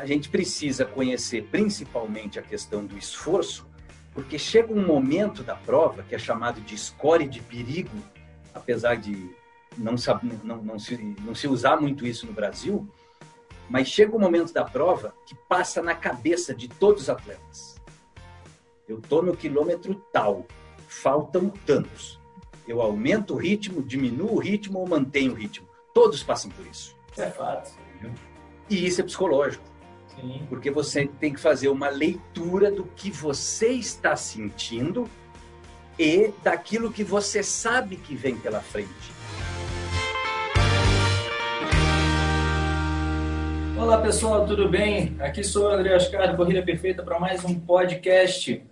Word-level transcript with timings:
a 0.00 0.06
gente 0.06 0.30
precisa 0.30 0.86
conhecer 0.86 1.46
principalmente 1.50 2.38
a 2.38 2.42
questão 2.42 2.86
do 2.86 2.96
esforço, 2.96 3.68
porque 4.14 4.38
chega 4.38 4.72
um 4.72 4.84
momento 4.84 5.42
da 5.42 5.54
prova, 5.54 6.02
que 6.02 6.14
é 6.14 6.18
chamado 6.18 6.58
de 6.62 6.76
score 6.76 7.28
de 7.28 7.40
perigo, 7.42 7.94
apesar 8.54 8.94
de 8.96 9.30
não, 9.76 9.94
não, 10.42 10.62
não, 10.62 10.78
se, 10.78 10.96
não 11.20 11.34
se 11.34 11.46
usar 11.46 11.78
muito 11.78 12.06
isso 12.06 12.26
no 12.26 12.32
Brasil, 12.32 12.88
mas 13.68 13.88
chega 13.88 14.16
um 14.16 14.18
momento 14.18 14.54
da 14.54 14.64
prova 14.64 15.14
que 15.26 15.34
passa 15.48 15.82
na 15.82 15.94
cabeça 15.94 16.54
de 16.54 16.66
todos 16.66 17.02
os 17.02 17.10
atletas. 17.10 17.76
Eu 18.88 18.98
estou 18.98 19.22
no 19.22 19.36
quilômetro 19.36 19.94
tal, 20.10 20.46
faltam 20.88 21.50
tantos. 21.66 22.18
Eu 22.66 22.80
aumento 22.80 23.34
o 23.34 23.36
ritmo, 23.36 23.82
diminuo 23.82 24.36
o 24.36 24.38
ritmo 24.38 24.78
ou 24.78 24.88
mantenho 24.88 25.32
o 25.32 25.34
ritmo. 25.34 25.68
Todos 25.92 26.22
passam 26.22 26.50
por 26.50 26.66
isso. 26.66 26.96
Isso 27.12 27.22
é 27.22 27.30
fato. 27.30 27.70
E 28.68 28.86
isso 28.86 29.00
é 29.00 29.04
psicológico. 29.04 29.69
Sim. 30.14 30.46
Porque 30.48 30.70
você 30.70 31.06
tem 31.06 31.32
que 31.32 31.40
fazer 31.40 31.68
uma 31.68 31.88
leitura 31.88 32.70
do 32.70 32.84
que 32.84 33.10
você 33.10 33.68
está 33.68 34.16
sentindo 34.16 35.08
e 35.98 36.32
daquilo 36.42 36.90
que 36.90 37.04
você 37.04 37.42
sabe 37.42 37.96
que 37.96 38.14
vem 38.14 38.36
pela 38.36 38.60
frente. 38.60 39.20
Olá 43.78 44.00
pessoal, 44.00 44.46
tudo 44.46 44.68
bem? 44.68 45.16
Aqui 45.20 45.42
sou 45.42 45.64
o 45.64 45.68
André 45.68 45.96
Oscar, 45.96 46.36
Corrida 46.36 46.62
Perfeita, 46.62 47.02
para 47.02 47.18
mais 47.18 47.44
um 47.44 47.58
podcast. 47.58 48.62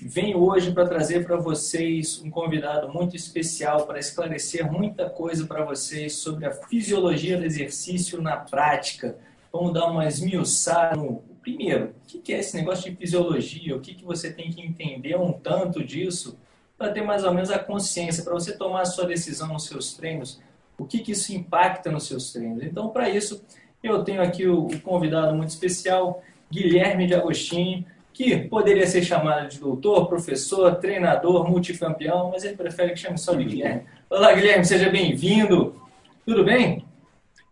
Venho 0.00 0.38
hoje 0.38 0.72
para 0.72 0.86
trazer 0.86 1.24
para 1.24 1.36
vocês 1.36 2.20
um 2.22 2.30
convidado 2.30 2.92
muito 2.92 3.14
especial 3.14 3.86
para 3.86 3.98
esclarecer 3.98 4.70
muita 4.70 5.08
coisa 5.08 5.46
para 5.46 5.64
vocês 5.64 6.16
sobre 6.16 6.44
a 6.44 6.50
fisiologia 6.50 7.38
do 7.38 7.44
exercício 7.44 8.20
na 8.20 8.36
prática. 8.36 9.16
Vamos 9.54 9.72
dar 9.72 9.86
uma 9.86 10.04
esmiuçada 10.04 10.96
no 10.96 11.22
primeiro. 11.40 11.94
O 12.12 12.20
que 12.20 12.34
é 12.34 12.40
esse 12.40 12.56
negócio 12.56 12.90
de 12.90 12.96
fisiologia? 12.96 13.76
O 13.76 13.80
que, 13.80 13.94
que 13.94 14.04
você 14.04 14.32
tem 14.32 14.50
que 14.50 14.60
entender 14.60 15.16
um 15.16 15.30
tanto 15.32 15.84
disso 15.84 16.36
para 16.76 16.90
ter 16.90 17.02
mais 17.02 17.22
ou 17.22 17.32
menos 17.32 17.52
a 17.52 17.58
consciência, 17.60 18.24
para 18.24 18.34
você 18.34 18.58
tomar 18.58 18.80
a 18.80 18.84
sua 18.84 19.06
decisão 19.06 19.46
nos 19.46 19.66
seus 19.66 19.94
treinos? 19.94 20.40
O 20.76 20.84
que, 20.84 20.98
que 20.98 21.12
isso 21.12 21.32
impacta 21.32 21.92
nos 21.92 22.08
seus 22.08 22.32
treinos? 22.32 22.64
Então, 22.64 22.88
para 22.88 23.08
isso, 23.08 23.44
eu 23.80 24.02
tenho 24.02 24.20
aqui 24.20 24.44
o, 24.44 24.66
o 24.66 24.80
convidado 24.80 25.32
muito 25.36 25.50
especial, 25.50 26.20
Guilherme 26.50 27.06
de 27.06 27.14
Agostinho, 27.14 27.86
que 28.12 28.36
poderia 28.36 28.88
ser 28.88 29.04
chamado 29.04 29.48
de 29.48 29.60
doutor, 29.60 30.08
professor, 30.08 30.74
treinador, 30.80 31.48
multicampeão, 31.48 32.32
mas 32.32 32.42
ele 32.42 32.56
prefere 32.56 32.90
que 32.90 32.98
chame 32.98 33.18
só 33.18 33.32
de 33.34 33.44
Guilherme. 33.44 33.84
Olá, 34.10 34.32
Guilherme, 34.32 34.64
seja 34.64 34.90
bem-vindo. 34.90 35.80
Tudo 36.26 36.42
bem? 36.42 36.84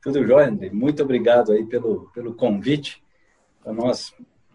Tudo 0.03 0.27
jóia, 0.27 0.49
André. 0.49 0.69
Muito 0.71 1.03
obrigado 1.03 1.53
aí 1.53 1.65
pelo, 1.65 2.11
pelo 2.13 2.35
convite 2.35 3.03
para 3.63 3.73
nós 3.73 4.13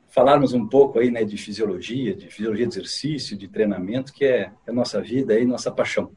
falarmos 0.10 0.54
um 0.54 0.68
pouco 0.68 1.00
aí, 1.00 1.10
né, 1.10 1.24
de 1.24 1.38
fisiologia, 1.38 2.14
de 2.14 2.28
fisiologia 2.28 2.68
de 2.68 2.74
exercício, 2.74 3.38
de 3.38 3.48
treinamento, 3.48 4.12
que 4.12 4.26
é 4.26 4.52
a 4.68 4.72
nossa 4.72 5.02
vida 5.02 5.40
e 5.40 5.46
nossa 5.46 5.72
paixão. 5.72 6.12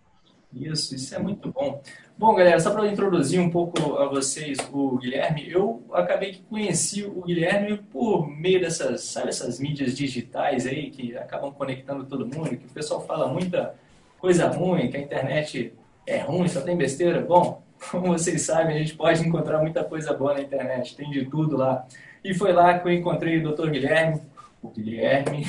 Isso, 0.52 0.96
isso 0.96 1.14
é 1.14 1.18
muito 1.18 1.52
bom. 1.52 1.80
Bom, 2.18 2.34
galera, 2.34 2.58
só 2.58 2.72
para 2.72 2.88
introduzir 2.88 3.40
um 3.40 3.50
pouco 3.50 3.98
a 3.98 4.08
vocês 4.08 4.58
o 4.72 4.98
Guilherme, 4.98 5.48
eu 5.48 5.84
acabei 5.92 6.32
que 6.32 6.42
conheci 6.42 7.04
o 7.04 7.22
Guilherme 7.22 7.78
por 7.78 8.28
meio 8.28 8.60
dessas, 8.60 9.04
sabe, 9.04 9.28
essas 9.28 9.60
mídias 9.60 9.96
digitais 9.96 10.66
aí 10.66 10.90
que 10.90 11.16
acabam 11.16 11.52
conectando 11.52 12.04
todo 12.04 12.26
mundo, 12.26 12.56
que 12.56 12.66
o 12.66 12.74
pessoal 12.74 13.06
fala 13.06 13.28
muita 13.28 13.74
coisa 14.18 14.48
ruim, 14.48 14.90
que 14.90 14.96
a 14.96 15.00
internet 15.00 15.72
é 16.04 16.18
ruim, 16.18 16.48
só 16.48 16.60
tem 16.62 16.76
besteira. 16.76 17.20
Bom, 17.20 17.62
como 17.90 18.08
vocês 18.08 18.42
sabem, 18.42 18.76
a 18.76 18.78
gente 18.78 18.94
pode 18.94 19.26
encontrar 19.26 19.60
muita 19.60 19.82
coisa 19.84 20.12
boa 20.12 20.34
na 20.34 20.40
internet, 20.40 20.96
tem 20.96 21.10
de 21.10 21.24
tudo 21.24 21.56
lá. 21.56 21.86
E 22.22 22.34
foi 22.34 22.52
lá 22.52 22.78
que 22.78 22.86
eu 22.86 22.92
encontrei 22.92 23.38
o 23.38 23.54
Dr. 23.54 23.70
Guilherme, 23.70 24.20
o 24.62 24.68
Guilherme, 24.68 25.46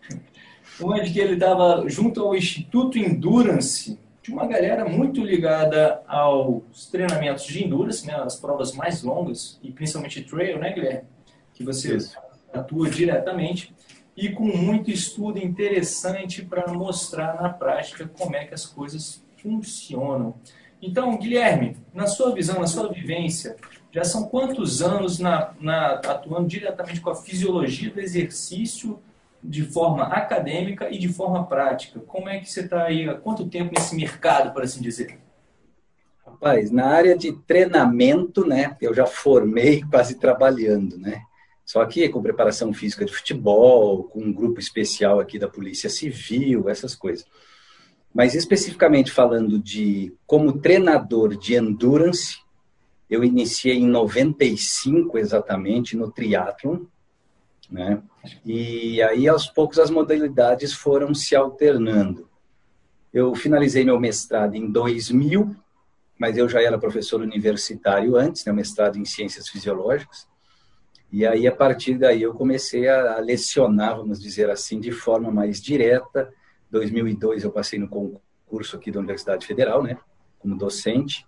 onde 0.82 1.10
que 1.10 1.18
ele 1.18 1.34
estava 1.34 1.88
junto 1.88 2.20
ao 2.20 2.34
Instituto 2.34 2.98
Endurance, 2.98 3.98
de 4.22 4.32
uma 4.32 4.46
galera 4.46 4.84
muito 4.84 5.22
ligada 5.24 6.02
aos 6.06 6.86
treinamentos 6.90 7.46
de 7.46 7.64
endurance, 7.64 8.06
né, 8.06 8.14
as 8.14 8.36
provas 8.36 8.72
mais 8.72 9.02
longas, 9.02 9.58
e 9.62 9.70
principalmente 9.70 10.22
trail, 10.22 10.58
né, 10.58 10.72
Guilherme? 10.72 11.04
Que 11.54 11.64
você 11.64 11.96
Isso. 11.96 12.18
atua 12.52 12.90
diretamente, 12.90 13.72
e 14.16 14.30
com 14.30 14.44
muito 14.44 14.90
estudo 14.90 15.38
interessante 15.38 16.44
para 16.44 16.72
mostrar 16.72 17.40
na 17.40 17.50
prática 17.50 18.10
como 18.18 18.34
é 18.34 18.44
que 18.44 18.54
as 18.54 18.66
coisas 18.66 19.22
funcionam. 19.36 20.34
Então, 20.80 21.16
Guilherme, 21.18 21.76
na 21.94 22.06
sua 22.06 22.34
visão, 22.34 22.60
na 22.60 22.66
sua 22.66 22.92
vivência, 22.92 23.56
já 23.90 24.04
são 24.04 24.24
quantos 24.28 24.82
anos 24.82 25.18
na, 25.18 25.54
na, 25.58 25.92
atuando 25.94 26.46
diretamente 26.46 27.00
com 27.00 27.10
a 27.10 27.14
fisiologia 27.14 27.90
do 27.90 28.00
exercício 28.00 29.00
de 29.42 29.62
forma 29.62 30.04
acadêmica 30.04 30.92
e 30.92 30.98
de 30.98 31.08
forma 31.08 31.46
prática. 31.46 32.00
Como 32.00 32.28
é 32.28 32.38
que 32.38 32.50
você 32.50 32.60
está 32.60 32.84
aí 32.84 33.08
há 33.08 33.14
quanto 33.14 33.48
tempo 33.48 33.72
nesse 33.74 33.94
mercado, 33.94 34.52
por 34.52 34.62
assim 34.62 34.82
dizer? 34.82 35.18
Rapaz, 36.24 36.70
na 36.70 36.86
área 36.86 37.16
de 37.16 37.32
treinamento, 37.32 38.46
né, 38.46 38.76
eu 38.80 38.92
já 38.92 39.06
formei 39.06 39.82
quase 39.88 40.16
trabalhando, 40.16 40.98
né? 40.98 41.22
Só 41.64 41.84
que 41.84 42.08
com 42.08 42.22
preparação 42.22 42.72
física 42.72 43.04
de 43.04 43.12
futebol, 43.12 44.04
com 44.04 44.20
um 44.20 44.32
grupo 44.32 44.60
especial 44.60 45.18
aqui 45.18 45.36
da 45.36 45.48
Polícia 45.48 45.90
Civil, 45.90 46.68
essas 46.68 46.94
coisas. 46.94 47.26
Mas 48.16 48.34
especificamente 48.34 49.12
falando 49.12 49.58
de 49.58 50.10
como 50.26 50.58
treinador 50.58 51.36
de 51.36 51.54
endurance, 51.54 52.38
eu 53.10 53.22
iniciei 53.22 53.76
em 53.76 53.86
95 53.86 55.18
exatamente 55.18 55.94
no 55.98 56.10
triatlon, 56.10 56.86
né? 57.70 58.02
E 58.42 59.02
aí, 59.02 59.28
aos 59.28 59.48
poucos, 59.48 59.78
as 59.78 59.90
modalidades 59.90 60.72
foram 60.72 61.12
se 61.12 61.36
alternando. 61.36 62.26
Eu 63.12 63.34
finalizei 63.34 63.84
meu 63.84 64.00
mestrado 64.00 64.54
em 64.54 64.66
2000, 64.70 65.54
mas 66.18 66.38
eu 66.38 66.48
já 66.48 66.62
era 66.62 66.78
professor 66.78 67.20
universitário 67.20 68.16
antes, 68.16 68.46
né, 68.46 68.52
mestrado 68.54 68.96
em 68.96 69.04
Ciências 69.04 69.46
Fisiológicas. 69.46 70.26
E 71.12 71.26
aí, 71.26 71.46
a 71.46 71.54
partir 71.54 71.98
daí, 71.98 72.22
eu 72.22 72.32
comecei 72.32 72.88
a 72.88 73.18
lecionar, 73.18 73.98
vamos 73.98 74.18
dizer 74.22 74.48
assim, 74.48 74.80
de 74.80 74.90
forma 74.90 75.30
mais 75.30 75.60
direta. 75.60 76.32
2002, 76.70 77.44
eu 77.44 77.50
passei 77.50 77.78
no 77.78 77.88
concurso 77.88 78.76
aqui 78.76 78.90
da 78.90 78.98
Universidade 78.98 79.46
Federal, 79.46 79.82
né, 79.82 79.98
como 80.38 80.56
docente, 80.56 81.26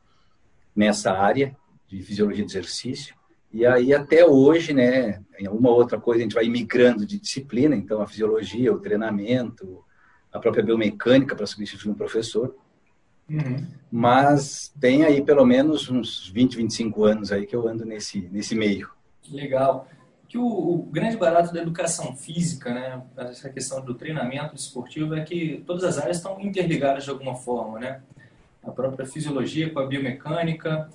nessa 0.74 1.12
área 1.12 1.56
de 1.86 2.02
Fisiologia 2.02 2.44
de 2.44 2.50
Exercício. 2.50 3.14
E 3.52 3.64
aí, 3.64 3.94
até 3.94 4.24
hoje, 4.24 4.74
né, 4.74 5.22
em 5.38 5.48
uma 5.48 5.70
outra 5.70 5.98
coisa, 5.98 6.20
a 6.20 6.22
gente 6.22 6.34
vai 6.34 6.48
migrando 6.48 7.06
de 7.06 7.18
disciplina, 7.18 7.74
então 7.74 8.00
a 8.02 8.06
fisiologia, 8.06 8.72
o 8.72 8.78
treinamento, 8.78 9.82
a 10.32 10.38
própria 10.38 10.62
biomecânica 10.62 11.34
para 11.34 11.46
substituir 11.46 11.90
um 11.90 11.94
professor. 11.94 12.54
Uhum. 13.28 13.66
Mas 13.90 14.72
tem 14.80 15.04
aí 15.04 15.22
pelo 15.22 15.44
menos 15.44 15.90
uns 15.90 16.28
20, 16.28 16.56
25 16.56 17.04
anos 17.04 17.32
aí 17.32 17.46
que 17.46 17.56
eu 17.56 17.66
ando 17.66 17.84
nesse, 17.84 18.28
nesse 18.30 18.54
meio. 18.54 18.90
Legal. 19.30 19.88
Que 20.28 20.36
o, 20.36 20.44
o, 20.44 20.82
grande 20.82 21.16
barato 21.16 21.52
da 21.52 21.62
educação 21.62 22.14
física, 22.14 22.72
né, 22.72 23.02
essa 23.16 23.48
questão 23.48 23.82
do 23.82 23.94
treinamento 23.94 24.54
esportivo, 24.54 25.14
é 25.14 25.22
que 25.22 25.64
todas 25.66 25.84
as 25.84 25.98
áreas 25.98 26.18
estão 26.18 26.38
interligadas 26.40 27.04
de 27.04 27.10
alguma 27.10 27.34
forma, 27.34 27.78
né? 27.78 28.02
A 28.62 28.70
própria 28.70 29.06
fisiologia 29.06 29.70
com 29.72 29.80
a 29.80 29.86
biomecânica, 29.86 30.90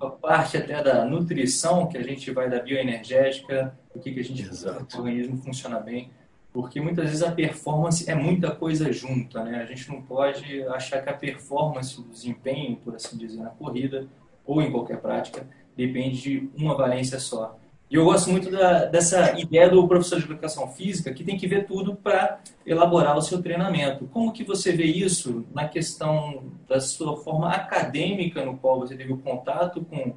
a 0.00 0.08
parte 0.08 0.56
até 0.56 0.82
da 0.82 1.04
nutrição, 1.04 1.86
que 1.86 1.98
a 1.98 2.02
gente 2.02 2.30
vai 2.30 2.48
da 2.48 2.60
bioenergética, 2.60 3.78
o 3.94 4.00
que, 4.00 4.12
que 4.12 4.20
a 4.20 4.24
gente 4.24 4.42
Exato. 4.42 4.96
o 4.96 5.00
organismo 5.00 5.36
funciona 5.36 5.78
bem. 5.78 6.10
Porque 6.52 6.80
muitas 6.80 7.04
vezes 7.04 7.22
a 7.22 7.30
performance 7.30 8.10
é 8.10 8.14
muita 8.14 8.50
coisa 8.50 8.90
junta, 8.92 9.44
né? 9.44 9.62
A 9.62 9.66
gente 9.66 9.88
não 9.88 10.02
pode 10.02 10.62
achar 10.68 11.02
que 11.02 11.10
a 11.10 11.12
performance, 11.12 12.00
o 12.00 12.04
desempenho, 12.04 12.76
por 12.76 12.94
assim 12.94 13.16
dizer, 13.16 13.40
na 13.40 13.50
corrida 13.50 14.08
ou 14.44 14.60
em 14.60 14.70
qualquer 14.72 15.00
prática, 15.00 15.46
depende 15.76 16.20
de 16.20 16.50
uma 16.56 16.74
valência 16.74 17.20
só. 17.20 17.59
E 17.90 17.96
eu 17.96 18.04
gosto 18.04 18.30
muito 18.30 18.48
da, 18.52 18.84
dessa 18.84 19.36
ideia 19.36 19.68
do 19.68 19.86
professor 19.88 20.20
de 20.20 20.24
educação 20.24 20.68
física, 20.68 21.12
que 21.12 21.24
tem 21.24 21.36
que 21.36 21.48
ver 21.48 21.66
tudo 21.66 21.96
para 21.96 22.38
elaborar 22.64 23.18
o 23.18 23.22
seu 23.22 23.42
treinamento. 23.42 24.06
Como 24.12 24.32
que 24.32 24.44
você 24.44 24.70
vê 24.70 24.84
isso 24.84 25.44
na 25.52 25.66
questão 25.66 26.52
da 26.68 26.80
sua 26.80 27.16
forma 27.16 27.50
acadêmica, 27.50 28.44
no 28.44 28.56
qual 28.56 28.78
você 28.78 28.94
teve 28.94 29.12
o 29.12 29.18
contato 29.18 29.84
com, 29.84 30.14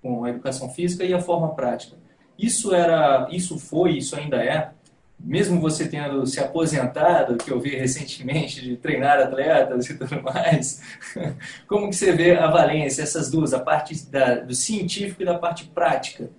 com 0.00 0.24
a 0.24 0.30
educação 0.30 0.70
física, 0.70 1.02
e 1.02 1.12
a 1.12 1.20
forma 1.20 1.52
prática? 1.52 1.96
Isso 2.38 2.72
era, 2.72 3.26
isso 3.32 3.58
foi, 3.58 3.96
isso 3.96 4.14
ainda 4.14 4.36
é, 4.36 4.70
mesmo 5.18 5.60
você 5.60 5.88
tendo 5.88 6.24
se 6.26 6.38
aposentado, 6.38 7.38
que 7.38 7.50
eu 7.50 7.58
vi 7.58 7.74
recentemente, 7.74 8.62
de 8.62 8.76
treinar 8.76 9.18
atletas 9.18 9.90
e 9.90 9.98
tudo 9.98 10.22
mais, 10.22 10.80
como 11.66 11.88
que 11.88 11.96
você 11.96 12.12
vê 12.12 12.36
a 12.36 12.46
valência, 12.48 13.02
essas 13.02 13.28
duas, 13.28 13.52
a 13.52 13.58
parte 13.58 14.06
da, 14.06 14.36
do 14.36 14.54
científico 14.54 15.22
e 15.22 15.24
da 15.24 15.36
parte 15.36 15.64
prática? 15.64 16.30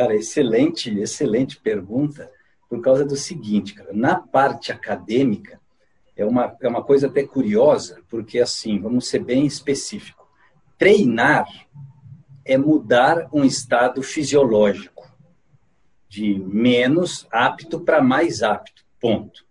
Cara, 0.00 0.16
excelente, 0.16 0.98
excelente 0.98 1.58
pergunta, 1.58 2.32
por 2.70 2.80
causa 2.80 3.04
do 3.04 3.16
seguinte, 3.16 3.74
cara, 3.74 3.92
na 3.92 4.14
parte 4.14 4.72
acadêmica, 4.72 5.60
é 6.16 6.24
uma, 6.24 6.56
é 6.62 6.66
uma 6.66 6.82
coisa 6.82 7.06
até 7.06 7.22
curiosa, 7.22 8.00
porque 8.08 8.40
assim, 8.40 8.80
vamos 8.80 9.08
ser 9.08 9.18
bem 9.18 9.44
específico. 9.44 10.26
Treinar 10.78 11.46
é 12.46 12.56
mudar 12.56 13.28
um 13.30 13.44
estado 13.44 14.02
fisiológico. 14.02 15.06
de 16.08 16.38
menos 16.38 17.26
apto 17.30 17.78
para 17.78 18.00
mais 18.00 18.42
apto, 18.42 18.82
ponto. 18.98 19.44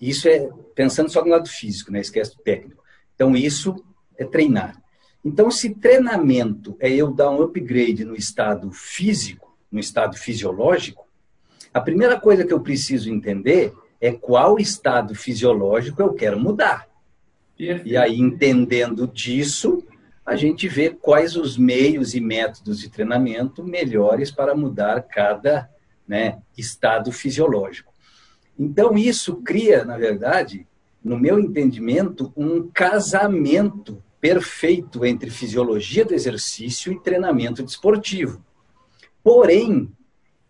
Isso 0.00 0.26
é 0.28 0.48
pensando 0.74 1.10
só 1.10 1.22
no 1.22 1.30
lado 1.30 1.46
físico, 1.46 1.92
né? 1.92 2.00
esquece 2.00 2.34
do 2.34 2.42
técnico. 2.42 2.82
Então, 3.14 3.36
isso 3.36 3.84
é 4.16 4.24
treinar. 4.24 4.82
Então, 5.22 5.50
se 5.50 5.74
treinamento 5.74 6.74
é 6.80 6.90
eu 6.90 7.12
dar 7.12 7.30
um 7.30 7.42
upgrade 7.42 8.02
no 8.02 8.16
estado 8.16 8.72
físico, 8.72 9.53
no 9.74 9.80
estado 9.80 10.16
fisiológico, 10.16 11.04
a 11.72 11.80
primeira 11.80 12.18
coisa 12.18 12.46
que 12.46 12.52
eu 12.52 12.60
preciso 12.60 13.10
entender 13.10 13.74
é 14.00 14.12
qual 14.12 14.56
estado 14.58 15.16
fisiológico 15.16 16.00
eu 16.00 16.14
quero 16.14 16.38
mudar. 16.38 16.86
Perfeito. 17.58 17.88
E 17.88 17.96
aí, 17.96 18.20
entendendo 18.20 19.08
disso, 19.08 19.84
a 20.24 20.36
gente 20.36 20.68
vê 20.68 20.90
quais 20.90 21.34
os 21.34 21.58
meios 21.58 22.14
e 22.14 22.20
métodos 22.20 22.78
de 22.78 22.88
treinamento 22.88 23.64
melhores 23.64 24.30
para 24.30 24.54
mudar 24.54 25.02
cada 25.02 25.68
né, 26.06 26.38
estado 26.56 27.10
fisiológico. 27.10 27.92
Então, 28.56 28.96
isso 28.96 29.36
cria, 29.42 29.84
na 29.84 29.98
verdade, 29.98 30.66
no 31.02 31.18
meu 31.18 31.40
entendimento, 31.40 32.32
um 32.36 32.68
casamento 32.68 34.00
perfeito 34.20 35.04
entre 35.04 35.28
fisiologia 35.30 36.04
do 36.04 36.14
exercício 36.14 36.92
e 36.92 37.00
treinamento 37.00 37.64
desportivo. 37.64 38.40
Porém, 39.24 39.90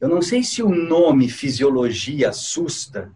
eu 0.00 0.08
não 0.08 0.20
sei 0.20 0.42
se 0.42 0.62
o 0.62 0.68
nome 0.68 1.28
fisiologia 1.28 2.30
assusta 2.30 3.12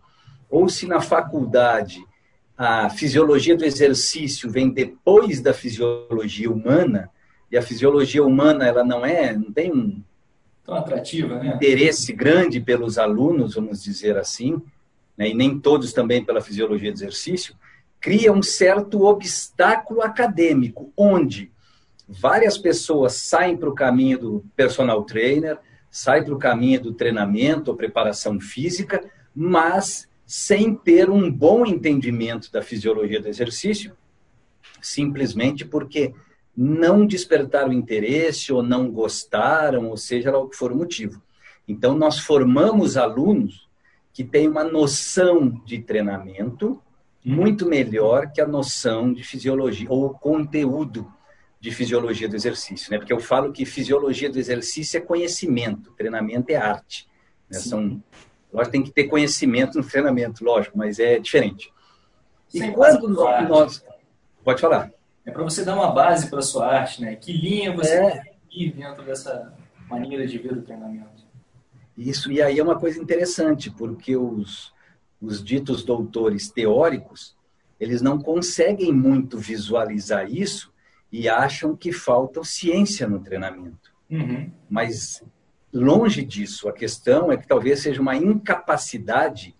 ou 0.49 0.69
se 0.69 0.87
na 0.87 1.00
faculdade 1.00 2.00
a 2.56 2.88
fisiologia 2.88 3.56
do 3.56 3.64
exercício 3.64 4.49
vem 4.50 4.70
depois 4.70 5.40
da 5.40 5.52
fisiologia 5.52 6.50
humana 6.50 7.10
e 7.50 7.58
a 7.58 7.62
fisiologia 7.62 8.25
humana 8.25 8.66
ela 8.66 8.84
não 8.84 9.05
é 9.05 9.32
não 9.32 9.52
tem 9.52 9.72
um 9.72 10.02
tão 10.64 10.75
atrativa, 10.75 11.38
né? 11.38 11.55
interesse 11.56 12.12
grande 12.12 12.60
pelos 12.60 12.99
alunos, 12.99 13.55
vamos 13.55 13.82
dizer 13.82 14.16
assim, 14.16 14.60
né? 15.16 15.28
e 15.31 15.34
nem 15.34 15.58
todos 15.58 15.93
também 15.93 16.25
pela 16.25 16.40
fisiologia 16.40 16.93
do 16.93 16.96
exercício, 16.96 17.56
cria 18.00 18.32
um 18.32 18.43
certo 18.43 19.02
obstáculo 19.02 20.02
acadêmico, 20.02 20.93
onde 20.96 21.50
várias 22.08 22.56
pessoas 22.56 23.14
saem 23.14 23.56
para 23.56 23.69
o 23.69 23.75
caminho 23.75 24.19
do 24.19 24.44
personal 24.56 25.02
trainer, 25.05 25.58
saem 25.90 26.25
para 26.25 26.34
o 26.34 26.38
caminho 26.38 26.81
do 26.81 26.94
treinamento 26.94 27.70
ou 27.70 27.76
preparação 27.76 28.40
física, 28.40 29.05
mas 29.34 30.08
sem 30.26 30.75
ter 30.75 31.10
um 31.10 31.31
bom 31.31 31.66
entendimento 31.66 32.50
da 32.50 32.62
fisiologia 32.62 33.20
do 33.20 33.28
exercício, 33.28 33.96
simplesmente 34.81 35.64
porque 35.64 36.14
não 36.56 37.06
despertaram 37.06 37.72
interesse 37.72 38.52
ou 38.52 38.62
não 38.62 38.90
gostaram, 38.90 39.88
ou 39.88 39.96
seja 39.96 40.31
lá 40.31 40.38
o 40.38 40.49
que 40.49 40.56
for 40.56 40.72
o 40.72 40.76
motivo. 40.76 41.22
Então, 41.66 41.96
nós 41.96 42.19
formamos 42.19 42.96
alunos 42.96 43.69
que 44.12 44.25
têm 44.25 44.49
uma 44.49 44.64
noção 44.64 45.62
de 45.64 45.78
treinamento 45.78 46.82
muito 47.25 47.66
melhor 47.66 48.32
que 48.32 48.40
a 48.40 48.46
noção 48.46 49.12
de 49.12 49.22
fisiologia, 49.22 49.87
ou 49.90 50.10
conteúdo 50.10 51.06
de 51.60 51.70
fisiologia 51.72 52.28
do 52.28 52.37
exercício, 52.37 52.90
né? 52.90 52.99
Porque 52.99 53.12
eu 53.12 53.19
falo 53.20 53.52
que 53.52 53.64
fisiologia 53.64 54.31
do 54.31 54.38
exercício 54.38 54.96
é 54.96 55.00
conhecimento, 55.00 55.93
treinamento 55.93 56.50
é 56.50 56.56
arte. 56.56 57.08
Né? 57.50 57.58
São 57.58 58.02
Lógico, 58.52 58.72
tem 58.72 58.82
que 58.82 58.90
ter 58.90 59.05
conhecimento 59.05 59.78
no 59.78 59.87
treinamento, 59.87 60.44
lógico, 60.44 60.76
mas 60.76 60.99
é 60.99 61.19
diferente. 61.19 61.72
E 62.52 62.58
Sem 62.58 62.72
quando 62.72 63.08
nós... 63.08 63.84
Pode 64.43 64.60
falar. 64.60 64.90
É 65.26 65.31
para 65.31 65.43
você 65.43 65.64
dar 65.64 65.75
uma 65.75 65.93
base 65.93 66.31
para 66.31 66.38
a 66.38 66.43
sua 66.43 66.66
arte, 66.66 67.02
né? 67.02 67.14
Que 67.16 67.32
linha 67.32 67.75
você 67.75 67.94
é... 67.94 68.22
ir 68.50 68.72
dentro 68.72 69.05
dessa 69.05 69.55
maneira 69.87 70.26
de 70.26 70.38
ver 70.38 70.55
o 70.55 70.62
treinamento. 70.62 71.26
Isso, 71.96 72.32
e 72.32 72.40
aí 72.40 72.58
é 72.58 72.62
uma 72.62 72.78
coisa 72.78 72.99
interessante, 72.99 73.70
porque 73.70 74.16
os, 74.16 74.72
os 75.20 75.44
ditos 75.44 75.84
doutores 75.84 76.50
teóricos, 76.50 77.37
eles 77.78 78.00
não 78.00 78.19
conseguem 78.19 78.93
muito 78.93 79.37
visualizar 79.37 80.31
isso 80.31 80.72
e 81.10 81.28
acham 81.28 81.76
que 81.76 81.93
falta 81.93 82.44
ciência 82.44 83.08
no 83.08 83.20
treinamento. 83.20 83.93
Uhum. 84.10 84.50
Mas 84.69 85.22
Longe 85.72 86.25
disso, 86.25 86.69
a 86.69 86.72
questão 86.72 87.31
é 87.31 87.37
que 87.37 87.46
talvez 87.46 87.81
seja 87.81 88.00
uma 88.00 88.16
incapacidade 88.16 89.55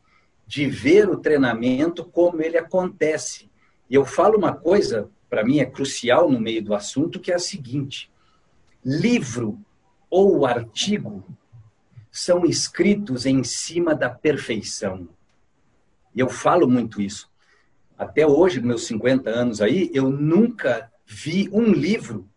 de 0.47 0.67
ver 0.67 1.09
o 1.09 1.19
treinamento 1.19 2.03
como 2.03 2.41
ele 2.41 2.57
acontece. 2.57 3.51
E 3.91 3.95
eu 3.95 4.07
falo 4.07 4.39
uma 4.39 4.55
coisa, 4.55 5.11
para 5.29 5.45
mim 5.45 5.59
é 5.59 5.67
crucial 5.67 6.31
no 6.31 6.41
meio 6.41 6.63
do 6.63 6.75
assunto, 6.75 7.21
que 7.21 7.31
é 7.31 7.35
a 7.35 7.39
seguinte: 7.39 8.11
livro 8.83 9.61
ou 10.09 10.47
artigo 10.47 11.23
são 12.11 12.47
escritos 12.47 13.27
em 13.27 13.45
cima 13.45 13.95
da 13.95 14.09
perfeição. 14.09 15.07
E 16.15 16.21
eu 16.21 16.29
falo 16.31 16.67
muito 16.67 17.03
isso. 17.03 17.31
Até 17.99 18.27
hoje, 18.27 18.63
meus 18.63 18.87
50 18.87 19.29
anos 19.29 19.61
aí, 19.61 19.91
eu 19.93 20.09
nunca 20.09 20.91
vi 21.09 21.49
um 21.51 21.73
livro 21.73 22.29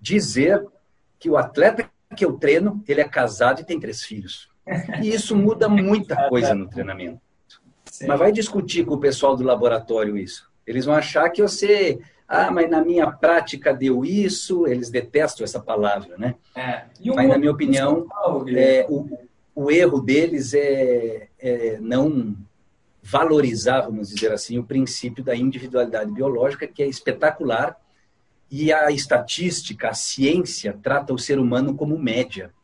dizer 0.00 0.64
que 1.18 1.28
o 1.28 1.36
atleta 1.36 1.90
que 2.14 2.24
eu 2.24 2.34
treino, 2.34 2.82
ele 2.86 3.00
é 3.00 3.08
casado 3.08 3.60
e 3.60 3.64
tem 3.64 3.80
três 3.80 4.04
filhos. 4.04 4.48
E 5.02 5.12
isso 5.12 5.34
muda 5.34 5.68
muita 5.68 6.28
coisa 6.28 6.54
no 6.54 6.68
treinamento. 6.68 7.20
Sim. 7.86 8.06
Mas 8.06 8.18
vai 8.18 8.30
discutir 8.30 8.86
com 8.86 8.94
o 8.94 9.00
pessoal 9.00 9.36
do 9.36 9.42
laboratório 9.42 10.16
isso. 10.16 10.48
Eles 10.66 10.84
vão 10.84 10.94
achar 10.94 11.28
que 11.30 11.42
você, 11.42 11.98
ah, 12.28 12.50
mas 12.50 12.70
na 12.70 12.82
minha 12.82 13.10
prática 13.10 13.74
deu 13.74 14.04
isso, 14.04 14.66
eles 14.66 14.90
detestam 14.90 15.44
essa 15.44 15.60
palavra, 15.60 16.16
né? 16.16 16.36
É. 16.54 16.84
mas 17.14 17.28
na 17.28 17.36
minha 17.36 17.52
opinião, 17.52 18.06
é, 18.56 18.86
o, 18.88 19.18
o 19.54 19.70
erro 19.70 20.00
deles 20.00 20.54
é, 20.54 21.28
é 21.38 21.78
não 21.80 22.36
valorizar, 23.02 23.82
vamos 23.82 24.08
dizer 24.08 24.32
assim, 24.32 24.58
o 24.58 24.64
princípio 24.64 25.22
da 25.22 25.36
individualidade 25.36 26.10
biológica, 26.10 26.66
que 26.66 26.82
é 26.82 26.86
espetacular 26.86 27.76
e 28.56 28.72
a 28.72 28.88
estatística, 28.92 29.88
a 29.88 29.94
ciência, 29.94 30.78
trata 30.80 31.12
o 31.12 31.18
ser 31.18 31.40
humano 31.40 31.74
como 31.74 31.98
média. 31.98 32.54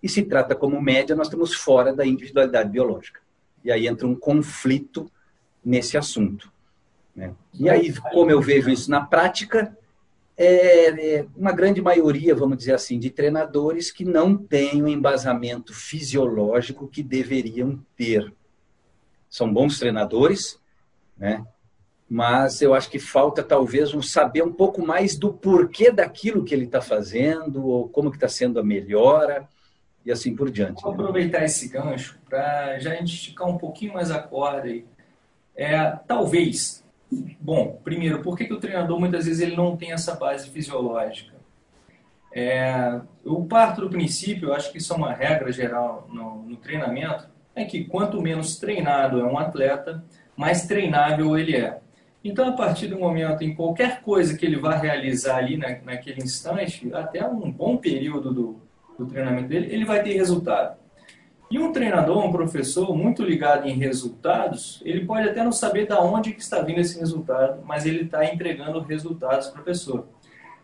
E 0.00 0.08
se 0.08 0.22
trata 0.22 0.54
como 0.54 0.80
média, 0.80 1.16
nós 1.16 1.26
estamos 1.26 1.52
fora 1.52 1.92
da 1.92 2.06
individualidade 2.06 2.70
biológica. 2.70 3.20
E 3.64 3.72
aí 3.72 3.88
entra 3.88 4.06
um 4.06 4.14
conflito 4.14 5.10
nesse 5.64 5.98
assunto. 5.98 6.48
Né? 7.12 7.34
E 7.52 7.68
aí, 7.68 7.92
como 8.12 8.30
eu 8.30 8.40
vejo 8.40 8.70
isso 8.70 8.88
na 8.88 9.00
prática, 9.00 9.76
é, 10.36 11.16
é 11.16 11.26
uma 11.34 11.50
grande 11.50 11.82
maioria, 11.82 12.36
vamos 12.36 12.58
dizer 12.58 12.74
assim, 12.74 12.96
de 12.96 13.10
treinadores 13.10 13.90
que 13.90 14.04
não 14.04 14.36
têm 14.36 14.80
o 14.80 14.86
embasamento 14.86 15.74
fisiológico 15.74 16.86
que 16.86 17.02
deveriam 17.02 17.84
ter. 17.96 18.32
São 19.28 19.52
bons 19.52 19.76
treinadores, 19.80 20.56
né? 21.18 21.44
Mas 22.12 22.60
eu 22.60 22.74
acho 22.74 22.90
que 22.90 22.98
falta 22.98 23.42
talvez 23.42 23.94
um 23.94 24.02
saber 24.02 24.42
um 24.42 24.52
pouco 24.52 24.84
mais 24.84 25.16
do 25.16 25.32
porquê 25.32 25.90
daquilo 25.90 26.44
que 26.44 26.54
ele 26.54 26.66
está 26.66 26.82
fazendo, 26.82 27.66
ou 27.66 27.88
como 27.88 28.10
que 28.10 28.18
está 28.18 28.28
sendo 28.28 28.60
a 28.60 28.62
melhora, 28.62 29.48
e 30.04 30.12
assim 30.12 30.36
por 30.36 30.50
diante. 30.50 30.82
Vou 30.82 30.92
aproveitar 30.92 31.42
esse 31.42 31.68
gancho 31.68 32.18
para 32.28 32.78
já 32.78 32.92
a 32.92 32.96
gente 32.96 33.14
esticar 33.14 33.48
um 33.48 33.56
pouquinho 33.56 33.94
mais 33.94 34.10
a 34.10 34.18
corda 34.18 34.68
aí. 34.68 34.84
É, 35.56 35.90
talvez, 36.06 36.84
bom, 37.40 37.80
primeiro, 37.82 38.20
por 38.20 38.36
que, 38.36 38.44
que 38.44 38.52
o 38.52 38.60
treinador 38.60 39.00
muitas 39.00 39.24
vezes 39.24 39.40
ele 39.40 39.56
não 39.56 39.74
tem 39.74 39.92
essa 39.92 40.14
base 40.14 40.50
fisiológica? 40.50 41.32
É, 42.30 43.00
eu 43.24 43.42
parto 43.46 43.80
do 43.80 43.88
princípio, 43.88 44.50
eu 44.50 44.54
acho 44.54 44.70
que 44.70 44.76
isso 44.76 44.92
é 44.92 44.96
uma 44.96 45.14
regra 45.14 45.50
geral 45.50 46.06
no, 46.12 46.42
no 46.42 46.56
treinamento, 46.58 47.26
é 47.54 47.64
que 47.64 47.84
quanto 47.84 48.20
menos 48.20 48.56
treinado 48.56 49.18
é 49.18 49.24
um 49.24 49.38
atleta, 49.38 50.04
mais 50.36 50.66
treinável 50.66 51.38
ele 51.38 51.56
é. 51.56 51.80
Então, 52.24 52.48
a 52.48 52.52
partir 52.52 52.86
do 52.86 52.98
momento 52.98 53.42
em 53.42 53.54
qualquer 53.54 54.00
coisa 54.00 54.36
que 54.36 54.46
ele 54.46 54.56
vá 54.56 54.76
realizar 54.76 55.38
ali 55.38 55.56
na, 55.56 55.76
naquele 55.84 56.22
instante, 56.22 56.92
até 56.94 57.26
um 57.26 57.50
bom 57.50 57.76
período 57.76 58.32
do, 58.32 58.60
do 58.98 59.06
treinamento 59.06 59.48
dele, 59.48 59.74
ele 59.74 59.84
vai 59.84 60.02
ter 60.02 60.12
resultado. 60.12 60.76
E 61.50 61.58
um 61.58 61.70
treinador, 61.70 62.24
um 62.24 62.32
professor 62.32 62.96
muito 62.96 63.22
ligado 63.22 63.68
em 63.68 63.76
resultados, 63.76 64.80
ele 64.86 65.04
pode 65.04 65.28
até 65.28 65.44
não 65.44 65.52
saber 65.52 65.86
de 65.86 65.92
onde 65.92 66.32
que 66.32 66.40
está 66.40 66.62
vindo 66.62 66.80
esse 66.80 66.98
resultado, 66.98 67.62
mas 67.66 67.84
ele 67.84 68.04
está 68.04 68.24
entregando 68.24 68.80
resultados 68.80 69.48
para 69.48 69.60
a 69.60 69.64
pessoa. 69.64 70.08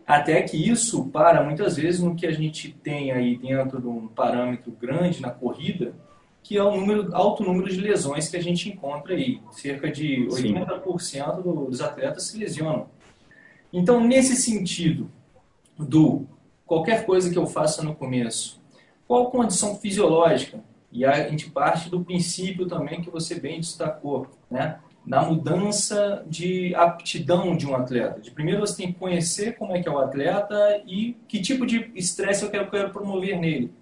Até 0.07 0.41
que 0.41 0.57
isso 0.57 1.11
para 1.11 1.43
muitas 1.43 1.77
vezes 1.77 2.01
no 2.01 2.15
que 2.15 2.27
a 2.27 2.31
gente 2.31 2.73
tem 2.73 3.13
aí 3.13 3.37
dentro 3.37 3.79
de 3.79 3.87
um 3.87 4.09
parâmetro 4.09 4.73
grande 4.73 5.21
na 5.21 5.29
corrida, 5.29 5.93
que 6.43 6.57
é 6.57 6.63
o 6.63 6.77
número, 6.77 7.15
alto 7.15 7.43
número 7.43 7.69
de 7.69 7.81
lesões 7.81 8.29
que 8.29 8.37
a 8.37 8.43
gente 8.43 8.69
encontra 8.69 9.15
aí. 9.15 9.41
Cerca 9.53 9.91
de 9.91 10.27
80% 10.31 11.43
dos 11.43 11.81
atletas 11.81 12.25
se 12.25 12.39
lesionam. 12.39 12.89
Então, 13.73 14.01
nesse 14.01 14.37
sentido 14.37 15.11
do 15.79 16.27
qualquer 16.65 17.05
coisa 17.05 17.31
que 17.31 17.39
eu 17.39 17.47
faça 17.47 17.83
no 17.83 17.95
começo, 17.95 18.61
qual 19.07 19.31
condição 19.31 19.77
fisiológica? 19.77 20.63
E 20.91 21.05
a 21.05 21.29
gente 21.29 21.51
parte 21.51 21.91
do 21.91 22.03
princípio 22.03 22.67
também 22.67 23.03
que 23.03 23.11
você 23.11 23.39
bem 23.39 23.61
destacou, 23.61 24.27
né? 24.51 24.79
na 25.09 25.23
mudança 25.23 26.23
de 26.27 26.75
aptidão 26.75 27.57
de 27.57 27.67
um 27.67 27.75
atleta. 27.75 28.21
De 28.21 28.31
primeiro 28.31 28.61
você 28.61 28.77
tem 28.77 28.93
que 28.93 28.99
conhecer 28.99 29.57
como 29.57 29.75
é 29.75 29.83
que 29.83 29.89
é 29.89 29.91
o 29.91 29.99
atleta 29.99 30.83
e 30.87 31.17
que 31.27 31.41
tipo 31.41 31.65
de 31.65 31.91
estresse 31.95 32.43
eu 32.43 32.51
quero, 32.51 32.71
quero 32.71 32.91
promover 32.91 33.39
nele. 33.39 33.73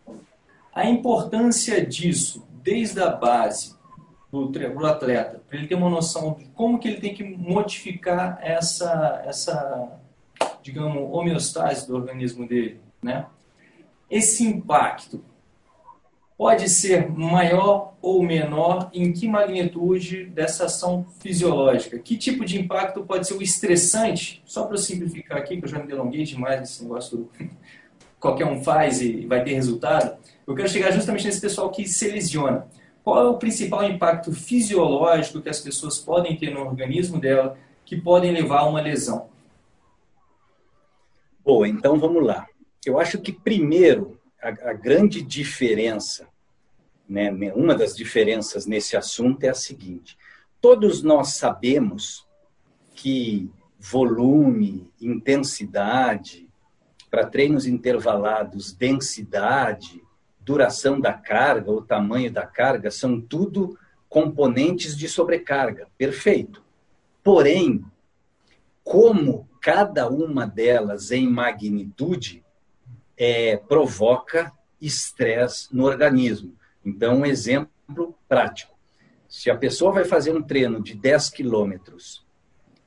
A 0.77 0.85
importância 0.85 1.87
disso, 1.87 2.47
desde 2.63 3.01
a 3.01 3.09
base 3.09 3.75
do, 4.31 4.45
do 4.49 4.87
atleta, 4.87 5.43
para 5.49 5.57
ele 5.57 5.67
ter 5.67 5.75
uma 5.75 5.89
noção 5.89 6.35
de 6.35 6.45
como 6.49 6.79
que 6.79 6.87
ele 6.87 7.01
tem 7.01 7.15
que 7.15 7.25
modificar 7.25 8.39
essa, 8.43 9.23
essa 9.25 9.99
digamos, 10.63 10.99
homeostase 11.11 11.87
do 11.87 11.97
organismo 11.97 12.47
dele, 12.47 12.79
né? 13.03 13.25
Esse 14.11 14.45
impacto 14.45 15.25
pode 16.37 16.69
ser 16.69 17.11
maior 17.11 17.95
ou 18.03 18.23
menor 18.23 18.91
em 18.93 19.15
que 19.15 19.27
magnitude 19.27 20.27
dessa 20.27 20.67
ação 20.67 21.07
fisiológica? 21.21 21.99
Que 21.99 22.19
tipo 22.19 22.45
de 22.45 22.61
impacto 22.61 23.03
pode 23.03 23.27
ser 23.27 23.33
o 23.33 23.43
estressante? 23.43 24.43
Só 24.45 24.67
para 24.67 24.77
simplificar 24.77 25.39
aqui, 25.39 25.57
que 25.57 25.65
eu 25.65 25.71
já 25.71 25.79
me 25.79 25.87
delonguei 25.87 26.23
demais 26.25 26.61
nesse 26.61 26.83
negócio 26.83 27.31
qualquer 28.21 28.45
um 28.45 28.63
faz 28.63 29.01
e 29.01 29.25
vai 29.25 29.43
ter 29.43 29.55
resultado. 29.55 30.19
Eu 30.47 30.55
quero 30.55 30.69
chegar 30.69 30.93
justamente 30.93 31.27
nesse 31.27 31.41
pessoal 31.41 31.71
que 31.71 31.87
se 31.89 32.09
lesiona. 32.09 32.69
Qual 33.03 33.21
é 33.21 33.29
o 33.29 33.39
principal 33.39 33.85
impacto 33.85 34.33
fisiológico 34.33 35.41
que 35.41 35.49
as 35.49 35.61
pessoas 35.61 35.99
podem 35.99 36.37
ter 36.37 36.51
no 36.51 36.61
organismo 36.61 37.21
dela 37.21 37.59
que 37.85 37.97
podem 37.97 38.33
levar 38.33 38.61
a 38.61 38.69
uma 38.69 38.81
lesão? 38.81 39.29
Boa, 41.45 41.69
então 41.69 41.99
vamos 41.99 42.25
lá. 42.25 42.47
Eu 42.85 42.99
acho 42.99 43.21
que 43.21 43.33
primeiro 43.33 44.21
a, 44.43 44.49
a 44.71 44.73
grande 44.73 45.23
diferença, 45.23 46.29
né, 47.09 47.31
uma 47.55 47.75
das 47.75 47.95
diferenças 47.95 48.67
nesse 48.67 48.97
assunto 48.97 49.45
é 49.45 49.49
a 49.49 49.55
seguinte: 49.55 50.17
todos 50.61 51.03
nós 51.03 51.35
sabemos 51.35 52.27
que 52.95 53.51
volume, 53.79 54.91
intensidade, 55.01 56.49
para 57.11 57.27
treinos 57.27 57.67
intervalados, 57.67 58.73
densidade, 58.73 60.03
duração 60.47 61.01
da 61.01 61.13
carga, 61.13 61.73
o 61.73 61.83
tamanho 61.83 62.33
da 62.33 62.47
carga, 62.47 62.89
são 62.89 63.21
tudo 63.21 63.77
componentes 64.09 64.97
de 64.97 65.09
sobrecarga. 65.09 65.89
Perfeito. 65.99 66.63
Porém, 67.23 67.85
como 68.85 69.49
cada 69.61 70.09
uma 70.09 70.47
delas 70.47 71.11
em 71.11 71.29
magnitude 71.29 72.45
é, 73.19 73.57
provoca 73.57 74.53
estresse 74.81 75.75
no 75.75 75.85
organismo. 75.85 76.55
Então, 76.85 77.17
um 77.17 77.27
exemplo 77.27 78.17
prático. 78.29 78.73
Se 79.29 79.51
a 79.51 79.57
pessoa 79.57 79.91
vai 79.91 80.05
fazer 80.05 80.33
um 80.33 80.43
treino 80.43 80.81
de 80.81 80.95
10 80.95 81.31
quilômetros 81.31 82.25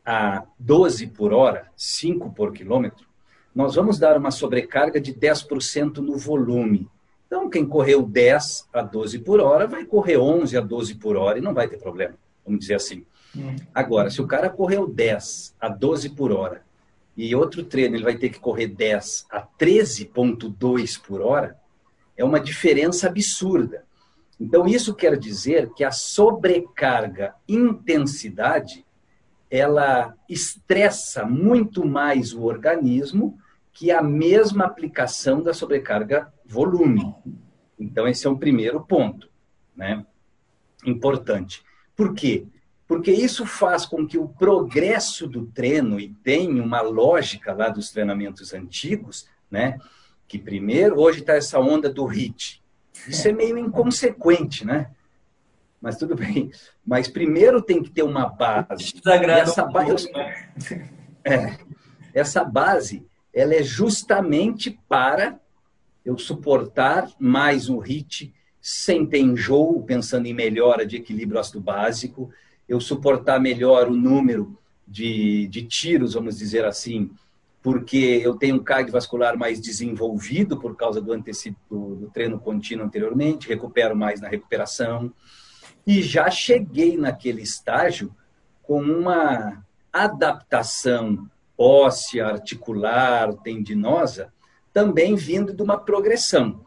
a 0.06 0.46
12 0.58 1.08
por 1.08 1.34
hora, 1.34 1.70
5 1.76 2.32
por 2.32 2.54
quilômetro, 2.54 3.06
nós 3.54 3.76
vamos 3.76 4.00
dar 4.00 4.18
uma 4.18 4.32
sobrecarga 4.32 5.02
de 5.02 5.14
10% 5.14 5.98
no 5.98 6.18
volume. 6.18 6.90
Então, 7.30 7.48
quem 7.48 7.64
correu 7.64 8.02
10 8.02 8.70
a 8.74 8.82
12 8.82 9.20
por 9.20 9.40
hora 9.40 9.68
vai 9.68 9.86
correr 9.86 10.18
11 10.18 10.58
a 10.58 10.62
12 10.62 10.96
por 10.96 11.16
hora 11.16 11.38
e 11.38 11.42
não 11.42 11.54
vai 11.54 11.68
ter 11.68 11.78
problema, 11.78 12.16
vamos 12.44 12.62
dizer 12.62 12.74
assim. 12.74 13.06
Hum. 13.38 13.56
Agora, 13.72 14.10
se 14.10 14.20
o 14.20 14.26
cara 14.26 14.50
correu 14.50 14.88
10 14.88 15.56
a 15.62 15.70
12 15.70 16.10
por 16.10 16.32
hora 16.32 16.64
e 17.16 17.36
outro 17.36 17.64
treino 17.64 17.96
ele 17.96 18.04
vai 18.04 18.18
ter 18.18 18.30
que 18.30 18.40
correr 18.40 18.66
10 18.66 19.28
a 19.30 19.44
13,2 19.44 21.00
por 21.00 21.22
hora, 21.22 21.56
é 22.18 22.24
uma 22.24 22.40
diferença 22.40 23.06
absurda. 23.06 23.86
Então, 24.40 24.68
isso 24.68 24.96
quer 24.96 25.16
dizer 25.16 25.70
que 25.76 25.84
a 25.84 25.92
sobrecarga 25.92 27.36
intensidade 27.48 28.84
ela 29.52 30.16
estressa 30.28 31.26
muito 31.26 31.86
mais 31.86 32.34
o 32.34 32.44
organismo 32.44 33.38
que 33.74 33.92
a 33.92 34.02
mesma 34.02 34.66
aplicação 34.66 35.42
da 35.42 35.54
sobrecarga 35.54 36.32
volume. 36.46 37.14
Então, 37.80 38.08
esse 38.08 38.28
é 38.28 38.30
um 38.30 38.38
primeiro 38.38 38.82
ponto, 38.82 39.30
né? 39.76 40.06
Importante. 40.86 41.64
Por 41.96 42.14
quê? 42.14 42.46
porque 42.90 43.12
isso 43.12 43.46
faz 43.46 43.86
com 43.86 44.08
que 44.08 44.18
o 44.18 44.28
progresso 44.28 45.28
do 45.28 45.46
treino, 45.46 46.00
e 46.00 46.10
tem 46.24 46.60
uma 46.60 46.82
lógica 46.82 47.54
lá 47.54 47.70
dos 47.70 47.92
treinamentos 47.92 48.52
antigos, 48.52 49.30
né? 49.50 49.78
Que 50.28 50.40
primeiro, 50.40 51.00
hoje 51.00 51.20
está 51.20 51.36
essa 51.36 51.60
onda 51.60 51.88
do 51.88 52.04
HIT. 52.08 52.64
Isso 53.08 53.28
é 53.28 53.32
meio 53.32 53.60
inconsequente, 53.60 54.66
né? 54.66 54.90
Mas 55.80 55.98
tudo 55.98 56.16
bem. 56.16 56.50
Mas 56.84 57.08
primeiro 57.08 57.62
tem 57.62 57.84
que 57.84 57.92
ter 57.92 58.02
uma 58.02 58.28
base. 58.28 58.92
Essa 59.40 59.66
base, 59.66 60.12
né? 60.12 60.50
é, 61.24 61.58
essa 62.12 62.44
base, 62.44 63.06
ela 63.34 63.54
é 63.54 63.64
justamente 63.64 64.80
para 64.88 65.40
eu 66.04 66.18
suportar 66.18 67.10
mais 67.20 67.70
um 67.70 67.80
HIT 67.80 68.34
sem 68.62 69.06
ter 69.06 69.20
enjoo, 69.20 69.84
pensando 69.84 70.26
em 70.26 70.34
melhora 70.34 70.86
de 70.86 70.98
equilíbrio 70.98 71.40
ácido 71.40 71.62
básico, 71.62 72.30
eu 72.68 72.80
suportar 72.80 73.40
melhor 73.40 73.88
o 73.88 73.96
número 73.96 74.58
de, 74.88 75.48
de 75.48 75.64
tiros, 75.64 76.14
vamos 76.14 76.38
dizer 76.38 76.66
assim, 76.66 77.12
porque 77.62 78.22
eu 78.24 78.36
tenho 78.36 78.56
um 78.56 78.64
cardiovascular 78.64 79.38
mais 79.38 79.60
desenvolvido 79.60 80.60
por 80.60 80.76
causa 80.76 81.02
do, 81.02 81.14
antecipo, 81.14 81.60
do, 81.70 81.96
do 81.96 82.10
treino 82.10 82.40
contínuo 82.40 82.86
anteriormente, 82.86 83.48
recupero 83.48 83.96
mais 83.96 84.22
na 84.22 84.28
recuperação. 84.28 85.14
E 85.86 86.02
já 86.02 86.30
cheguei 86.30 86.98
naquele 86.98 87.42
estágio 87.42 88.16
com 88.64 88.82
uma 88.82 89.66
adaptação 89.92 91.30
óssea, 91.60 92.26
articular, 92.26 93.34
tendinosa, 93.44 94.32
também 94.72 95.16
vindo 95.16 95.54
de 95.54 95.62
uma 95.62 95.78
progressão. 95.78 96.66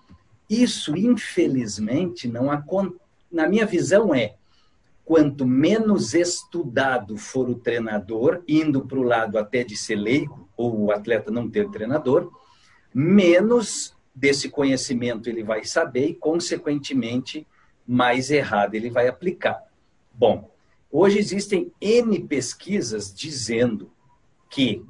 Isso, 0.51 0.95
infelizmente, 0.95 2.29
não 2.29 2.51
acontece. 2.51 3.01
Na 3.31 3.49
minha 3.49 3.65
visão, 3.65 4.15
é 4.15 4.35
quanto 5.03 5.47
menos 5.47 6.13
estudado 6.13 7.17
for 7.17 7.49
o 7.49 7.55
treinador, 7.55 8.43
indo 8.47 8.83
para 8.83 8.99
o 8.99 9.03
lado 9.03 9.39
até 9.39 9.65
de 9.65 9.75
ser 9.75 9.97
leigo, 9.97 10.47
ou 10.55 10.79
o 10.79 10.93
atleta 10.93 11.31
não 11.31 11.49
ter 11.49 11.71
treinador, 11.71 12.31
menos 12.95 13.97
desse 14.15 14.51
conhecimento 14.51 15.31
ele 15.31 15.43
vai 15.43 15.65
saber 15.65 16.09
e, 16.09 16.15
consequentemente, 16.15 17.47
mais 17.89 18.31
errado 18.31 18.75
ele 18.75 18.91
vai 18.91 19.09
aplicar. 19.09 19.63
Bom, 20.13 20.51
hoje 20.91 21.19
existem 21.19 21.73
N 21.81 22.21
pesquisas 22.25 23.13
dizendo 23.15 23.91
que, 24.53 24.85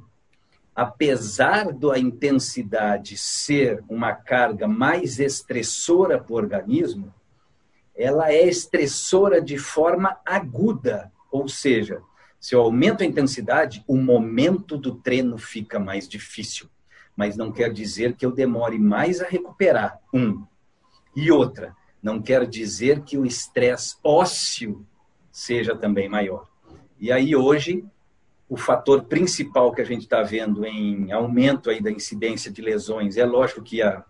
apesar 0.75 1.71
da 1.71 1.97
intensidade 1.97 3.17
ser 3.17 3.81
uma 3.87 4.13
carga 4.13 4.67
mais 4.67 5.19
estressora 5.19 6.19
para 6.19 6.33
o 6.33 6.35
organismo, 6.35 7.13
ela 7.95 8.31
é 8.31 8.45
estressora 8.45 9.41
de 9.41 9.57
forma 9.57 10.17
aguda, 10.25 11.09
ou 11.31 11.47
seja, 11.47 12.01
se 12.39 12.53
eu 12.53 12.59
aumento 12.59 13.03
a 13.03 13.05
intensidade, 13.05 13.85
o 13.87 13.95
momento 13.95 14.77
do 14.77 14.95
treino 14.95 15.37
fica 15.37 15.79
mais 15.79 16.09
difícil. 16.09 16.67
Mas 17.15 17.37
não 17.37 17.51
quer 17.51 17.71
dizer 17.71 18.17
que 18.17 18.25
eu 18.25 18.31
demore 18.31 18.77
mais 18.77 19.21
a 19.21 19.27
recuperar. 19.27 19.97
Um. 20.13 20.43
E 21.15 21.31
outra, 21.31 21.73
não 22.01 22.21
quer 22.21 22.45
dizer 22.45 23.03
que 23.03 23.17
o 23.17 23.25
estresse 23.25 23.95
ósseo 24.03 24.85
seja 25.31 25.73
também 25.73 26.09
maior. 26.09 26.49
E 26.99 27.13
aí 27.13 27.33
hoje, 27.33 27.85
o 28.53 28.55
fator 28.55 29.05
principal 29.05 29.71
que 29.71 29.81
a 29.81 29.83
gente 29.83 30.03
está 30.03 30.21
vendo 30.21 30.63
em 30.63 31.11
aumento 31.11 31.71
aí 31.71 31.81
da 31.81 31.89
incidência 31.89 32.51
de 32.51 32.61
lesões, 32.61 33.17
é 33.17 33.25
lógico 33.25 33.63
que 33.63 33.81
a, 33.81 34.05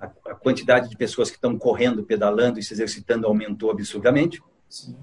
a, 0.00 0.06
a 0.06 0.34
quantidade 0.34 0.88
de 0.88 0.96
pessoas 0.96 1.30
que 1.30 1.36
estão 1.36 1.56
correndo, 1.56 2.02
pedalando 2.02 2.58
e 2.58 2.62
se 2.64 2.74
exercitando 2.74 3.24
aumentou 3.24 3.70
absurdamente. 3.70 4.42
Sim. 4.68 4.96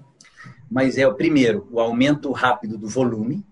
Mas 0.69 0.97
é 0.97 1.07
o 1.07 1.15
primeiro, 1.15 1.65
o 1.71 1.79
aumento 1.79 2.29
rápido 2.33 2.77
do 2.77 2.89
volume, 2.89 3.45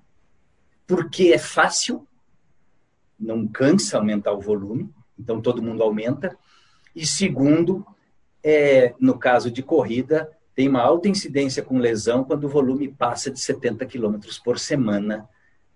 porque 0.85 1.31
é 1.31 1.37
fácil, 1.37 2.05
não 3.17 3.47
cansa 3.47 3.97
aumentar 3.97 4.33
o 4.33 4.41
volume, 4.41 4.93
então 5.17 5.41
todo 5.41 5.63
mundo 5.63 5.83
aumenta. 5.83 6.37
E 6.93 7.07
segundo, 7.07 7.87
é, 8.43 8.93
no 8.99 9.17
caso 9.17 9.49
de 9.49 9.63
corrida, 9.63 10.29
tem 10.55 10.69
uma 10.69 10.81
alta 10.81 11.09
incidência 11.09 11.63
com 11.63 11.79
lesão 11.79 12.23
quando 12.23 12.43
o 12.43 12.49
volume 12.49 12.87
passa 12.87 13.31
de 13.31 13.39
70 13.39 13.85
km 13.85 14.17
por 14.43 14.59
semana. 14.59 15.27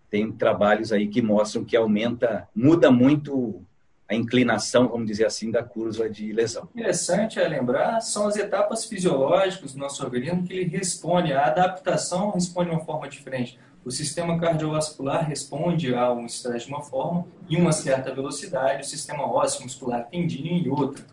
Tem 0.10 0.31
trabalhos 0.31 0.91
aí 0.91 1.07
que 1.07 1.22
mostram 1.22 1.65
que 1.65 1.75
aumenta, 1.75 2.48
muda 2.55 2.91
muito 2.91 3.62
a 4.07 4.15
inclinação, 4.15 4.88
vamos 4.88 5.07
dizer 5.07 5.25
assim, 5.25 5.51
da 5.51 5.62
curva 5.62 6.10
de 6.10 6.31
lesão. 6.31 6.69
Interessante 6.74 7.39
é 7.39 7.48
lembrar, 7.48 8.00
são 8.00 8.27
as 8.27 8.38
etapas 8.38 8.86
fisiológicas 8.86 9.74
do 9.74 9.79
nosso 9.79 10.01
organismo 10.03 10.43
que 10.43 10.53
ele 10.53 10.69
responde, 10.69 11.34
a 11.34 11.46
adaptação 11.48 12.31
responde 12.31 12.69
de 12.69 12.75
uma 12.75 12.86
forma 12.86 13.10
diferente. 13.10 13.60
O 13.84 13.91
sistema 13.91 14.39
cardiovascular 14.39 15.27
responde 15.27 15.93
a 15.93 16.12
um 16.12 16.25
estresse 16.25 16.67
de 16.67 16.72
uma 16.72 16.81
forma, 16.81 17.25
em 17.50 17.60
uma 17.60 17.74
certa 17.74 18.13
velocidade, 18.13 18.84
o 18.84 18.86
sistema 18.86 19.25
ósseo 19.25 19.63
muscular 19.63 20.07
tendinho 20.07 20.53
em 20.53 20.69
outra. 20.69 21.05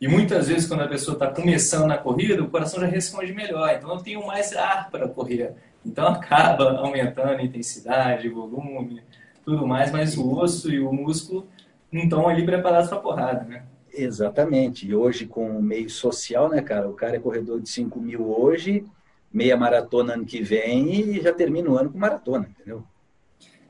E 0.00 0.08
muitas 0.08 0.48
vezes, 0.48 0.66
quando 0.66 0.82
a 0.82 0.88
pessoa 0.88 1.12
está 1.12 1.26
começando 1.30 1.86
na 1.86 1.98
corrida, 1.98 2.42
o 2.42 2.48
coração 2.48 2.80
já 2.80 2.86
responde 2.86 3.34
melhor, 3.34 3.70
então 3.76 3.90
eu 3.90 4.00
tenho 4.00 4.26
mais 4.26 4.56
ar 4.56 4.90
para 4.90 5.06
correr. 5.06 5.54
Então 5.84 6.08
acaba 6.14 6.78
aumentando 6.78 7.38
a 7.38 7.42
intensidade, 7.42 8.28
volume, 8.28 9.02
tudo 9.44 9.66
mais, 9.66 9.92
mas 9.92 10.16
o 10.16 10.38
osso 10.38 10.70
e 10.70 10.80
o 10.80 10.90
músculo 10.90 11.46
não 11.92 12.04
estão 12.04 12.28
ali 12.28 12.46
preparados 12.46 12.88
para 12.88 12.98
porrada, 12.98 13.44
né? 13.44 13.64
Exatamente. 13.92 14.86
E 14.86 14.94
hoje, 14.94 15.26
com 15.26 15.58
o 15.58 15.62
meio 15.62 15.90
social, 15.90 16.48
né, 16.48 16.62
cara? 16.62 16.88
O 16.88 16.94
cara 16.94 17.16
é 17.16 17.20
corredor 17.20 17.60
de 17.60 17.68
5 17.68 18.00
mil 18.00 18.30
hoje, 18.40 18.86
meia 19.30 19.56
maratona 19.56 20.14
ano 20.14 20.24
que 20.24 20.40
vem 20.40 21.16
e 21.16 21.20
já 21.20 21.32
termina 21.32 21.68
o 21.68 21.76
ano 21.76 21.90
com 21.90 21.98
maratona, 21.98 22.48
entendeu? 22.48 22.84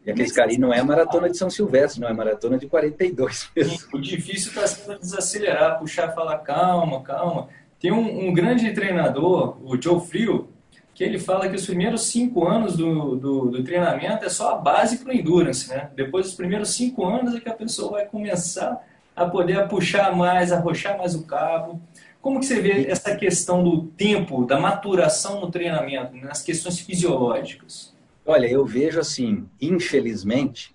E 0.04 0.10
aqueles 0.10 0.32
caras 0.32 0.56
não 0.56 0.72
é 0.72 0.80
a 0.80 0.84
maratona 0.84 1.28
de 1.28 1.36
São 1.36 1.50
Silvestre, 1.50 2.00
não 2.00 2.08
é 2.08 2.10
a 2.10 2.14
maratona 2.14 2.58
de 2.58 2.66
42 2.66 3.50
mesmo. 3.54 3.78
O 3.92 3.98
difícil 3.98 4.48
está 4.48 4.66
sendo 4.66 4.98
desacelerar, 4.98 5.78
puxar, 5.78 6.12
falar 6.14 6.38
calma, 6.38 7.02
calma. 7.02 7.48
Tem 7.78 7.92
um, 7.92 8.28
um, 8.28 8.32
grande 8.32 8.72
treinador, 8.72 9.56
o 9.62 9.80
Joe 9.80 10.00
Frio, 10.00 10.48
que 10.94 11.04
ele 11.04 11.18
fala 11.18 11.48
que 11.48 11.56
os 11.56 11.66
primeiros 11.66 12.06
cinco 12.06 12.46
anos 12.46 12.76
do, 12.76 13.16
do, 13.16 13.46
do 13.46 13.64
treinamento 13.64 14.24
é 14.24 14.28
só 14.28 14.52
a 14.52 14.56
base 14.56 14.98
para 14.98 15.10
o 15.10 15.16
endurance, 15.16 15.68
né? 15.68 15.90
Depois 15.94 16.26
dos 16.26 16.34
primeiros 16.34 16.70
cinco 16.70 17.06
anos 17.06 17.34
é 17.34 17.40
que 17.40 17.48
a 17.48 17.54
pessoa 17.54 17.92
vai 17.92 18.06
começar 18.06 18.84
a 19.16 19.24
poder 19.26 19.66
puxar 19.68 20.14
mais, 20.14 20.52
arrochar 20.52 20.98
mais 20.98 21.14
o 21.14 21.24
cabo. 21.24 21.80
Como 22.20 22.38
que 22.38 22.46
você 22.46 22.60
vê 22.60 22.86
essa 22.86 23.16
questão 23.16 23.62
do 23.64 23.84
tempo, 23.84 24.44
da 24.44 24.60
maturação 24.60 25.40
no 25.40 25.50
treinamento, 25.50 26.14
nas 26.16 26.42
questões 26.42 26.78
fisiológicas? 26.78 27.94
Olha, 28.30 28.46
eu 28.46 28.64
vejo 28.64 29.00
assim, 29.00 29.48
infelizmente, 29.60 30.72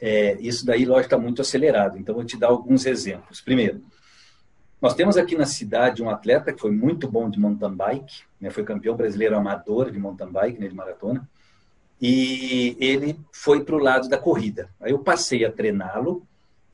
é, 0.00 0.34
isso 0.40 0.64
daí, 0.64 0.86
lógico, 0.86 1.08
está 1.08 1.18
muito 1.18 1.42
acelerado. 1.42 1.98
Então, 1.98 2.14
vou 2.14 2.24
te 2.24 2.38
dar 2.38 2.46
alguns 2.46 2.86
exemplos. 2.86 3.38
Primeiro, 3.38 3.82
nós 4.80 4.94
temos 4.94 5.18
aqui 5.18 5.36
na 5.36 5.44
cidade 5.44 6.02
um 6.02 6.08
atleta 6.08 6.54
que 6.54 6.58
foi 6.58 6.70
muito 6.70 7.06
bom 7.06 7.28
de 7.28 7.38
mountain 7.38 7.74
bike, 7.74 8.22
né, 8.40 8.48
foi 8.48 8.64
campeão 8.64 8.96
brasileiro 8.96 9.36
amador 9.36 9.90
de 9.90 9.98
mountain 9.98 10.32
bike, 10.32 10.58
né, 10.58 10.68
de 10.68 10.74
maratona, 10.74 11.28
e 12.00 12.74
ele 12.80 13.20
foi 13.30 13.62
para 13.62 13.76
o 13.76 13.78
lado 13.78 14.08
da 14.08 14.16
corrida. 14.16 14.70
Aí 14.80 14.92
eu 14.92 14.98
passei 14.98 15.44
a 15.44 15.52
treiná-lo, 15.52 16.26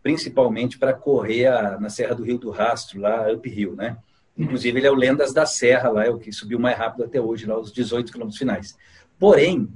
principalmente 0.04 0.78
para 0.78 0.92
correr 0.92 1.46
a, 1.46 1.80
na 1.80 1.88
Serra 1.88 2.14
do 2.14 2.22
Rio 2.22 2.38
do 2.38 2.50
Rastro, 2.50 3.00
lá 3.00 3.28
uphill, 3.32 3.74
né? 3.74 3.96
Inclusive, 4.38 4.78
ele 4.78 4.86
é 4.86 4.90
o 4.92 4.94
Lendas 4.94 5.32
da 5.32 5.46
Serra, 5.46 5.90
lá 5.90 6.04
é 6.04 6.10
o 6.10 6.18
que 6.18 6.30
subiu 6.30 6.60
mais 6.60 6.78
rápido 6.78 7.02
até 7.02 7.20
hoje, 7.20 7.44
lá 7.44 7.58
os 7.58 7.72
18 7.72 8.12
quilômetros 8.12 8.38
finais. 8.38 8.78
Porém, 9.18 9.68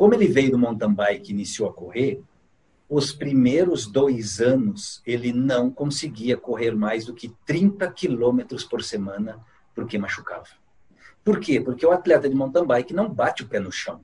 como 0.00 0.14
ele 0.14 0.26
veio 0.26 0.52
do 0.52 0.58
mountain 0.58 0.94
bike 0.94 1.30
e 1.30 1.34
iniciou 1.34 1.68
a 1.68 1.74
correr, 1.74 2.22
os 2.88 3.12
primeiros 3.12 3.86
dois 3.86 4.40
anos 4.40 5.02
ele 5.04 5.30
não 5.30 5.70
conseguia 5.70 6.38
correr 6.38 6.74
mais 6.74 7.04
do 7.04 7.12
que 7.12 7.28
30 7.44 7.86
quilômetros 7.90 8.64
por 8.64 8.82
semana 8.82 9.38
porque 9.74 9.98
machucava. 9.98 10.46
Por 11.22 11.38
quê? 11.38 11.60
Porque 11.60 11.84
o 11.84 11.90
atleta 11.90 12.30
de 12.30 12.34
mountain 12.34 12.64
bike 12.64 12.94
não 12.94 13.10
bate 13.10 13.42
o 13.42 13.46
pé 13.46 13.60
no 13.60 13.70
chão. 13.70 14.00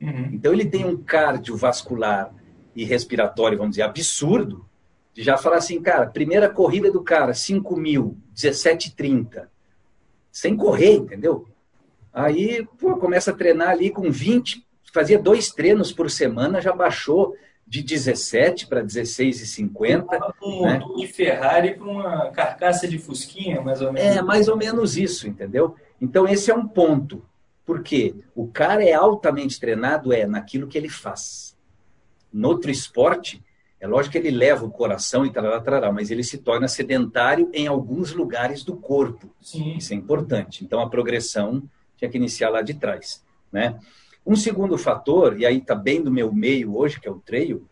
Uhum. 0.00 0.30
Então 0.32 0.50
ele 0.50 0.64
tem 0.64 0.86
um 0.86 0.96
cardiovascular 0.96 2.34
e 2.74 2.82
respiratório, 2.82 3.58
vamos 3.58 3.72
dizer, 3.72 3.82
absurdo, 3.82 4.64
de 5.12 5.22
já 5.22 5.36
falar 5.36 5.58
assim, 5.58 5.78
cara, 5.82 6.06
primeira 6.06 6.48
corrida 6.48 6.90
do 6.90 7.02
cara, 7.02 7.34
5 7.34 7.76
mil, 7.76 8.16
17,30, 8.34 9.46
sem 10.32 10.56
correr, 10.56 10.94
entendeu? 10.94 11.46
Aí, 12.14 12.66
pô, 12.78 12.96
começa 12.96 13.30
a 13.30 13.34
treinar 13.34 13.68
ali 13.68 13.90
com 13.90 14.10
20, 14.10 14.63
fazia 14.94 15.18
dois 15.18 15.50
treinos 15.50 15.92
por 15.92 16.08
semana, 16.08 16.60
já 16.60 16.72
baixou 16.72 17.34
de 17.66 17.82
17 17.82 18.68
para 18.68 18.80
16,50. 18.80 20.34
Um 20.40 20.62
né? 20.62 20.80
de 20.96 21.06
Ferrari 21.08 21.74
para 21.74 21.88
uma 21.88 22.30
carcaça 22.30 22.86
de 22.86 22.96
Fusquinha, 22.96 23.60
mais 23.60 23.80
ou 23.80 23.92
menos. 23.92 24.16
É, 24.16 24.22
mais 24.22 24.46
ou 24.46 24.56
menos 24.56 24.96
isso, 24.96 25.26
entendeu? 25.26 25.74
Então, 26.00 26.28
esse 26.28 26.48
é 26.48 26.54
um 26.54 26.68
ponto. 26.68 27.24
Porque 27.66 28.14
o 28.36 28.46
cara 28.46 28.84
é 28.84 28.92
altamente 28.92 29.58
treinado 29.58 30.12
é 30.12 30.26
naquilo 30.26 30.68
que 30.68 30.78
ele 30.78 30.88
faz. 30.88 31.56
No 32.32 32.48
outro 32.48 32.70
esporte, 32.70 33.42
é 33.80 33.88
lógico 33.88 34.12
que 34.12 34.18
ele 34.18 34.30
leva 34.30 34.64
o 34.64 34.70
coração 34.70 35.26
e 35.26 35.32
tal, 35.32 35.60
tal, 35.60 35.92
mas 35.92 36.10
ele 36.10 36.22
se 36.22 36.38
torna 36.38 36.68
sedentário 36.68 37.50
em 37.52 37.66
alguns 37.66 38.12
lugares 38.12 38.62
do 38.62 38.76
corpo. 38.76 39.34
Sim. 39.40 39.76
Isso 39.76 39.92
é 39.92 39.96
importante. 39.96 40.62
Então, 40.62 40.78
a 40.78 40.88
progressão 40.88 41.62
tinha 41.96 42.10
que 42.10 42.18
iniciar 42.18 42.50
lá 42.50 42.60
de 42.60 42.74
trás, 42.74 43.24
né? 43.50 43.78
Um 44.26 44.36
segundo 44.36 44.78
fator, 44.78 45.38
e 45.38 45.44
aí 45.44 45.58
está 45.58 45.74
bem 45.74 46.02
do 46.02 46.10
meu 46.10 46.32
meio 46.32 46.76
hoje, 46.76 46.98
que 46.98 47.06
é 47.06 47.10
o 47.10 47.20
trail, 47.20 47.68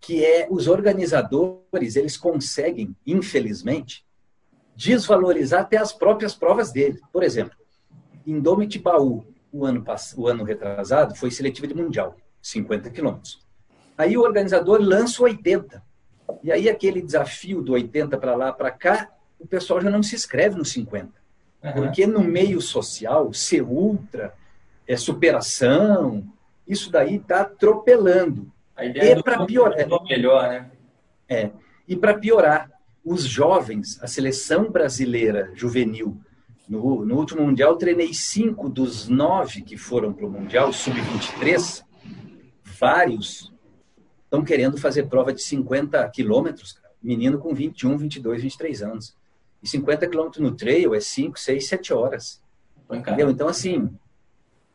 que 0.00 0.24
é 0.24 0.46
os 0.50 0.66
organizadores, 0.68 1.96
eles 1.96 2.16
conseguem, 2.16 2.96
infelizmente, 3.06 4.04
desvalorizar 4.74 5.62
até 5.62 5.76
as 5.76 5.92
próprias 5.92 6.34
provas 6.34 6.72
dele. 6.72 7.00
Por 7.12 7.22
exemplo, 7.22 7.56
em 8.26 8.40
Domitibaú, 8.40 9.26
o 9.52 9.64
ano, 9.64 9.84
o 10.16 10.28
ano 10.28 10.44
retrasado, 10.44 11.14
foi 11.16 11.30
seletiva 11.30 11.66
de 11.66 11.74
mundial, 11.74 12.16
50 12.40 12.90
quilômetros. 12.90 13.44
Aí 13.96 14.16
o 14.16 14.22
organizador 14.22 14.80
lança 14.80 15.20
o 15.20 15.24
80. 15.24 15.82
E 16.44 16.52
aí 16.52 16.68
aquele 16.68 17.02
desafio 17.02 17.60
do 17.62 17.72
80 17.72 18.16
para 18.18 18.36
lá, 18.36 18.52
para 18.52 18.70
cá, 18.70 19.10
o 19.38 19.46
pessoal 19.46 19.80
já 19.80 19.90
não 19.90 20.02
se 20.02 20.14
inscreve 20.14 20.56
no 20.56 20.64
50. 20.64 21.12
Uhum. 21.62 21.72
Porque 21.72 22.06
no 22.06 22.22
meio 22.22 22.60
social, 22.60 23.32
ser 23.32 23.62
ultra, 23.62 24.34
é, 24.88 24.96
superação, 24.96 26.26
isso 26.66 26.90
daí 26.90 27.16
está 27.16 27.42
atropelando. 27.42 28.50
A 28.74 28.86
ideia 28.86 29.18
e 29.18 29.22
para 29.22 29.44
piorar, 29.44 29.78
é 29.78 29.86
melhor, 30.08 30.48
né? 30.48 30.70
É. 31.28 31.50
E 31.86 31.94
para 31.94 32.14
piorar, 32.14 32.70
os 33.04 33.24
jovens, 33.24 34.02
a 34.02 34.06
seleção 34.06 34.70
brasileira 34.70 35.52
juvenil, 35.54 36.18
no, 36.68 37.04
no 37.04 37.16
último 37.16 37.42
Mundial, 37.42 37.76
treinei 37.76 38.12
cinco 38.12 38.68
dos 38.68 39.08
nove 39.08 39.62
que 39.62 39.76
foram 39.76 40.12
para 40.12 40.26
o 40.26 40.30
Mundial, 40.30 40.72
sub-23, 40.72 41.84
vários 42.64 43.52
estão 44.24 44.44
querendo 44.44 44.76
fazer 44.76 45.06
prova 45.06 45.32
de 45.32 45.42
50 45.42 46.06
quilômetros, 46.10 46.78
menino 47.02 47.38
com 47.38 47.54
21, 47.54 47.96
22, 47.96 48.42
23 48.42 48.82
anos. 48.82 49.16
E 49.62 49.68
50 49.68 50.06
quilômetros 50.06 50.42
no 50.42 50.54
trail 50.54 50.94
é 50.94 51.00
5, 51.00 51.38
6, 51.38 51.66
7 51.66 51.94
horas. 51.94 52.42
Entendeu? 52.90 53.30
Então, 53.30 53.48
assim, 53.48 53.90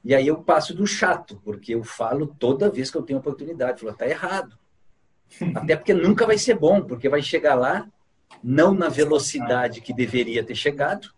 e 0.03 0.13
aí 0.13 0.27
eu 0.27 0.37
passo 0.43 0.73
do 0.73 0.85
chato, 0.85 1.41
porque 1.45 1.73
eu 1.73 1.83
falo 1.83 2.35
toda 2.37 2.69
vez 2.69 2.91
que 2.91 2.97
eu 2.97 3.03
tenho 3.03 3.19
oportunidade. 3.19 3.81
Falo, 3.81 3.93
tá 3.93 4.07
errado. 4.07 4.57
Até 5.55 5.75
porque 5.75 5.93
nunca 5.93 6.25
vai 6.25 6.37
ser 6.37 6.55
bom, 6.55 6.81
porque 6.81 7.07
vai 7.07 7.21
chegar 7.21 7.55
lá, 7.55 7.87
não 8.43 8.73
na 8.73 8.89
velocidade 8.89 9.79
que 9.79 9.93
deveria 9.93 10.43
ter 10.43 10.55
chegado, 10.55 11.13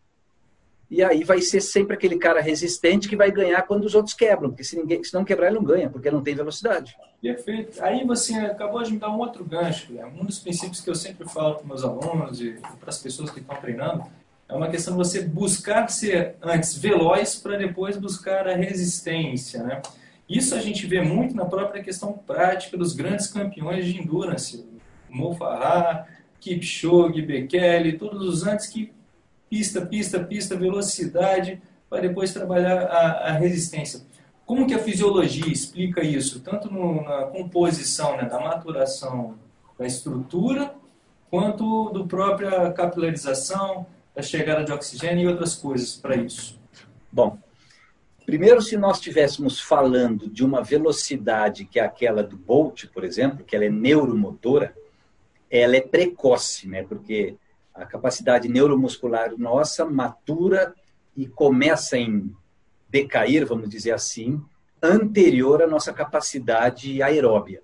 e 0.90 1.04
aí 1.04 1.24
vai 1.24 1.42
ser 1.42 1.62
sempre 1.62 1.96
aquele 1.96 2.18
cara 2.18 2.40
resistente 2.40 3.10
que 3.10 3.16
vai 3.16 3.32
ganhar 3.32 3.64
quando 3.64 3.86
os 3.86 3.96
outros 3.96 4.14
quebram, 4.14 4.50
porque 4.50 4.64
se, 4.64 4.78
ninguém, 4.78 5.04
se 5.04 5.14
não 5.14 5.26
quebrar, 5.26 5.48
ele 5.48 5.56
não 5.56 5.64
ganha, 5.64 5.90
porque 5.90 6.12
não 6.12 6.22
tem 6.22 6.36
velocidade. 6.36 6.96
Perfeito. 7.20 7.84
Aí 7.84 8.06
você 8.06 8.36
acabou 8.36 8.84
de 8.84 8.94
me 8.94 9.00
dar 9.00 9.10
um 9.10 9.18
outro 9.18 9.44
gancho. 9.44 9.92
Né? 9.92 10.06
Um 10.06 10.24
dos 10.24 10.38
princípios 10.38 10.82
que 10.82 10.90
eu 10.90 10.96
sempre 10.96 11.28
falo 11.28 11.56
para 11.56 11.66
meus 11.66 11.84
alunos 11.84 12.40
e 12.40 12.52
para 12.80 12.90
as 12.90 13.00
pessoas 13.00 13.32
que 13.32 13.40
estão 13.40 13.56
treinando 13.56 14.04
é 14.48 14.54
uma 14.54 14.70
questão 14.70 14.94
de 14.94 14.98
você 14.98 15.22
buscar 15.22 15.88
ser 15.90 16.36
antes 16.42 16.78
veloz 16.78 17.36
para 17.36 17.58
depois 17.58 17.98
buscar 17.98 18.48
a 18.48 18.56
resistência, 18.56 19.64
né? 19.64 19.82
Isso 20.28 20.56
a 20.56 20.60
gente 20.60 20.88
vê 20.88 21.02
muito 21.02 21.36
na 21.36 21.46
própria 21.46 21.84
questão 21.84 22.14
prática 22.14 22.78
dos 22.78 22.94
grandes 22.94 23.28
campeões 23.28 23.86
de 23.86 24.00
endurance. 24.00 24.66
Mo 25.10 25.36
Farah, 25.36 26.08
Kipchoge, 26.40 27.22
Bekele, 27.22 27.94
todos 27.94 28.28
os 28.28 28.46
antes 28.46 28.68
que 28.68 28.92
pista, 29.50 29.86
pista, 29.86 30.20
pista, 30.20 30.56
velocidade, 30.56 31.62
para 31.90 32.02
depois 32.02 32.34
trabalhar 32.34 32.86
a, 32.86 33.30
a 33.30 33.32
resistência. 33.34 34.02
Como 34.46 34.68
que 34.68 34.74
a 34.74 34.80
fisiologia 34.80 35.52
explica 35.52 36.04
isso? 36.04 36.40
Tanto 36.40 36.72
no, 36.72 37.04
na 37.04 37.24
composição 37.24 38.18
né, 38.18 38.26
da 38.26 38.40
maturação 38.40 39.36
da 39.78 39.86
estrutura, 39.86 40.74
quanto 41.30 41.90
do 41.90 42.06
própria 42.06 42.72
capilarização, 42.72 43.86
da 44.16 44.22
chegada 44.22 44.64
de 44.64 44.72
oxigênio 44.72 45.24
e 45.24 45.28
outras 45.28 45.56
coisas 45.56 45.96
para 45.96 46.16
isso? 46.16 46.60
Bom, 47.12 47.38
primeiro, 48.26 48.62
se 48.62 48.78
nós 48.78 48.98
estivéssemos 48.98 49.60
falando 49.60 50.30
de 50.30 50.44
uma 50.44 50.64
velocidade 50.64 51.66
que 51.66 51.80
é 51.80 51.84
aquela 51.84 52.24
do 52.24 52.38
Bolt, 52.38 52.86
por 52.88 53.04
exemplo, 53.04 53.44
que 53.44 53.56
ela 53.56 53.66
é 53.66 53.70
neuromotora, 53.70 54.74
ela 55.50 55.76
é 55.76 55.82
precoce, 55.82 56.68
né? 56.68 56.84
Porque 56.84 57.36
a 57.74 57.86
capacidade 57.86 58.48
neuromuscular 58.48 59.38
nossa 59.38 59.84
matura 59.86 60.74
e 61.16 61.28
começa 61.28 61.98
em 61.98 62.34
decair, 62.90 63.46
vamos 63.46 63.70
dizer 63.70 63.92
assim, 63.92 64.42
anterior 64.82 65.62
à 65.62 65.68
nossa 65.68 65.92
capacidade 65.92 67.02
aeróbia. 67.02 67.62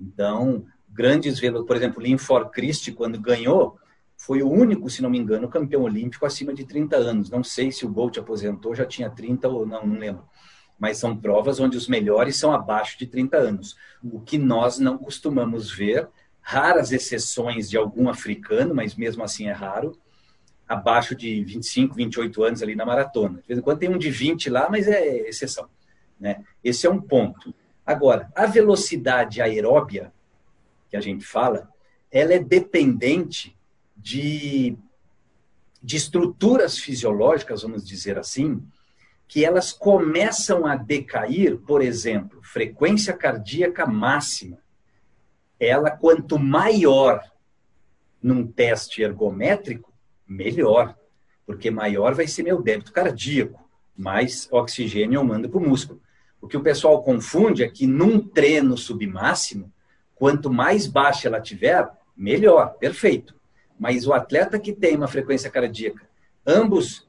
Então, 0.00 0.64
grandes 0.88 1.38
velocidades, 1.38 1.66
por 1.66 1.76
exemplo, 1.76 2.02
Lynn 2.02 2.18
For 2.18 2.50
Christie, 2.50 2.92
quando 2.92 3.20
ganhou, 3.20 3.78
foi 4.16 4.42
o 4.42 4.50
único, 4.50 4.88
se 4.88 5.02
não 5.02 5.10
me 5.10 5.18
engano, 5.18 5.48
campeão 5.48 5.82
olímpico 5.82 6.24
acima 6.24 6.54
de 6.54 6.64
30 6.64 6.96
anos. 6.96 7.30
Não 7.30 7.44
sei 7.44 7.70
se 7.70 7.84
o 7.84 7.88
Bolt 7.88 8.16
aposentou, 8.16 8.74
já 8.74 8.86
tinha 8.86 9.10
30 9.10 9.48
ou 9.48 9.66
não, 9.66 9.86
não 9.86 9.98
lembro. 9.98 10.24
Mas 10.78 10.98
são 10.98 11.16
provas 11.16 11.60
onde 11.60 11.76
os 11.76 11.86
melhores 11.86 12.36
são 12.36 12.52
abaixo 12.52 12.98
de 12.98 13.06
30 13.06 13.36
anos. 13.36 13.76
O 14.02 14.20
que 14.20 14.38
nós 14.38 14.78
não 14.78 14.96
costumamos 14.96 15.70
ver, 15.70 16.08
raras 16.40 16.92
exceções 16.92 17.68
de 17.68 17.76
algum 17.76 18.08
africano, 18.08 18.74
mas 18.74 18.94
mesmo 18.94 19.22
assim 19.22 19.48
é 19.48 19.52
raro, 19.52 19.98
abaixo 20.66 21.14
de 21.14 21.44
25, 21.44 21.94
28 21.94 22.42
anos 22.42 22.62
ali 22.62 22.74
na 22.74 22.86
maratona. 22.86 23.40
De 23.40 23.48
vez 23.48 23.58
em 23.58 23.62
quando 23.62 23.78
tem 23.78 23.90
um 23.90 23.98
de 23.98 24.10
20 24.10 24.50
lá, 24.50 24.68
mas 24.68 24.88
é 24.88 25.28
exceção. 25.28 25.68
Né? 26.18 26.42
Esse 26.64 26.86
é 26.86 26.90
um 26.90 27.00
ponto. 27.00 27.54
Agora, 27.84 28.30
a 28.34 28.46
velocidade 28.46 29.40
aeróbia, 29.40 30.12
que 30.90 30.96
a 30.96 31.00
gente 31.00 31.24
fala, 31.24 31.68
ela 32.10 32.32
é 32.32 32.38
dependente 32.38 33.55
de, 34.06 34.78
de 35.82 35.96
estruturas 35.96 36.78
fisiológicas, 36.78 37.62
vamos 37.62 37.84
dizer 37.84 38.16
assim, 38.16 38.64
que 39.26 39.44
elas 39.44 39.72
começam 39.72 40.64
a 40.64 40.76
decair, 40.76 41.58
por 41.58 41.82
exemplo, 41.82 42.40
frequência 42.40 43.12
cardíaca 43.12 43.84
máxima. 43.84 44.58
Ela, 45.58 45.90
quanto 45.90 46.38
maior 46.38 47.20
num 48.22 48.46
teste 48.46 49.02
ergométrico, 49.02 49.92
melhor, 50.24 50.96
porque 51.44 51.68
maior 51.68 52.14
vai 52.14 52.28
ser 52.28 52.44
meu 52.44 52.62
débito 52.62 52.92
cardíaco, 52.92 53.68
mais 53.96 54.46
oxigênio 54.52 55.18
eu 55.18 55.24
mando 55.24 55.48
para 55.48 55.58
o 55.58 55.68
músculo. 55.68 56.00
O 56.40 56.46
que 56.46 56.56
o 56.56 56.62
pessoal 56.62 57.02
confunde 57.02 57.64
é 57.64 57.68
que 57.68 57.88
num 57.88 58.20
treino 58.20 58.78
submáximo, 58.78 59.72
quanto 60.14 60.48
mais 60.48 60.86
baixa 60.86 61.26
ela 61.26 61.40
tiver, 61.40 61.90
melhor, 62.16 62.76
perfeito. 62.78 63.35
Mas 63.78 64.06
o 64.06 64.12
atleta 64.12 64.58
que 64.58 64.72
tem 64.72 64.96
uma 64.96 65.08
frequência 65.08 65.50
cardíaca, 65.50 66.02
ambos 66.46 67.06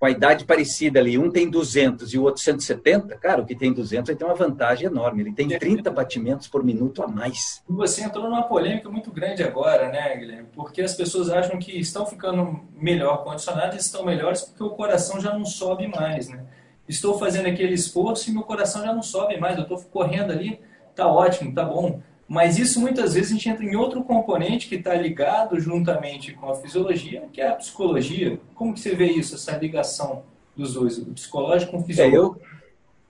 com 0.00 0.06
a 0.06 0.10
idade 0.10 0.46
parecida 0.46 0.98
ali, 0.98 1.18
um 1.18 1.30
tem 1.30 1.50
200 1.50 2.14
e 2.14 2.18
o 2.18 2.22
outro 2.22 2.40
170, 2.40 3.18
cara, 3.18 3.42
o 3.42 3.44
que 3.44 3.54
tem 3.54 3.70
200 3.70 4.08
ele 4.08 4.18
tem 4.18 4.26
uma 4.26 4.34
vantagem 4.34 4.86
enorme, 4.86 5.20
ele 5.20 5.32
tem 5.32 5.46
30 5.46 5.90
batimentos 5.90 6.48
por 6.48 6.64
minuto 6.64 7.02
a 7.02 7.06
mais. 7.06 7.62
Você 7.68 8.02
entrou 8.02 8.24
numa 8.24 8.44
polêmica 8.44 8.88
muito 8.88 9.12
grande 9.12 9.42
agora, 9.42 9.90
né, 9.90 10.16
Guilherme? 10.16 10.48
Porque 10.54 10.80
as 10.80 10.94
pessoas 10.94 11.28
acham 11.28 11.58
que 11.58 11.78
estão 11.78 12.06
ficando 12.06 12.60
melhor 12.74 13.22
condicionadas, 13.24 13.84
estão 13.84 14.02
melhores 14.02 14.40
porque 14.40 14.64
o 14.64 14.70
coração 14.70 15.20
já 15.20 15.34
não 15.34 15.44
sobe 15.44 15.86
mais, 15.86 16.30
né? 16.30 16.46
Estou 16.88 17.18
fazendo 17.18 17.46
aquele 17.46 17.74
esforço 17.74 18.30
e 18.30 18.32
meu 18.32 18.42
coração 18.42 18.82
já 18.82 18.94
não 18.94 19.02
sobe 19.02 19.36
mais, 19.38 19.58
eu 19.58 19.64
estou 19.64 19.78
correndo 19.82 20.32
ali, 20.32 20.58
tá 20.94 21.06
ótimo, 21.06 21.54
tá 21.54 21.62
bom. 21.62 22.00
Mas 22.30 22.60
isso 22.60 22.78
muitas 22.80 23.14
vezes 23.14 23.32
a 23.32 23.34
gente 23.34 23.48
entra 23.48 23.64
em 23.64 23.74
outro 23.74 24.04
componente 24.04 24.68
que 24.68 24.76
está 24.76 24.94
ligado 24.94 25.58
juntamente 25.58 26.32
com 26.32 26.48
a 26.48 26.54
fisiologia, 26.54 27.28
que 27.32 27.40
é 27.40 27.48
a 27.48 27.56
psicologia. 27.56 28.38
Como 28.54 28.72
que 28.72 28.78
você 28.78 28.94
vê 28.94 29.06
isso, 29.06 29.34
essa 29.34 29.56
ligação 29.56 30.22
dos 30.54 30.74
dois, 30.74 30.96
o 30.96 31.06
psicológico 31.06 31.72
com 31.72 31.78
o 31.78 31.84
fisiológico? 31.84 32.40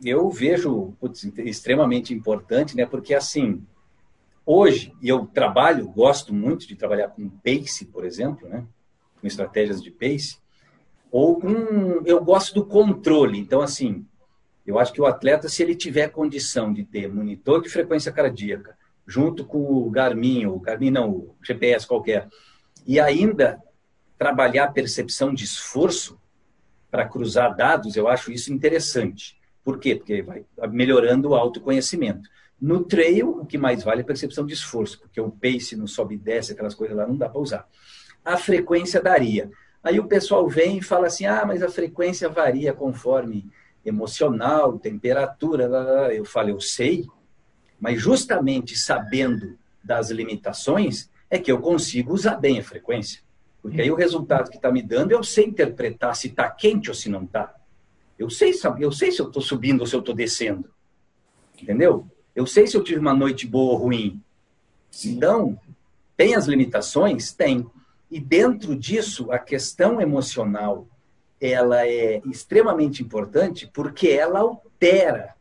É, 0.02 0.08
eu, 0.08 0.22
eu 0.22 0.30
vejo 0.30 0.94
putz, 0.98 1.22
extremamente 1.36 2.14
importante, 2.14 2.74
né? 2.74 2.86
Porque 2.86 3.12
assim, 3.12 3.62
hoje, 4.46 4.90
e 5.02 5.10
eu 5.10 5.26
trabalho, 5.26 5.86
gosto 5.88 6.32
muito 6.32 6.66
de 6.66 6.74
trabalhar 6.74 7.08
com 7.08 7.28
pace, 7.28 7.84
por 7.84 8.06
exemplo, 8.06 8.48
né? 8.48 8.64
Com 9.20 9.26
estratégias 9.26 9.82
de 9.82 9.90
pace, 9.90 10.38
ou 11.12 11.38
com, 11.38 12.00
eu 12.06 12.24
gosto 12.24 12.54
do 12.54 12.64
controle. 12.64 13.38
Então, 13.38 13.60
assim, 13.60 14.02
eu 14.66 14.78
acho 14.78 14.94
que 14.94 15.00
o 15.02 15.04
atleta, 15.04 15.46
se 15.46 15.62
ele 15.62 15.74
tiver 15.74 16.08
condição 16.08 16.72
de 16.72 16.84
ter 16.84 17.12
monitor 17.12 17.60
de 17.60 17.68
frequência 17.68 18.10
cardíaca, 18.10 18.79
junto 19.10 19.44
com 19.44 19.58
o 19.58 19.90
Garmin, 19.90 20.46
o 20.46 20.60
Garmin 20.60 20.92
não, 20.92 21.10
o 21.10 21.36
GPS 21.42 21.84
qualquer, 21.84 22.28
e 22.86 23.00
ainda 23.00 23.60
trabalhar 24.16 24.64
a 24.64 24.72
percepção 24.72 25.34
de 25.34 25.44
esforço 25.44 26.20
para 26.88 27.08
cruzar 27.08 27.56
dados, 27.56 27.96
eu 27.96 28.06
acho 28.06 28.30
isso 28.30 28.52
interessante. 28.52 29.36
Por 29.64 29.80
quê? 29.80 29.96
Porque 29.96 30.22
vai 30.22 30.44
melhorando 30.68 31.30
o 31.30 31.34
autoconhecimento. 31.34 32.28
No 32.60 32.84
trail, 32.84 33.30
o 33.40 33.46
que 33.46 33.58
mais 33.58 33.82
vale 33.82 34.00
é 34.00 34.04
a 34.04 34.06
percepção 34.06 34.46
de 34.46 34.54
esforço, 34.54 35.00
porque 35.00 35.20
o 35.20 35.30
pace 35.30 35.74
no 35.74 35.88
sobe 35.88 36.14
e 36.14 36.18
desce, 36.18 36.52
aquelas 36.52 36.74
coisas 36.74 36.96
lá, 36.96 37.04
não 37.04 37.16
dá 37.16 37.28
para 37.28 37.40
usar. 37.40 37.68
A 38.24 38.36
frequência 38.36 39.02
daria. 39.02 39.50
Aí 39.82 39.98
o 39.98 40.06
pessoal 40.06 40.46
vem 40.48 40.78
e 40.78 40.82
fala 40.82 41.08
assim: 41.08 41.26
ah, 41.26 41.44
mas 41.44 41.62
a 41.62 41.68
frequência 41.68 42.28
varia 42.28 42.72
conforme 42.72 43.50
emocional, 43.84 44.78
temperatura. 44.78 45.64
Eu 46.12 46.24
falo, 46.24 46.50
eu 46.50 46.60
sei, 46.60 47.06
mas 47.80 48.00
justamente 48.00 48.76
sabendo 48.76 49.58
das 49.82 50.10
limitações, 50.10 51.08
é 51.30 51.38
que 51.38 51.50
eu 51.50 51.60
consigo 51.60 52.12
usar 52.12 52.36
bem 52.36 52.58
a 52.58 52.62
frequência. 52.62 53.22
Porque 53.62 53.80
aí 53.80 53.90
o 53.90 53.94
resultado 53.94 54.50
que 54.50 54.56
está 54.56 54.70
me 54.70 54.82
dando, 54.82 55.12
eu 55.12 55.22
sei 55.22 55.46
interpretar 55.46 56.14
se 56.14 56.28
está 56.28 56.48
quente 56.50 56.88
ou 56.88 56.94
se 56.94 57.08
não 57.08 57.24
está. 57.24 57.54
Eu 58.18 58.28
sei, 58.28 58.52
eu 58.78 58.92
sei 58.92 59.10
se 59.10 59.20
eu 59.20 59.28
estou 59.28 59.42
subindo 59.42 59.80
ou 59.80 59.86
se 59.86 59.94
eu 59.94 60.00
estou 60.00 60.14
descendo. 60.14 60.70
Entendeu? 61.60 62.06
Eu 62.34 62.46
sei 62.46 62.66
se 62.66 62.76
eu 62.76 62.84
tive 62.84 63.00
uma 63.00 63.14
noite 63.14 63.46
boa 63.46 63.72
ou 63.72 63.78
ruim. 63.78 64.22
Sim. 64.90 65.12
Então, 65.12 65.58
tem 66.16 66.34
as 66.34 66.46
limitações? 66.46 67.32
Tem. 67.32 67.66
E 68.10 68.20
dentro 68.20 68.76
disso, 68.76 69.30
a 69.30 69.38
questão 69.38 70.00
emocional, 70.00 70.86
ela 71.40 71.86
é 71.86 72.20
extremamente 72.26 73.02
importante 73.02 73.70
porque 73.72 74.08
ela 74.08 74.40
altera 74.40 75.34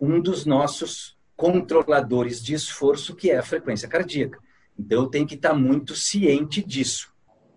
um 0.00 0.20
dos 0.20 0.46
nossos 0.46 1.16
controladores 1.40 2.42
de 2.42 2.52
esforço, 2.52 3.16
que 3.16 3.30
é 3.30 3.38
a 3.38 3.42
frequência 3.42 3.88
cardíaca. 3.88 4.38
Então, 4.78 5.04
eu 5.04 5.08
tenho 5.08 5.26
que 5.26 5.36
estar 5.36 5.54
muito 5.54 5.96
ciente 5.96 6.62
disso. 6.62 7.14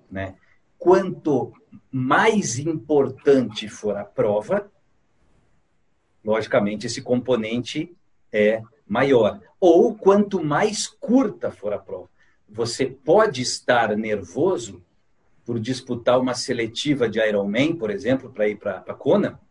Né? 0.09 0.35
Quanto 0.79 1.51
mais 1.91 2.57
importante 2.57 3.67
for 3.67 3.97
a 3.97 4.05
prova, 4.05 4.71
logicamente, 6.23 6.87
esse 6.87 7.01
componente 7.01 7.93
é 8.31 8.63
maior. 8.87 9.41
Ou 9.59 9.93
quanto 9.93 10.41
mais 10.41 10.87
curta 10.87 11.51
for 11.51 11.73
a 11.73 11.77
prova. 11.77 12.07
Você 12.47 12.85
pode 12.85 13.41
estar 13.41 13.97
nervoso 13.97 14.81
por 15.43 15.59
disputar 15.59 16.21
uma 16.21 16.33
seletiva 16.33 17.09
de 17.09 17.19
Ironman, 17.19 17.75
por 17.75 17.91
exemplo, 17.91 18.31
para 18.31 18.47
ir 18.47 18.55
para 18.55 18.77
a 18.77 18.93
Kona, 18.93 19.41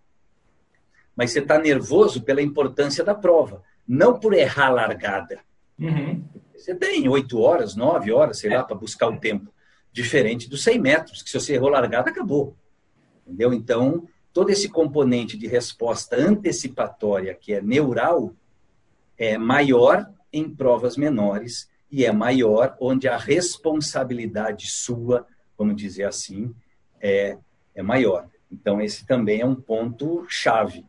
mas 1.15 1.33
você 1.33 1.41
está 1.41 1.59
nervoso 1.59 2.23
pela 2.23 2.41
importância 2.41 3.05
da 3.05 3.15
prova 3.15 3.63
não 3.87 4.19
por 4.19 4.33
errar 4.33 4.67
a 4.67 4.71
largada. 4.71 5.41
Uhum. 5.79 6.25
Você 6.55 6.75
tem 6.75 7.09
oito 7.09 7.41
horas, 7.41 7.75
nove 7.75 8.13
horas, 8.13 8.39
sei 8.39 8.51
lá, 8.51 8.63
para 8.63 8.77
buscar 8.77 9.09
o 9.09 9.19
tempo. 9.19 9.53
Diferente 9.93 10.49
dos 10.49 10.63
100 10.63 10.79
metros, 10.79 11.23
que 11.23 11.31
se 11.31 11.39
você 11.39 11.55
errou 11.55 11.69
a 11.69 11.81
largada, 11.81 12.11
acabou. 12.11 12.57
Entendeu? 13.27 13.53
Então, 13.53 14.09
todo 14.33 14.51
esse 14.51 14.69
componente 14.69 15.37
de 15.37 15.47
resposta 15.47 16.17
antecipatória, 16.17 17.35
que 17.35 17.53
é 17.53 17.61
neural, 17.61 18.33
é 19.19 19.37
maior 19.37 20.09
em 20.33 20.49
provas 20.49 20.97
menores 20.97 21.69
e 21.91 22.05
é 22.05 22.13
maior 22.13 22.77
onde 22.81 23.07
a 23.07 23.19
responsabilidade 23.19 24.71
sua, 24.71 25.27
vamos 25.59 25.77
dizer 25.77 26.05
assim, 26.05 26.55
é, 27.01 27.37
é 27.75 27.83
maior. 27.83 28.29
Então, 28.51 28.81
esse 28.81 29.07
também 29.07 29.41
é 29.41 29.47
um 29.47 29.55
ponto 29.55 30.25
chave. 30.29 30.87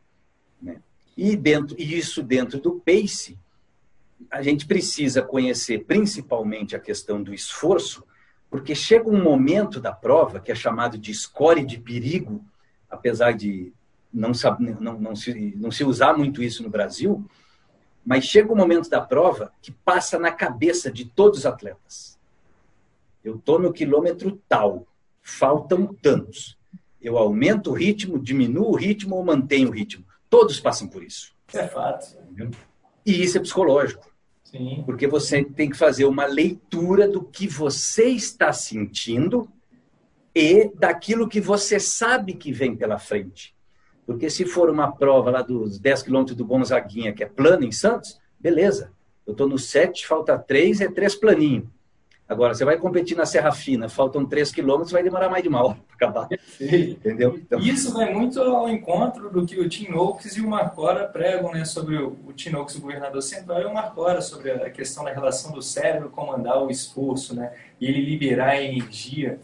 E 1.16 1.36
dentro 1.36 1.76
isso 1.80 2.24
dentro 2.24 2.60
do 2.60 2.80
pace, 2.80 3.38
a 4.32 4.42
gente 4.42 4.66
precisa 4.66 5.22
conhecer 5.22 5.86
principalmente 5.86 6.76
a 6.76 6.80
questão 6.80 7.22
do 7.22 7.34
esforço, 7.34 8.04
porque 8.50 8.76
chega 8.76 9.10
um 9.10 9.22
momento 9.22 9.80
da 9.80 9.92
prova 9.92 10.40
que 10.40 10.52
é 10.52 10.56
chamado 10.56 10.98
de 10.98 11.14
score 11.14 11.66
de 11.66 11.80
perigo, 11.80 12.44
apesar 12.90 13.34
de 13.34 13.72
não, 14.12 14.32
não, 14.80 15.00
não, 15.00 15.16
se, 15.16 15.54
não 15.56 15.72
se 15.72 15.84
usar 15.84 16.16
muito 16.16 16.44
isso 16.44 16.62
no 16.62 16.70
Brasil, 16.70 17.26
mas 18.06 18.26
chega 18.26 18.52
um 18.52 18.56
momento 18.56 18.90
da 18.90 19.02
prova 19.02 19.52
que 19.62 19.72
passa 19.72 20.20
na 20.20 20.32
cabeça 20.32 20.92
de 20.92 21.06
todos 21.06 21.40
os 21.40 21.46
atletas. 21.46 22.20
Eu 23.24 23.36
estou 23.38 23.58
no 23.58 23.72
quilômetro 23.72 24.40
tal, 24.48 24.86
faltam 25.22 25.88
tantos. 25.88 26.58
Eu 27.02 27.18
aumento 27.18 27.72
o 27.72 27.74
ritmo, 27.74 28.20
diminuo 28.20 28.72
o 28.72 28.76
ritmo 28.76 29.16
ou 29.16 29.24
mantenho 29.24 29.70
o 29.70 29.72
ritmo. 29.72 30.06
Todos 30.34 30.60
passam 30.60 30.88
por 30.88 31.04
isso. 31.04 31.32
É 31.54 31.68
fato. 31.68 32.18
E 33.06 33.24
isso 33.24 33.38
é 33.38 33.42
psicológico. 33.42 34.12
Sim. 34.44 34.82
Porque 34.84 35.06
você 35.06 35.44
tem 35.44 35.70
que 35.70 35.78
fazer 35.78 36.06
uma 36.06 36.26
leitura 36.26 37.08
do 37.08 37.24
que 37.24 37.48
você 37.48 38.06
está 38.06 38.52
sentindo 38.52 39.48
e 40.34 40.72
daquilo 40.74 41.30
que 41.30 41.40
você 41.40 41.80
sabe 41.80 42.34
que 42.34 42.52
vem 42.52 42.76
pela 42.76 42.98
frente. 42.98 43.56
Porque 44.08 44.28
se 44.28 44.44
for 44.44 44.72
uma 44.72 44.92
prova 44.92 45.30
lá 45.30 45.44
dos 45.44 45.78
10 45.78 46.02
quilômetros 46.02 46.36
do 46.36 46.48
Gonzaguinha, 46.48 47.14
que 47.14 47.24
é 47.24 47.28
plano 47.28 47.64
em 47.64 47.72
Santos, 47.72 48.20
beleza. 48.40 48.92
Eu 49.28 49.34
estou 49.34 49.48
no 49.48 49.60
7, 49.60 50.08
falta 50.08 50.36
3, 50.36 50.82
é 50.82 50.90
3 50.90 51.14
planinho. 51.14 51.72
Agora, 52.28 52.54
você 52.54 52.64
vai 52.64 52.78
competir 52.78 53.18
na 53.18 53.26
Serra 53.26 53.52
Fina, 53.52 53.90
faltam 53.90 54.26
3 54.26 54.52
quilômetros, 54.52 54.92
vai 54.92 55.04
demorar 55.04 55.30
mais 55.30 55.44
de 55.44 55.50
uma 55.50 55.64
hora 55.64 55.78
para 55.88 56.08
acabar. 56.08 56.28
Entendeu? 56.60 57.36
Então... 57.38 57.60
Isso 57.60 57.94
vai 57.94 58.14
muito 58.14 58.40
ao 58.42 58.70
encontro 58.70 59.30
do 59.30 59.46
que 59.46 59.60
o 59.60 59.68
Tim 59.68 59.92
Oakes 59.92 60.38
e 60.38 60.42
o 60.42 60.48
Marcora 60.48 61.06
pregam 61.06 61.52
né, 61.52 61.66
sobre 61.66 61.98
o, 61.98 62.18
o 62.26 62.34
Tim 62.34 62.56
Oakes, 62.56 62.76
o 62.76 62.82
governador 62.82 63.22
central, 63.22 63.62
e 63.62 63.66
o 63.66 63.74
Marcora 63.74 64.22
sobre 64.22 64.52
a 64.52 64.70
questão 64.70 65.04
da 65.04 65.12
relação 65.12 65.52
do 65.52 65.62
cérebro 65.62 66.10
comandar 66.10 66.64
o 66.64 66.72
esforço 66.72 67.36
né, 67.36 67.52
e 67.80 67.86
ele 67.88 68.02
liberar 68.02 68.52
a 68.52 68.62
energia. 68.64 69.40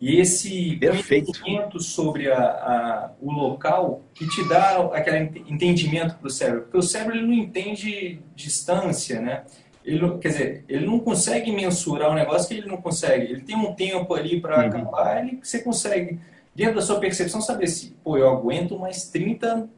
E 0.00 0.20
esse 0.20 0.76
Perfeito. 0.76 1.26
conhecimento 1.26 1.80
sobre 1.80 2.30
a, 2.30 2.40
a, 2.40 3.10
o 3.20 3.30
local 3.30 4.02
que 4.12 4.28
te 4.28 4.48
dá 4.48 4.78
aquele 4.92 5.44
entendimento 5.48 6.16
para 6.16 6.26
o 6.26 6.30
cérebro. 6.30 6.62
Porque 6.62 6.78
o 6.78 6.82
cérebro 6.82 7.16
ele 7.16 7.26
não 7.26 7.34
entende 7.34 8.20
distância, 8.34 9.20
né? 9.20 9.44
Ele 9.84 10.00
não, 10.00 10.18
quer 10.18 10.28
dizer, 10.28 10.64
ele 10.68 10.86
não 10.86 10.98
consegue 10.98 11.50
mensurar 11.52 12.10
um 12.10 12.14
negócio 12.14 12.48
que 12.48 12.54
ele 12.54 12.68
não 12.68 12.76
consegue. 12.76 13.32
Ele 13.32 13.40
tem 13.40 13.56
um 13.56 13.74
tempo 13.74 14.14
ali 14.14 14.40
para 14.40 14.58
uhum. 14.60 14.66
acabar, 14.66 15.24
ele, 15.24 15.40
você 15.42 15.58
consegue, 15.58 16.18
dentro 16.54 16.76
da 16.76 16.82
sua 16.82 17.00
percepção, 17.00 17.40
saber 17.40 17.66
se, 17.66 17.94
pô, 18.02 18.16
eu 18.16 18.28
aguento 18.28 18.78
mais 18.78 19.08
30, 19.08 19.68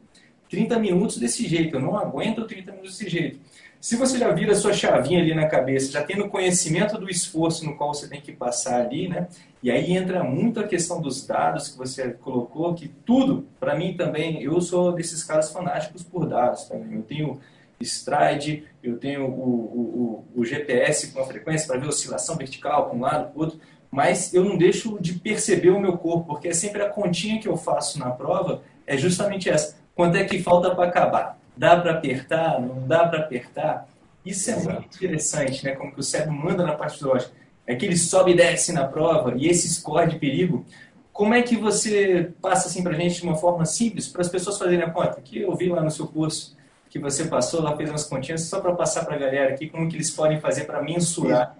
30 0.49 0.79
minutos 0.79 1.17
desse 1.17 1.47
jeito, 1.47 1.75
eu 1.75 1.81
não 1.81 1.97
aguento 1.97 2.45
30 2.45 2.71
minutos 2.71 2.97
desse 2.97 3.09
jeito. 3.09 3.39
Se 3.85 3.95
você 3.95 4.17
já 4.17 4.31
vira 4.31 4.53
a 4.53 4.55
sua 4.55 4.73
chavinha 4.73 5.19
ali 5.19 5.35
na 5.35 5.47
cabeça, 5.47 5.91
já 5.91 6.03
tendo 6.03 6.27
conhecimento 6.27 6.97
do 6.97 7.07
esforço 7.07 7.63
no 7.63 7.75
qual 7.77 7.93
você 7.93 8.07
tem 8.07 8.19
que 8.19 8.31
passar 8.31 8.81
ali, 8.81 9.07
né? 9.07 9.27
E 9.61 9.69
aí 9.69 9.95
entra 9.95 10.23
muito 10.23 10.59
a 10.59 10.67
questão 10.67 10.99
dos 10.99 11.25
dados 11.25 11.67
que 11.69 11.77
você 11.77 12.09
colocou, 12.09 12.73
que 12.73 12.87
tudo, 12.87 13.47
para 13.59 13.75
mim 13.75 13.93
também, 13.93 14.41
eu 14.41 14.59
sou 14.59 14.91
desses 14.91 15.23
caras 15.23 15.51
fanáticos 15.51 16.01
por 16.01 16.25
dados 16.25 16.63
também. 16.63 16.95
Eu 16.95 17.03
tenho 17.03 17.39
stride, 17.81 18.65
eu 18.81 18.97
tenho 18.97 19.25
o, 19.25 19.29
o, 19.29 20.25
o, 20.35 20.41
o 20.41 20.45
GPS 20.45 21.11
com 21.11 21.19
a 21.21 21.25
frequência 21.25 21.67
para 21.67 21.79
ver 21.79 21.87
oscilação 21.87 22.35
vertical 22.35 22.87
para 22.87 22.97
um 22.97 23.01
lado, 23.01 23.31
para 23.31 23.37
o 23.37 23.41
outro, 23.43 23.59
mas 23.91 24.33
eu 24.33 24.43
não 24.43 24.57
deixo 24.57 24.97
de 24.99 25.13
perceber 25.13 25.69
o 25.69 25.79
meu 25.79 25.97
corpo, 25.97 26.25
porque 26.25 26.49
é 26.49 26.53
sempre 26.53 26.81
a 26.81 26.89
continha 26.89 27.39
que 27.39 27.47
eu 27.47 27.57
faço 27.57 27.99
na 27.99 28.09
prova, 28.09 28.61
é 28.85 28.97
justamente 28.97 29.49
essa. 29.49 29.77
Quanto 29.95 30.17
é 30.17 30.25
que 30.25 30.41
falta 30.41 30.73
para 30.75 30.87
acabar? 30.89 31.39
Dá 31.55 31.79
para 31.79 31.91
apertar? 31.91 32.59
Não 32.59 32.85
dá 32.85 33.07
para 33.07 33.19
apertar? 33.19 33.87
Isso 34.25 34.49
é 34.49 34.53
Exato. 34.53 34.81
muito 34.81 34.95
interessante, 34.95 35.63
né? 35.63 35.71
Como 35.71 35.93
que 35.93 35.99
o 35.99 36.03
cérebro 36.03 36.33
manda 36.33 36.65
na 36.65 36.73
parte 36.73 37.03
lógica. 37.03 37.31
É 37.65 37.75
que 37.75 37.85
ele 37.85 37.97
sobe 37.97 38.31
e 38.31 38.35
desce 38.35 38.73
na 38.73 38.85
prova, 38.85 39.33
e 39.37 39.47
esse 39.47 39.67
score 39.73 40.09
de 40.09 40.19
perigo. 40.19 40.65
Como 41.13 41.33
é 41.33 41.41
que 41.41 41.55
você 41.55 42.31
passa 42.41 42.67
assim 42.67 42.83
para 42.83 42.91
a 42.91 42.99
gente 42.99 43.21
de 43.21 43.23
uma 43.23 43.37
forma 43.37 43.65
simples, 43.65 44.07
para 44.07 44.21
as 44.21 44.27
pessoas 44.29 44.57
fazerem 44.57 44.83
a 44.83 44.89
conta? 44.89 45.21
Que 45.21 45.39
eu 45.41 45.55
vi 45.55 45.69
lá 45.69 45.81
no 45.81 45.89
seu 45.89 46.05
curso 46.05 46.55
que 46.95 46.99
você 46.99 47.25
passou, 47.25 47.61
lá 47.61 47.75
fez 47.75 47.89
umas 47.89 48.05
continhas, 48.05 48.43
só 48.43 48.61
para 48.61 48.73
passar 48.73 49.03
para 49.03 49.15
a 49.15 49.19
galera 49.19 49.53
aqui 49.53 49.69
como 49.69 49.89
que 49.89 49.97
eles 49.97 50.11
podem 50.11 50.39
fazer 50.39 50.63
para 50.63 50.81
mensurar. 50.81 51.53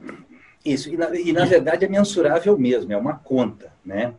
Isso, 0.63 0.88
e 0.88 0.95
na, 0.95 1.13
e 1.13 1.34
na 1.34 1.43
verdade 1.43 1.84
é 1.84 1.89
mensurável 1.89 2.58
mesmo, 2.58 2.93
é 2.93 2.95
uma 2.95 3.17
conta, 3.17 3.74
né? 3.84 4.13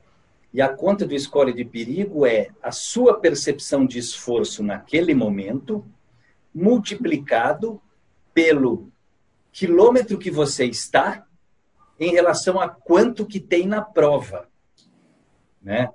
E 0.52 0.60
a 0.60 0.68
conta 0.68 1.06
do 1.06 1.18
score 1.18 1.54
de 1.54 1.64
perigo 1.64 2.26
é 2.26 2.48
a 2.62 2.70
sua 2.70 3.18
percepção 3.18 3.86
de 3.86 3.98
esforço 3.98 4.62
naquele 4.62 5.14
momento, 5.14 5.86
multiplicado 6.54 7.80
pelo 8.34 8.92
quilômetro 9.50 10.18
que 10.18 10.30
você 10.30 10.66
está 10.66 11.24
em 11.98 12.10
relação 12.10 12.60
a 12.60 12.68
quanto 12.68 13.24
que 13.24 13.40
tem 13.40 13.66
na 13.66 13.80
prova. 13.80 14.50
Né? 15.62 15.88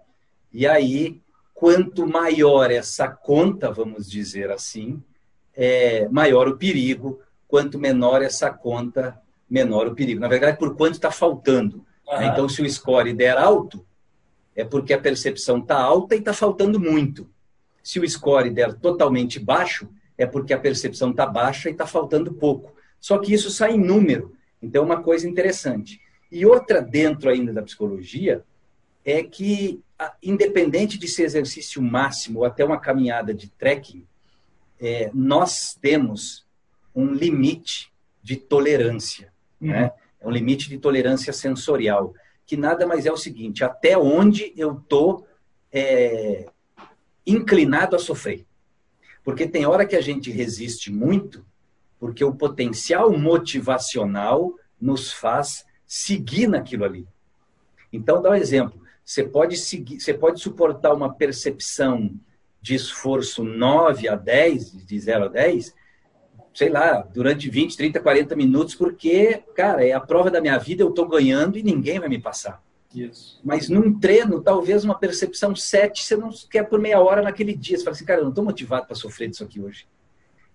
E 0.52 0.66
aí, 0.66 1.22
quanto 1.54 2.08
maior 2.08 2.72
essa 2.72 3.08
conta, 3.08 3.72
vamos 3.72 4.10
dizer 4.10 4.50
assim, 4.50 5.00
é 5.56 6.08
maior 6.10 6.48
o 6.48 6.58
perigo, 6.58 7.20
quanto 7.48 7.80
menor 7.80 8.22
essa 8.22 8.50
conta, 8.50 9.20
menor 9.50 9.88
o 9.88 9.96
perigo. 9.96 10.20
Na 10.22 10.28
verdade, 10.28 10.58
por 10.58 10.76
quanto 10.76 10.94
está 10.94 11.12
faltando. 11.12 11.86
Uhum. 12.08 12.22
Então, 12.24 12.50
se 12.50 12.62
o 12.62 12.70
score 12.70 13.14
der 13.14 13.38
alto, 13.38 13.86
é 14.56 14.64
porque 14.64 14.94
a 14.94 15.00
percepção 15.00 15.60
está 15.60 15.80
alta 15.80 16.16
e 16.16 16.20
está 16.20 16.34
faltando 16.34 16.80
muito. 16.80 17.30
Se 17.84 18.00
o 18.00 18.10
score 18.10 18.50
der 18.50 18.74
totalmente 18.74 19.40
baixo, 19.40 19.90
é 20.18 20.26
porque 20.26 20.54
a 20.54 20.60
percepção 20.60 21.12
está 21.12 21.26
baixa 21.26 21.70
e 21.70 21.72
está 21.72 21.86
faltando 21.86 22.34
pouco. 22.34 22.74
Só 23.00 23.18
que 23.18 23.34
isso 23.34 23.50
sai 23.50 23.74
em 23.74 23.80
número. 23.80 24.36
Então, 24.62 24.84
é 24.84 24.86
uma 24.86 25.02
coisa 25.02 25.28
interessante. 25.28 26.00
E 26.32 26.46
outra 26.46 26.82
dentro 26.82 27.30
ainda 27.30 27.52
da 27.52 27.64
psicologia 27.64 28.44
é 29.04 29.24
que, 29.24 29.82
independente 30.22 30.98
de 30.98 31.08
ser 31.08 31.24
exercício 31.24 31.82
máximo 31.82 32.40
ou 32.40 32.46
até 32.46 32.64
uma 32.64 32.80
caminhada 32.80 33.34
de 33.34 33.50
trekking, 33.50 34.06
é, 34.82 35.12
nós 35.14 35.78
temos 35.80 36.46
um 36.94 37.14
limite 37.14 37.94
de 38.22 38.36
tolerância. 38.36 39.32
Uhum. 39.62 39.68
Né? 39.70 39.92
É 40.20 40.28
um 40.28 40.32
limite 40.32 40.68
de 40.68 40.78
tolerância 40.78 41.32
sensorial 41.32 42.14
que 42.46 42.58
nada 42.58 42.86
mais 42.86 43.06
é 43.06 43.12
o 43.12 43.16
seguinte: 43.16 43.64
até 43.64 43.98
onde 43.98 44.52
eu 44.58 44.74
estou 44.74 45.26
é, 45.72 46.48
inclinado 47.26 47.96
a 47.96 48.00
sofrer. 48.00 48.46
Porque 49.24 49.48
tem 49.48 49.66
hora 49.66 49.86
que 49.86 49.96
a 49.96 50.02
gente 50.02 50.32
resiste 50.32 50.92
muito, 50.92 51.46
porque 52.00 52.24
o 52.24 52.36
potencial 52.36 53.16
motivacional 53.18 54.54
nos 54.80 55.14
faz 55.14 55.64
seguir 55.86 56.48
naquilo 56.48 56.84
ali. 56.84 57.08
Então, 57.94 58.22
dá 58.22 58.32
um 58.32 58.36
exemplo. 58.36 58.82
Você 59.06 59.24
pode, 59.24 59.58
seguir, 59.58 60.00
você 60.00 60.14
pode 60.14 60.42
suportar 60.42 60.94
uma 60.94 61.14
percepção 61.14 62.12
de 62.62 62.76
esforço 62.76 63.44
9 63.44 64.08
a 64.08 64.16
10, 64.16 64.86
de 64.86 65.00
0 65.00 65.26
a 65.26 65.28
10, 65.28 65.74
sei 66.54 66.70
lá, 66.70 67.02
durante 67.02 67.50
20, 67.50 67.76
30, 67.76 68.00
40 68.00 68.36
minutos, 68.36 68.76
porque, 68.76 69.44
cara, 69.56 69.86
é 69.86 69.94
a 69.94 70.00
prova 70.00 70.30
da 70.30 70.42
minha 70.42 70.58
vida, 70.58 70.84
eu 70.84 70.90
estou 70.90 71.08
ganhando 71.08 71.58
e 71.58 71.64
ninguém 71.64 72.00
vai 72.00 72.10
me 72.10 72.20
passar. 72.20 72.62
Isso. 72.94 73.40
Mas 73.44 73.70
num 73.70 73.98
treino, 73.98 74.42
talvez 74.42 74.84
uma 74.84 74.98
percepção 74.98 75.56
7, 75.56 76.04
você 76.04 76.18
não 76.18 76.30
quer 76.50 76.64
por 76.64 76.78
meia 76.78 77.00
hora 77.00 77.22
naquele 77.22 77.56
dia. 77.56 77.78
Você 77.78 77.84
fala 77.84 77.96
assim, 77.96 78.06
cara, 78.06 78.20
eu 78.20 78.26
não 78.26 78.32
estou 78.32 78.44
motivado 78.44 78.86
para 78.86 78.96
sofrer 78.96 79.30
disso 79.30 79.44
aqui 79.44 79.62
hoje. 79.62 79.88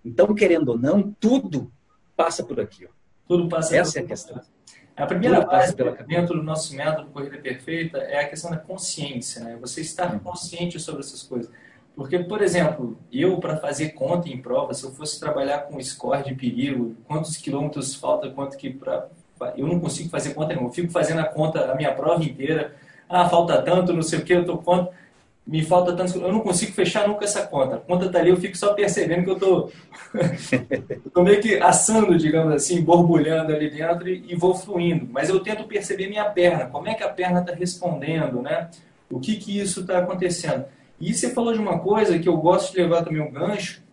Então, 0.05 0.33
querendo 0.35 0.69
ou 0.69 0.77
não, 0.77 1.11
tudo 1.19 1.71
passa 2.15 2.43
por 2.43 2.59
aqui. 2.59 2.85
Ó. 2.85 2.89
Tudo 3.27 3.49
passa 3.49 3.75
Essa 3.75 3.99
é 3.99 4.03
a 4.03 4.05
questão. 4.05 4.39
A 4.95 5.05
primeira 5.05 5.41
base 5.41 5.75
dentro 6.07 6.35
do 6.35 6.43
nosso 6.43 6.75
método 6.75 7.11
Corrida 7.11 7.37
Perfeita 7.37 7.99
é 7.99 8.21
a 8.21 8.29
questão 8.29 8.49
da 8.49 8.57
consciência. 8.57 9.43
Né? 9.43 9.57
Você 9.61 9.81
estar 9.81 10.11
uhum. 10.13 10.19
consciente 10.19 10.79
sobre 10.79 11.01
essas 11.01 11.21
coisas. 11.21 11.51
Porque, 11.97 12.19
por 12.19 12.43
exemplo, 12.43 12.95
eu, 13.11 13.39
para 13.39 13.57
fazer 13.57 13.89
conta 13.89 14.29
em 14.29 14.37
prova, 14.37 14.71
se 14.71 14.83
eu 14.83 14.91
fosse 14.91 15.19
trabalhar 15.19 15.61
com 15.61 15.81
score 15.81 16.23
de 16.23 16.35
perigo, 16.35 16.95
quantos 17.07 17.35
quilômetros 17.37 17.95
falta, 17.95 18.29
quanto 18.29 18.55
que. 18.55 18.69
Pra, 18.69 19.07
eu 19.57 19.65
não 19.65 19.79
consigo 19.79 20.07
fazer 20.07 20.35
conta 20.35 20.49
nenhuma. 20.49 20.69
Eu 20.69 20.73
fico 20.73 20.91
fazendo 20.91 21.21
a 21.21 21.23
conta, 21.23 21.71
a 21.71 21.75
minha 21.75 21.91
prova 21.91 22.23
inteira. 22.23 22.75
Ah, 23.09 23.27
falta 23.27 23.63
tanto, 23.63 23.93
não 23.93 24.03
sei 24.03 24.19
o 24.19 24.23
que, 24.23 24.31
eu 24.31 24.41
estou 24.41 24.59
conta. 24.59 24.91
Me 25.45 25.63
falta 25.63 25.91
tanto. 25.95 26.19
Eu 26.19 26.31
não 26.31 26.41
consigo 26.41 26.71
fechar 26.71 27.07
nunca 27.07 27.25
essa 27.25 27.47
conta. 27.47 27.77
A 27.77 27.79
conta 27.79 28.05
está 28.05 28.19
ali, 28.19 28.29
eu 28.29 28.37
fico 28.37 28.55
só 28.55 28.75
percebendo 28.75 29.23
que 29.23 29.31
eu 29.31 29.39
tô, 29.39 29.71
tô 31.11 31.23
meio 31.23 31.41
que 31.41 31.55
assando, 31.55 32.15
digamos 32.15 32.53
assim, 32.53 32.79
borbulhando 32.79 33.51
ali 33.51 33.71
dentro 33.71 34.07
e, 34.07 34.23
e 34.33 34.35
vou 34.35 34.53
fluindo. 34.53 35.07
Mas 35.11 35.29
eu 35.29 35.39
tento 35.39 35.63
perceber 35.63 36.07
minha 36.07 36.25
perna. 36.25 36.67
Como 36.67 36.87
é 36.87 36.93
que 36.93 37.01
a 37.01 37.09
perna 37.09 37.39
está 37.39 37.55
respondendo, 37.55 38.39
né? 38.39 38.69
O 39.09 39.19
que 39.19 39.37
que 39.37 39.59
isso 39.59 39.81
está 39.81 39.97
acontecendo? 39.97 40.65
E 40.99 41.13
você 41.13 41.31
falou 41.31 41.53
de 41.53 41.59
uma 41.59 41.79
coisa 41.79 42.17
que 42.17 42.27
eu 42.27 42.37
gosto 42.37 42.73
de 42.73 42.81
levar 42.81 43.03
também 43.03 43.21
um 43.21 43.31
gancho, 43.31 43.83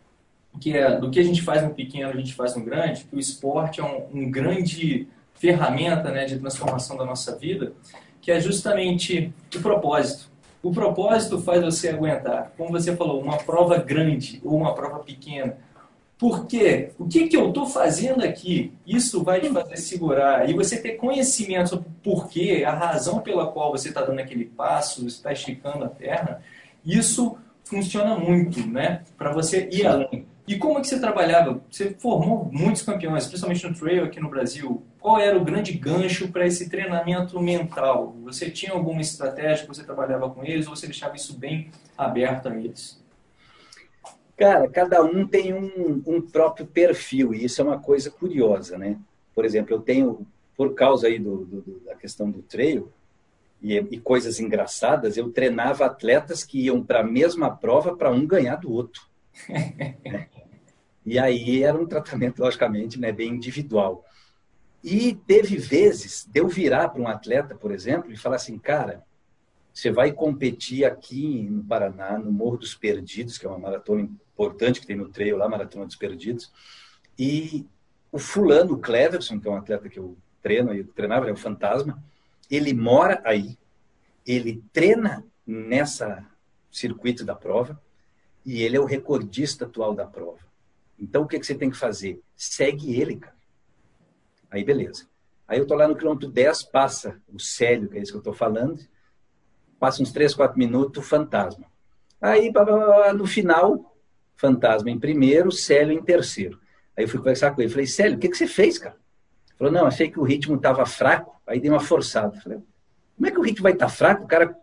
que 0.61 0.77
é 0.77 0.97
do 0.99 1.11
que 1.11 1.21
a 1.21 1.23
gente 1.23 1.43
faz 1.43 1.63
no 1.63 1.71
pequeno, 1.71 2.11
a 2.11 2.17
gente 2.17 2.35
faz 2.35 2.57
no 2.57 2.65
grande, 2.65 3.05
que 3.05 3.17
o 3.17 3.21
esporte 3.21 3.81
é 3.81 3.85
um, 3.85 4.07
um 4.13 4.31
grande 4.31 5.09
ferramenta 5.35 6.11
né, 6.11 6.25
de 6.25 6.39
transformação 6.39 6.97
da 6.97 7.05
nossa 7.05 7.37
vida, 7.37 7.73
que 8.21 8.31
é 8.31 8.41
justamente 8.41 9.33
o 9.55 9.61
propósito. 9.61 10.33
O 10.63 10.73
propósito 10.73 11.39
faz 11.43 11.63
você 11.63 11.91
aguentar, 11.91 12.53
como 12.57 12.71
você 12.71 12.97
falou, 12.97 13.21
uma 13.21 13.37
prova 13.37 13.77
grande 13.77 14.41
ou 14.43 14.57
uma 14.57 14.75
prova 14.75 15.01
pequena. 15.01 15.59
Por 16.17 16.47
quê? 16.47 16.93
O 16.99 17.07
que, 17.07 17.29
que 17.29 17.37
eu 17.37 17.49
estou 17.49 17.67
fazendo 17.67 18.25
aqui? 18.25 18.73
Isso 18.87 19.23
vai 19.23 19.41
te 19.41 19.51
fazer 19.51 19.77
segurar. 19.77 20.49
E 20.49 20.55
você 20.55 20.81
ter 20.81 20.93
conhecimento 20.93 21.71
sobre 21.71 21.89
o 21.89 21.93
porquê, 22.03 22.65
a 22.67 22.73
razão 22.73 23.19
pela 23.19 23.49
qual 23.49 23.73
você 23.73 23.89
está 23.89 24.01
dando 24.01 24.21
aquele 24.21 24.47
passo, 24.47 25.07
está 25.07 25.33
esticando 25.33 25.85
a 25.85 25.89
perna, 25.89 26.41
isso 26.85 27.37
funciona 27.65 28.17
muito, 28.17 28.67
né? 28.67 29.03
Para 29.17 29.33
você 29.33 29.69
ir 29.73 29.87
além. 29.87 30.27
E 30.47 30.59
como 30.59 30.79
é 30.79 30.83
que 30.83 30.89
você 30.89 31.01
trabalhava? 31.01 31.63
Você 31.71 31.95
formou 31.99 32.51
muitos 32.53 32.83
campeões, 32.83 33.27
principalmente 33.27 33.67
no 33.67 33.75
trail 33.75 34.05
aqui 34.05 34.21
no 34.21 34.29
Brasil. 34.29 34.83
Qual 35.01 35.19
era 35.19 35.39
o 35.39 35.45
grande 35.45 35.73
gancho 35.73 36.31
para 36.31 36.47
esse 36.47 36.69
treinamento 36.69 37.41
mental? 37.41 38.15
Você 38.25 38.51
tinha 38.51 38.73
alguma 38.73 39.01
estratégia 39.01 39.63
que 39.63 39.75
você 39.75 39.83
trabalhava 39.83 40.29
com 40.29 40.45
eles 40.45 40.67
ou 40.67 40.77
você 40.77 40.87
deixava 40.87 41.17
isso 41.17 41.39
bem 41.39 41.71
aberto 41.97 42.49
a 42.49 42.57
eles? 42.57 43.03
Cara, 44.37 44.69
cada 44.69 45.03
um 45.03 45.27
tem 45.27 45.55
um, 45.55 46.03
um 46.07 46.21
próprio 46.21 46.67
perfil 46.67 47.33
e 47.33 47.45
isso 47.45 47.63
é 47.63 47.65
uma 47.65 47.79
coisa 47.79 48.11
curiosa, 48.11 48.77
né? 48.77 48.99
Por 49.35 49.45
exemplo, 49.47 49.75
eu 49.75 49.81
tenho, 49.81 50.27
por 50.57 50.75
causa 50.75 51.07
aí 51.07 51.19
do, 51.19 51.45
do 51.45 51.81
da 51.87 51.95
questão 51.95 52.31
do 52.31 52.43
trail, 52.43 52.93
e, 53.65 53.79
e 53.79 53.99
coisas 53.99 54.39
engraçadas, 54.39 55.17
eu 55.17 55.31
treinava 55.33 55.87
atletas 55.87 56.45
que 56.45 56.67
iam 56.67 56.85
para 56.85 57.01
a 57.01 57.05
mesma 57.05 57.51
prova 57.57 57.97
para 57.97 58.11
um 58.11 58.27
ganhar 58.27 58.57
do 58.57 58.71
outro. 58.71 59.03
E 61.07 61.19
aí 61.19 61.63
era 61.63 61.77
um 61.77 61.85
tratamento, 61.85 62.41
logicamente, 62.41 62.99
né, 62.99 63.13
bem 63.13 63.35
individual. 63.35 64.07
E 64.83 65.15
teve 65.27 65.59
vezes 65.59 66.27
de 66.27 66.41
eu 66.41 66.49
virar 66.49 66.89
para 66.89 67.03
um 67.03 67.07
atleta, 67.07 67.55
por 67.55 67.71
exemplo, 67.71 68.11
e 68.11 68.17
falar 68.17 68.37
assim, 68.37 68.57
cara, 68.57 69.05
você 69.71 69.91
vai 69.91 70.13
competir 70.13 70.87
aqui 70.87 71.47
no 71.51 71.63
Paraná, 71.63 72.19
no 72.19 72.33
Morro 72.33 72.57
dos 72.57 72.75
Perdidos, 72.75 73.37
que 73.37 73.45
é 73.45 73.51
uma 73.51 73.59
maratona 73.59 74.01
importante 74.01 74.81
que 74.81 74.87
tem 74.87 74.97
no 74.97 75.11
trail 75.11 75.37
lá, 75.37 75.47
Maratona 75.47 75.85
dos 75.85 75.97
Perdidos, 75.97 76.51
e 77.19 77.67
o 78.11 78.19
fulano, 78.19 78.73
o 78.73 78.79
Cleverson, 78.79 79.39
que 79.39 79.47
é 79.47 79.51
um 79.51 79.57
atleta 79.57 79.91
que 79.91 79.99
eu 79.99 80.17
treino, 80.43 80.73
eu 80.73 80.87
treinava, 80.87 81.27
ele 81.27 81.33
é 81.33 81.35
o 81.35 81.37
Fantasma, 81.37 82.03
ele 82.51 82.73
mora 82.73 83.21
aí, 83.25 83.59
ele 84.27 84.63
treina 84.73 85.25
nessa 85.47 86.25
circuito 86.71 87.25
da 87.25 87.35
prova 87.35 87.81
e 88.45 88.63
ele 88.63 88.77
é 88.77 88.81
o 88.81 88.85
recordista 88.85 89.65
atual 89.65 89.95
da 89.95 90.07
prova. 90.07 90.41
Então, 90.99 91.23
o 91.23 91.27
que, 91.27 91.39
que 91.39 91.47
você 91.47 91.55
tem 91.55 91.71
que 91.71 91.77
fazer? 91.77 92.21
Segue 92.37 93.01
ele, 93.01 93.17
cara. 93.17 93.37
Aí, 94.51 94.65
beleza. 94.65 95.09
Aí 95.47 95.59
eu 95.59 95.67
tô 95.67 95.75
lá 95.75 95.87
no 95.87 95.97
quilômetro 95.97 96.29
10, 96.29 96.65
passa 96.65 97.21
o 97.33 97.39
Célio, 97.39 97.89
que 97.89 97.99
é 97.99 98.03
isso 98.03 98.13
que 98.13 98.19
eu 98.19 98.23
tô 98.23 98.33
falando, 98.33 98.81
passa 99.79 100.03
uns 100.03 100.13
3, 100.13 100.35
4 100.35 100.59
minutos, 100.59 101.07
fantasma. 101.07 101.67
Aí, 102.21 102.51
no 103.15 103.27
final, 103.27 103.95
fantasma 104.37 104.91
em 104.91 104.99
primeiro, 104.99 105.53
Célio 105.53 105.93
em 105.93 106.03
terceiro. 106.03 106.59
Aí 106.97 107.05
eu 107.05 107.09
fui 107.09 107.19
conversar 107.19 107.55
com 107.55 107.61
ele, 107.61 107.71
falei, 107.71 107.87
Célio, 107.87 108.17
o 108.17 108.21
que, 108.21 108.29
que 108.29 108.37
você 108.37 108.47
fez, 108.47 108.79
cara? 108.79 108.97
Falou, 109.57 109.73
não, 109.73 109.87
achei 109.87 110.11
que 110.11 110.19
o 110.19 110.25
ritmo 110.25 110.57
estava 110.57 110.85
fraco, 110.85 111.41
aí 111.47 111.61
dei 111.61 111.71
uma 111.71 111.81
forçada. 111.81 112.39
Falei, 112.41 112.59
como 113.17 113.27
é 113.27 113.31
que 113.31 113.39
o 113.39 113.43
ritmo 113.43 113.63
vai 113.63 113.73
estar 113.73 113.87
tá 113.87 113.93
fraco? 113.93 114.25
O 114.25 114.27
cara, 114.27 114.57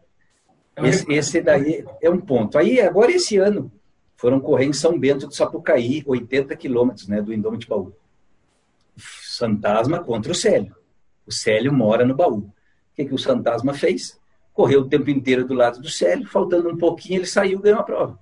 esse, 0.77 1.12
esse 1.12 1.41
daí 1.41 1.86
é 2.01 2.10
um 2.10 2.19
ponto. 2.19 2.58
Aí, 2.58 2.82
agora 2.82 3.12
esse 3.12 3.38
ano, 3.38 3.71
foram 4.15 4.39
correr 4.39 4.65
em 4.65 4.73
São 4.73 4.99
Bento 4.99 5.27
do 5.27 5.34
Sapucaí, 5.34 6.04
80 6.06 6.56
quilômetros, 6.56 7.08
né, 7.08 7.21
do 7.21 7.34
Indômito 7.34 7.67
Baú. 7.67 7.93
Fantasma 8.95 10.04
contra 10.04 10.32
o 10.32 10.36
Célio. 10.36 10.75
O 11.25 11.32
Célio 11.32 11.73
mora 11.73 12.06
no 12.06 12.15
baú. 12.15 12.38
O 12.38 12.54
que, 12.95 13.06
que 13.06 13.13
o 13.13 13.17
Fantasma 13.17 13.73
fez? 13.73 14.19
Correu 14.54 14.82
o 14.82 14.88
tempo 14.88 15.10
inteiro 15.10 15.45
do 15.45 15.54
lado 15.54 15.82
do 15.82 15.89
Célio, 15.89 16.27
faltando 16.27 16.69
um 16.69 16.77
pouquinho, 16.77 17.19
ele 17.19 17.25
saiu 17.25 17.60
e 17.60 17.62
ganhou 17.62 17.80
a 17.80 17.84
prova. 17.84 18.19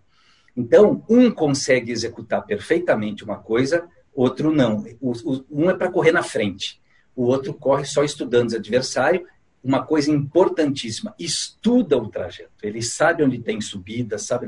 Então, 0.56 1.04
um 1.10 1.32
consegue 1.32 1.92
executar 1.92 2.46
perfeitamente 2.46 3.24
uma 3.24 3.38
coisa, 3.38 3.88
outro 4.22 4.52
não. 4.52 4.86
O, 5.00 5.12
o, 5.12 5.46
um 5.50 5.70
é 5.70 5.74
para 5.74 5.92
correr 5.92 6.12
na 6.12 6.24
frente, 6.24 6.82
o 7.16 7.26
outro 7.26 7.54
corre 7.54 7.86
só 7.86 8.04
estudando 8.04 8.48
os 8.48 8.56
adversários. 8.56 9.24
Uma 9.62 9.86
coisa 9.86 10.10
importantíssima, 10.10 11.14
estuda 11.20 11.98
o 11.98 12.08
trajeto. 12.08 12.52
Ele 12.64 12.82
sabe 12.82 13.24
onde 13.24 13.40
tem 13.40 13.60
subida, 13.60 14.18
sabe. 14.18 14.48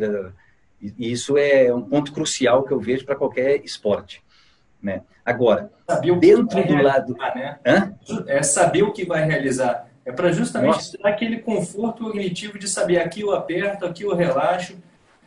E 0.81 1.11
isso 1.11 1.37
é 1.37 1.73
um 1.73 1.81
ponto 1.81 2.13
crucial 2.13 2.63
que 2.63 2.71
eu 2.71 2.79
vejo 2.79 3.05
para 3.05 3.15
qualquer 3.15 3.61
esporte. 3.65 4.23
Né? 4.81 5.01
Agora, 5.25 5.69
dentro 6.19 6.65
do 6.65 6.81
lado. 6.81 7.15
Né? 7.35 7.93
É 8.25 8.41
saber 8.41 8.83
o 8.83 8.93
que 8.93 9.05
vai 9.05 9.25
realizar. 9.25 9.87
É 10.05 10.11
para 10.11 10.31
justamente 10.31 10.75
Nossa. 10.75 10.97
dar 10.97 11.09
aquele 11.09 11.39
conforto 11.39 12.05
cognitivo 12.05 12.57
de 12.57 12.67
saber 12.67 12.99
aqui 12.99 13.21
eu 13.21 13.31
aperto, 13.31 13.85
aqui 13.85 14.03
eu 14.03 14.15
relaxo. 14.15 14.75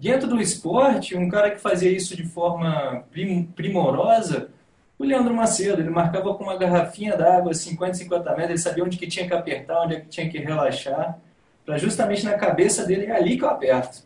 Dentro 0.05 0.29
do 0.29 0.39
esporte, 0.39 1.17
um 1.17 1.31
cara 1.31 1.51
que 1.51 1.59
fazia 1.59 1.91
isso 1.91 2.15
de 2.15 2.25
forma 2.25 3.07
prim 3.11 3.45
primorosa, 3.45 4.51
o 4.99 5.05
Leandro 5.05 5.33
Macedo, 5.33 5.81
ele 5.81 5.89
marcava 5.89 6.35
com 6.35 6.45
uma 6.45 6.59
garrafinha 6.59 7.17
d'água, 7.17 7.55
50, 7.55 7.95
50 7.95 8.31
metros, 8.33 8.51
ele 8.51 8.59
sabia 8.59 8.85
onde 8.85 8.99
que 8.99 9.07
tinha 9.07 9.27
que 9.27 9.33
apertar, 9.33 9.81
onde 9.81 9.95
é 9.95 10.01
que 10.01 10.09
tinha 10.09 10.29
que 10.29 10.37
relaxar, 10.37 11.19
para 11.65 11.79
justamente 11.79 12.23
na 12.23 12.35
cabeça 12.35 12.85
dele, 12.85 13.07
é 13.07 13.17
ali 13.17 13.39
que 13.39 13.45
eu 13.45 13.49
aperto. 13.49 14.03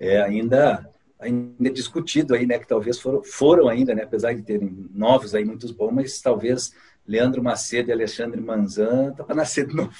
É, 0.00 0.20
ainda 0.20 0.90
ainda 1.20 1.70
discutido 1.70 2.34
aí, 2.34 2.44
né, 2.44 2.58
que 2.58 2.66
talvez 2.66 2.98
foram, 3.00 3.22
foram 3.22 3.68
ainda, 3.68 3.94
né, 3.94 4.02
apesar 4.02 4.34
de 4.34 4.42
terem 4.42 4.88
novos 4.92 5.36
aí, 5.36 5.44
muitos 5.44 5.70
bons, 5.70 5.92
mas 5.92 6.20
talvez 6.20 6.74
Leandro 7.06 7.44
Macedo 7.44 7.90
e 7.90 7.92
Alexandre 7.92 8.40
Manzan 8.40 9.12
tá 9.12 9.22
para 9.22 9.36
nascer 9.36 9.68
de 9.68 9.76
novo. 9.76 9.92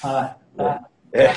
Ah, 0.00 0.36
tá. 0.56 0.84
É. 1.12 1.32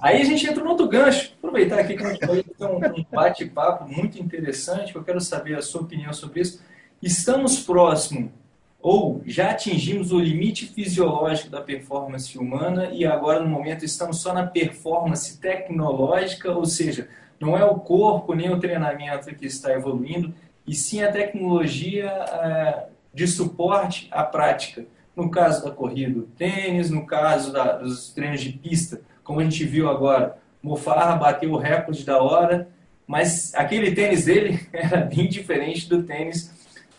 Aí 0.00 0.20
a 0.20 0.24
gente 0.24 0.46
entra 0.46 0.62
no 0.62 0.70
outro 0.70 0.88
gancho. 0.88 1.32
Aproveitar 1.38 1.78
aqui 1.78 1.96
que 1.96 2.04
a 2.04 2.12
gente 2.12 2.26
vai 2.26 2.42
ter 2.42 2.66
um 2.66 3.04
bate-papo 3.10 3.88
muito 3.88 4.20
interessante, 4.20 4.94
eu 4.94 5.02
quero 5.02 5.20
saber 5.20 5.56
a 5.56 5.62
sua 5.62 5.82
opinião 5.82 6.12
sobre 6.12 6.40
isso. 6.40 6.62
Estamos 7.02 7.60
próximo 7.60 8.32
ou 8.80 9.22
já 9.26 9.50
atingimos 9.50 10.12
o 10.12 10.20
limite 10.20 10.66
fisiológico 10.66 11.50
da 11.50 11.60
performance 11.60 12.38
humana 12.38 12.90
e 12.92 13.04
agora 13.04 13.40
no 13.40 13.48
momento 13.48 13.84
estamos 13.84 14.20
só 14.20 14.32
na 14.32 14.46
performance 14.46 15.38
tecnológica, 15.40 16.52
ou 16.52 16.64
seja, 16.64 17.08
não 17.40 17.56
é 17.56 17.64
o 17.64 17.74
corpo 17.74 18.34
nem 18.34 18.50
o 18.52 18.58
treinamento 18.58 19.34
que 19.34 19.46
está 19.46 19.72
evoluindo, 19.72 20.32
e 20.66 20.74
sim 20.74 21.02
a 21.02 21.10
tecnologia 21.10 22.06
é, 22.06 22.86
de 23.12 23.26
suporte 23.26 24.08
à 24.10 24.22
prática. 24.22 24.84
No 25.16 25.30
caso 25.30 25.64
da 25.64 25.72
corrida, 25.72 26.20
o 26.20 26.22
tênis, 26.22 26.90
no 26.90 27.04
caso 27.04 27.52
da, 27.52 27.72
dos 27.72 28.10
treinos 28.10 28.40
de 28.40 28.52
pista, 28.52 29.00
como 29.28 29.40
a 29.40 29.44
gente 29.44 29.62
viu 29.62 29.90
agora, 29.90 30.38
Mofarra 30.62 31.14
bateu 31.14 31.52
o 31.52 31.58
recorde 31.58 32.02
da 32.02 32.16
hora, 32.16 32.66
mas 33.06 33.54
aquele 33.54 33.94
tênis 33.94 34.24
dele 34.24 34.58
era 34.72 35.02
bem 35.02 35.28
diferente 35.28 35.86
do 35.86 36.02
tênis 36.02 36.50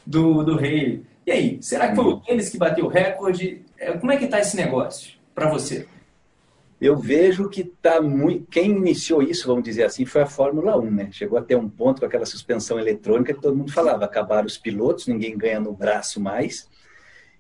do, 0.05 0.43
do 0.43 0.53
Haley. 0.53 1.03
E 1.25 1.31
aí, 1.31 1.57
será 1.59 1.89
que 1.89 1.95
foi 1.95 2.05
o 2.05 2.17
tênis 2.19 2.49
que 2.49 2.57
bateu 2.59 2.85
o 2.85 2.87
recorde? 2.87 3.65
É, 3.79 3.93
como 3.93 4.11
é 4.11 4.17
que 4.17 4.25
está 4.25 4.39
esse 4.39 4.55
negócio 4.55 5.13
para 5.33 5.49
você? 5.49 5.87
eu 6.79 6.95
vejo 6.95 7.49
que 7.49 7.63
tá 7.63 7.99
muito. 7.99 8.45
Quem 8.49 8.71
iniciou 8.71 9.23
isso, 9.23 9.47
vamos 9.47 9.63
dizer 9.63 9.83
assim, 9.83 10.05
foi 10.05 10.21
a 10.21 10.27
Fórmula 10.27 10.77
1, 10.77 10.91
né? 10.91 11.09
Chegou 11.11 11.37
até 11.37 11.57
um 11.57 11.67
ponto 11.67 11.99
com 11.99 12.05
aquela 12.05 12.25
suspensão 12.25 12.79
eletrônica 12.79 13.33
que 13.33 13.41
todo 13.41 13.57
mundo 13.57 13.71
falava: 13.73 14.05
acabaram 14.05 14.45
os 14.45 14.57
pilotos, 14.57 15.07
ninguém 15.07 15.37
ganha 15.37 15.59
no 15.59 15.73
braço 15.73 16.21
mais. 16.21 16.69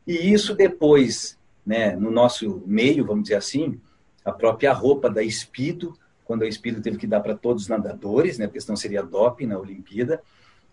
E 0.05 0.33
isso 0.33 0.55
depois, 0.55 1.37
né, 1.65 1.95
no 1.95 2.11
nosso 2.11 2.61
meio, 2.65 3.05
vamos 3.05 3.23
dizer 3.23 3.35
assim, 3.35 3.79
a 4.23 4.31
própria 4.31 4.73
roupa 4.73 5.09
da 5.09 5.23
Espido, 5.23 5.97
quando 6.25 6.43
a 6.43 6.47
Espido 6.47 6.81
teve 6.81 6.97
que 6.97 7.07
dar 7.07 7.21
para 7.21 7.35
todos 7.35 7.63
os 7.63 7.69
nadadores, 7.69 8.37
né, 8.37 8.47
porque 8.47 8.61
senão 8.61 8.75
seria 8.75 9.01
doping 9.01 9.47
na 9.47 9.57
Olimpíada, 9.57 10.21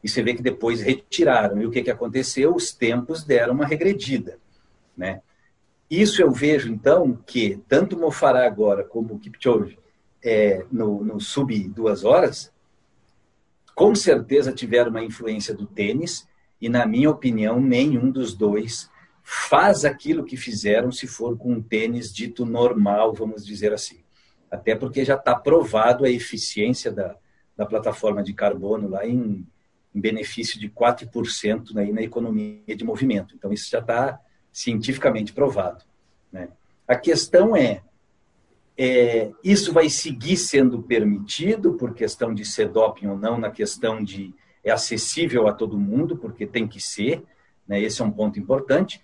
e 0.03 0.09
você 0.09 0.23
vê 0.23 0.35
que 0.35 0.43
depois 0.43 0.81
retiraram. 0.81 1.61
E 1.61 1.67
o 1.67 1.71
que, 1.71 1.83
que 1.83 1.91
aconteceu? 1.91 2.55
Os 2.55 2.73
tempos 2.73 3.25
deram 3.25 3.55
uma 3.55 3.67
regredida, 3.67 4.39
né? 4.97 5.21
Isso 5.91 6.21
eu 6.21 6.33
vejo, 6.33 6.69
então, 6.69 7.17
que 7.27 7.63
tanto 7.69 7.99
Mofará 7.99 8.45
agora 8.47 8.83
como 8.85 9.15
o 9.15 9.19
Kipchoge 9.19 9.79
é, 10.23 10.65
no, 10.71 11.05
no 11.05 11.21
sub 11.21 11.57
duas 11.69 12.05
horas, 12.05 12.53
com 13.75 13.95
certeza 13.95 14.53
tiveram 14.53 14.91
uma 14.91 15.05
influência 15.05 15.55
do 15.55 15.65
tênis 15.65 16.27
e, 16.61 16.69
na 16.69 16.85
minha 16.87 17.11
opinião, 17.11 17.61
nenhum 17.61 18.11
dos 18.11 18.35
dois 18.35 18.91
faz 19.29 19.85
aquilo 19.85 20.23
que 20.23 20.37
fizeram 20.37 20.93
se 20.93 21.09
for 21.09 21.37
com 21.37 21.55
um 21.55 21.61
tênis 21.61 22.15
dito 22.15 22.47
normal, 22.47 23.13
vamos 23.13 23.45
dizer 23.45 23.73
assim. 23.73 23.99
Até 24.49 24.77
porque 24.77 25.05
já 25.05 25.17
está 25.17 25.35
provado 25.35 26.05
a 26.05 26.09
eficiência 26.09 26.93
da, 26.93 27.17
da 27.57 27.67
plataforma 27.67 28.23
de 28.23 28.33
carbono 28.33 28.89
lá 28.89 29.05
em, 29.05 29.45
em 29.93 30.01
benefício 30.01 30.61
de 30.61 30.71
4% 30.71 31.77
aí 31.77 31.91
na 31.93 32.03
economia 32.03 32.77
de 32.77 32.85
movimento. 32.85 33.35
Então, 33.35 33.53
isso 33.53 33.69
já 33.69 33.81
está 33.81 34.21
cientificamente 34.53 35.33
provado. 35.33 35.85
Né? 36.31 36.49
A 36.87 36.95
questão 36.95 37.57
é, 37.57 37.83
é, 38.79 39.33
isso 39.43 39.73
vai 39.73 39.91
seguir 39.91 40.37
sendo 40.37 40.85
permitido 40.85 41.75
por 41.75 41.95
questão 41.95 42.33
de 42.33 42.45
ser 42.45 42.69
doping 42.69 43.09
ou 43.09 43.19
não, 43.19 43.39
na 43.39 43.51
questão 43.51 44.05
de 44.05 44.33
é 44.63 44.71
acessível 44.71 45.49
a 45.49 45.53
todo 45.53 45.77
mundo, 45.77 46.17
porque 46.17 46.47
tem 46.47 46.67
que 46.67 46.81
ser, 46.81 47.25
né? 47.67 47.81
esse 47.81 48.01
é 48.01 48.05
um 48.05 48.11
ponto 48.11 48.39
importante. 48.39 49.01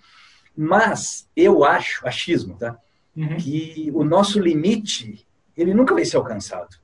Mas 0.57 1.29
eu 1.35 1.65
acho, 1.65 2.07
achismo, 2.07 2.57
tá? 2.57 2.79
Uhum. 3.15 3.37
que 3.37 3.91
o 3.93 4.05
nosso 4.05 4.41
limite 4.41 5.27
ele 5.55 5.75
nunca 5.75 5.93
vai 5.93 6.03
ser 6.03 6.17
alcançado, 6.17 6.79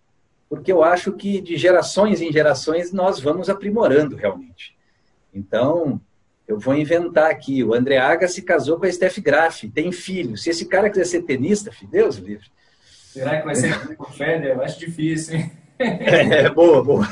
porque 0.47 0.71
eu 0.71 0.85
acho 0.85 1.13
que 1.13 1.41
de 1.41 1.57
gerações 1.57 2.21
em 2.21 2.31
gerações 2.31 2.93
nós 2.93 3.19
vamos 3.19 3.49
aprimorando 3.49 4.15
realmente. 4.15 4.77
Então, 5.33 5.99
eu 6.47 6.59
vou 6.59 6.75
inventar 6.75 7.31
aqui. 7.31 7.63
O 7.63 7.75
André 7.75 7.99
Aga 7.99 8.29
se 8.29 8.43
casou 8.43 8.79
com 8.79 8.87
a 8.87 8.93
Steph 8.93 9.19
Graf, 9.19 9.65
tem 9.75 9.93
filho. 9.93 10.37
Se 10.37 10.51
esse 10.51 10.67
cara 10.67 10.91
quiser 10.91 11.05
ser 11.05 11.23
tenista, 11.23 11.71
Deus 11.91 12.17
livre. 12.17 12.47
Será 12.83 13.39
que 13.39 13.45
vai 13.45 13.55
ser 13.55 13.97
com 13.97 14.05
o 14.05 14.13
Federer? 14.13 14.57
Eu 14.57 14.63
acho 14.63 14.79
difícil, 14.79 15.37
hein? 15.37 15.53
É, 15.79 16.51
boa, 16.51 16.83
boa. 16.83 17.09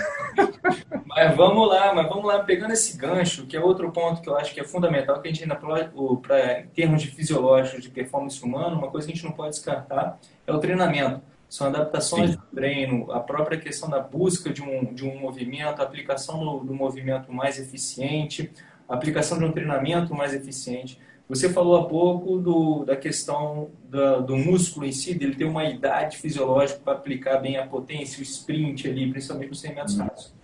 Mas 1.06 1.34
vamos 1.34 1.68
lá, 1.68 1.94
mas 1.94 2.08
vamos 2.08 2.24
lá, 2.26 2.40
pegando 2.40 2.72
esse 2.72 2.96
gancho, 2.96 3.46
que 3.46 3.56
é 3.56 3.60
outro 3.60 3.90
ponto 3.90 4.20
que 4.20 4.28
eu 4.28 4.36
acho 4.36 4.52
que 4.52 4.60
é 4.60 4.64
fundamental, 4.64 5.20
que 5.20 5.28
a 5.28 5.30
gente 5.30 5.42
ainda, 5.42 5.56
para 5.56 6.60
em 6.60 6.66
termos 6.68 7.00
de 7.00 7.08
fisiológico, 7.08 7.80
de 7.80 7.88
performance 7.88 8.42
humana, 8.42 8.76
uma 8.76 8.90
coisa 8.90 9.06
que 9.06 9.12
a 9.12 9.16
gente 9.16 9.24
não 9.24 9.32
pode 9.32 9.50
descartar 9.50 10.18
é 10.46 10.52
o 10.52 10.58
treinamento. 10.58 11.22
São 11.48 11.68
adaptações 11.68 12.32
Sim. 12.32 12.36
do 12.36 12.42
treino, 12.54 13.12
a 13.12 13.20
própria 13.20 13.58
questão 13.58 13.88
da 13.88 14.00
busca 14.00 14.52
de 14.52 14.62
um, 14.62 14.92
de 14.92 15.04
um 15.04 15.18
movimento, 15.18 15.80
a 15.80 15.84
aplicação 15.84 16.40
do, 16.40 16.64
do 16.64 16.74
movimento 16.74 17.32
mais 17.32 17.58
eficiente, 17.58 18.52
a 18.88 18.94
aplicação 18.94 19.38
de 19.38 19.44
um 19.44 19.52
treinamento 19.52 20.14
mais 20.14 20.34
eficiente. 20.34 21.00
Você 21.28 21.48
falou 21.48 21.76
há 21.76 21.88
pouco 21.88 22.38
do, 22.38 22.84
da 22.84 22.94
questão 22.94 23.70
da, 23.88 24.18
do 24.18 24.36
músculo 24.36 24.86
em 24.86 24.92
si, 24.92 25.12
dele 25.12 25.34
ter 25.34 25.44
uma 25.44 25.64
idade 25.64 26.18
fisiológica 26.18 26.80
para 26.84 26.92
aplicar 26.92 27.38
bem 27.38 27.56
a 27.56 27.66
potência, 27.66 28.20
o 28.20 28.22
sprint 28.22 28.88
ali, 28.88 29.10
principalmente 29.10 29.50
nos 29.50 29.60
100 29.60 29.74
metros 29.74 29.98
rasos. 29.98 30.34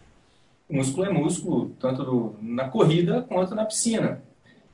O 0.68 0.74
músculo 0.74 1.06
é 1.06 1.12
músculo, 1.12 1.70
tanto 1.78 2.02
do, 2.02 2.36
na 2.42 2.68
corrida 2.68 3.22
quanto 3.22 3.54
na 3.54 3.64
piscina. 3.64 4.22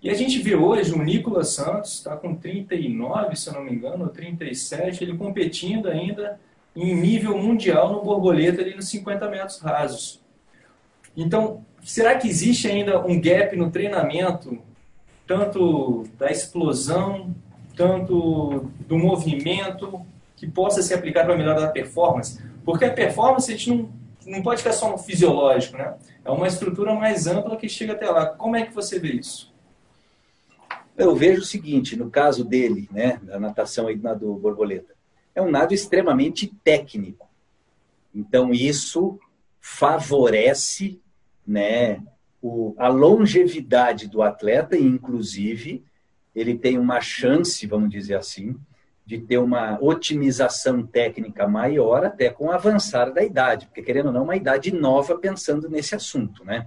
E 0.01 0.09
a 0.09 0.15
gente 0.15 0.39
vê 0.39 0.55
hoje 0.55 0.93
o 0.93 1.03
Nicolas 1.03 1.49
Santos, 1.49 1.95
está 1.95 2.17
com 2.17 2.35
39, 2.35 3.37
se 3.37 3.49
eu 3.49 3.55
não 3.55 3.65
me 3.65 3.73
engano, 3.73 4.09
37, 4.09 5.05
ele 5.05 5.19
competindo 5.19 5.89
ainda 5.89 6.41
em 6.75 6.95
nível 6.95 7.37
mundial 7.37 7.93
no 7.93 8.03
borboleta 8.03 8.63
ali 8.63 8.75
nos 8.75 8.89
50 8.89 9.29
metros 9.29 9.59
rasos. 9.59 10.23
Então, 11.17 11.65
será 11.83 12.17
que 12.17 12.29
existe 12.29 12.69
ainda 12.69 13.05
um 13.05 13.21
gap 13.21 13.55
no 13.57 13.71
treinamento, 13.71 14.57
tanto 15.29 16.05
da 16.19 16.31
explosão, 16.31 17.35
tanto 17.77 18.71
do 18.89 18.99
movimento, 18.99 20.01
que 20.35 20.49
possa 20.49 20.83
ser 20.83 20.95
aplicado 20.95 21.27
para 21.27 21.37
melhorar 21.37 21.65
a 21.65 21.71
performance? 21.71 22.43
Porque 22.65 22.87
a 22.87 22.93
performance 22.93 23.53
a 23.53 23.57
gente 23.57 23.71
não, 23.71 23.91
não 24.27 24.43
pode 24.43 24.63
ficar 24.63 24.73
só 24.73 24.91
no 24.91 24.97
fisiológico, 24.97 25.77
né? 25.77 25.95
É 26.25 26.31
uma 26.31 26.49
estrutura 26.49 26.95
mais 26.95 27.27
ampla 27.27 27.57
que 27.57 27.69
chega 27.69 27.93
até 27.93 28.09
lá. 28.09 28.27
Como 28.27 28.57
é 28.57 28.65
que 28.65 28.75
você 28.75 28.99
vê 28.99 29.13
isso? 29.13 29.53
Eu 30.97 31.15
vejo 31.15 31.43
o 31.43 31.45
seguinte, 31.45 31.95
no 31.95 32.11
caso 32.11 32.45
dele, 32.45 32.89
né, 32.91 33.21
da 33.23 33.39
natação 33.39 33.87
aí 33.87 33.97
do 33.97 34.35
borboleta, 34.35 34.95
é 35.35 35.41
um 35.41 35.51
nado 35.51 35.73
extremamente 35.73 36.49
técnico. 36.65 37.29
Então 38.13 38.53
isso 38.53 39.19
favorece 39.61 41.01
né, 41.47 42.03
o, 42.41 42.75
a 42.79 42.89
longevidade 42.89 44.09
do 44.09 44.23
atleta, 44.23 44.77
e 44.77 44.85
inclusive 44.85 45.85
ele 46.35 46.57
tem 46.57 46.79
uma 46.79 47.01
chance, 47.01 47.67
vamos 47.67 47.91
dizer 47.91 48.15
assim, 48.15 48.57
de 49.05 49.19
ter 49.19 49.39
uma 49.39 49.79
otimização 49.81 50.87
técnica 50.87 51.49
maior 51.49 52.05
até 52.05 52.29
com 52.29 52.47
o 52.47 52.53
avançar 52.53 53.11
da 53.13 53.25
idade, 53.25 53.67
porque 53.67 53.83
querendo 53.83 54.07
ou 54.07 54.13
não, 54.13 54.25
uma 54.25 54.37
idade 54.37 54.71
nova 54.71 55.19
pensando 55.19 55.69
nesse 55.69 55.95
assunto, 55.95 56.45
né? 56.45 56.67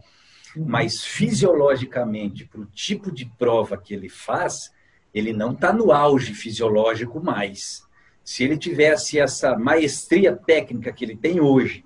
Uhum. 0.56 0.66
Mas 0.68 1.04
fisiologicamente, 1.04 2.46
para 2.46 2.62
o 2.62 2.66
tipo 2.66 3.12
de 3.12 3.26
prova 3.38 3.78
que 3.78 3.94
ele 3.94 4.10
faz, 4.10 4.72
ele 5.14 5.34
não 5.34 5.52
está 5.52 5.72
no 5.72 5.92
auge 5.92 6.34
fisiológico 6.34 7.24
mais. 7.24 7.84
Se 8.24 8.44
ele 8.44 8.58
tivesse 8.58 9.20
essa 9.20 9.58
maestria 9.58 10.36
técnica 10.36 10.92
que 10.92 11.06
ele 11.06 11.16
tem 11.16 11.40
hoje, 11.40 11.86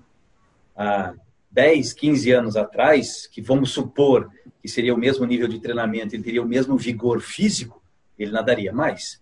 há 0.74 1.14
10, 1.50 1.92
15 1.92 2.32
anos 2.32 2.56
atrás, 2.56 3.26
que 3.26 3.40
vamos 3.40 3.70
supor 3.70 4.30
que 4.60 4.68
seria 4.68 4.94
o 4.94 4.98
mesmo 4.98 5.24
nível 5.24 5.48
de 5.48 5.60
treinamento, 5.60 6.14
ele 6.14 6.22
teria 6.22 6.42
o 6.42 6.48
mesmo 6.48 6.76
vigor 6.76 7.20
físico, 7.20 7.82
ele 8.18 8.32
nadaria 8.32 8.72
mais. 8.72 9.20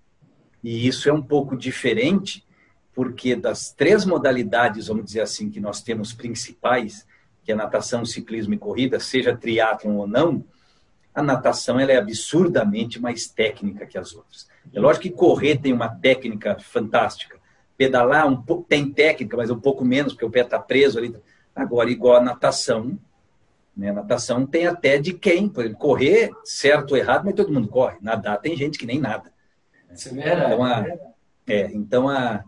E 0.62 0.87
isso 0.87 1.09
é 1.09 1.12
um 1.12 1.22
pouco 1.22 1.57
diferente, 1.57 2.45
porque 2.95 3.37
das 3.37 3.72
três 3.72 4.05
modalidades, 4.05 4.87
vamos 4.87 5.05
dizer 5.05 5.20
assim, 5.20 5.51
que 5.51 5.61
nós 5.61 5.83
temos 5.83 6.12
principais, 6.12 7.07
que 7.45 7.53
é 7.53 7.55
natação, 7.55 8.05
ciclismo 8.05 8.55
e 8.55 8.59
corrida, 8.59 8.99
seja 8.99 9.37
triatlon 9.37 9.97
ou 9.97 10.07
não, 10.07 10.45
a 11.14 11.22
natação 11.22 11.79
ela 11.79 11.93
é 11.93 11.97
absurdamente 11.97 13.01
mais 13.01 13.29
técnica 13.29 13.87
que 13.87 13.97
as 13.97 14.14
outras. 14.14 14.49
É 14.72 14.81
lógico 14.81 15.03
que 15.03 15.11
correr 15.11 15.59
tem 15.59 15.72
uma 15.72 15.89
técnica 15.89 16.59
fantástica. 16.59 17.39
Pedalar 17.77 18.27
um 18.27 18.41
pouco, 18.41 18.64
tem 18.68 18.91
técnica, 18.91 19.37
mas 19.37 19.51
um 19.51 19.61
pouco 19.61 19.85
menos, 19.85 20.12
porque 20.12 20.25
o 20.25 20.31
pé 20.31 20.41
está 20.41 20.59
preso 20.59 20.99
ali. 20.99 21.14
Agora, 21.55 21.90
igual 21.90 22.16
a 22.16 22.20
natação, 22.20 22.98
né? 23.76 23.92
natação 23.92 24.46
tem 24.46 24.66
até 24.66 24.98
de 24.98 25.12
quem. 25.12 25.48
Por 25.48 25.64
exemplo, 25.64 25.78
correr, 25.78 26.30
certo 26.44 26.92
ou 26.92 26.96
errado, 26.96 27.24
mas 27.24 27.34
todo 27.34 27.52
mundo 27.52 27.68
corre. 27.68 27.96
Nadar 28.00 28.40
tem 28.40 28.57
gente 28.57 28.78
que 28.78 28.86
nem 28.86 29.00
nada. 29.00 29.32
Isso 29.92 30.09
é 30.09 30.12
verdade. 30.12 30.52
Então, 30.52 30.64
a, 30.64 30.86
é, 31.46 31.72
então 31.72 32.09
a, 32.09 32.44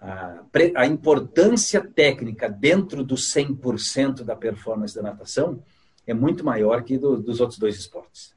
a, 0.00 0.42
a 0.76 0.86
importância 0.86 1.80
técnica 1.80 2.48
dentro 2.48 3.04
do 3.04 3.14
100% 3.14 4.22
da 4.22 4.34
performance 4.34 4.94
da 4.94 5.02
natação 5.02 5.62
é 6.06 6.12
muito 6.12 6.44
maior 6.44 6.82
que 6.82 6.98
do, 6.98 7.16
dos 7.20 7.40
outros 7.40 7.58
dois 7.58 7.76
esportes. 7.76 8.34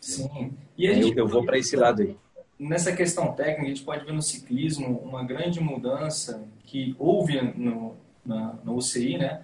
Sim. 0.00 0.56
E 0.76 0.86
eu, 0.86 1.14
eu 1.14 1.28
vou 1.28 1.44
para 1.44 1.58
esse 1.58 1.76
lado 1.76 2.02
aí. 2.02 2.16
Nessa 2.58 2.92
questão 2.94 3.32
técnica, 3.32 3.62
a 3.62 3.68
gente 3.68 3.82
pode 3.82 4.04
ver 4.04 4.12
no 4.12 4.22
ciclismo 4.22 4.98
uma 4.98 5.24
grande 5.24 5.58
mudança 5.60 6.44
que 6.64 6.94
houve 6.98 7.40
no, 7.56 7.96
na, 8.24 8.54
no 8.64 8.76
UCI, 8.76 9.18
né? 9.18 9.42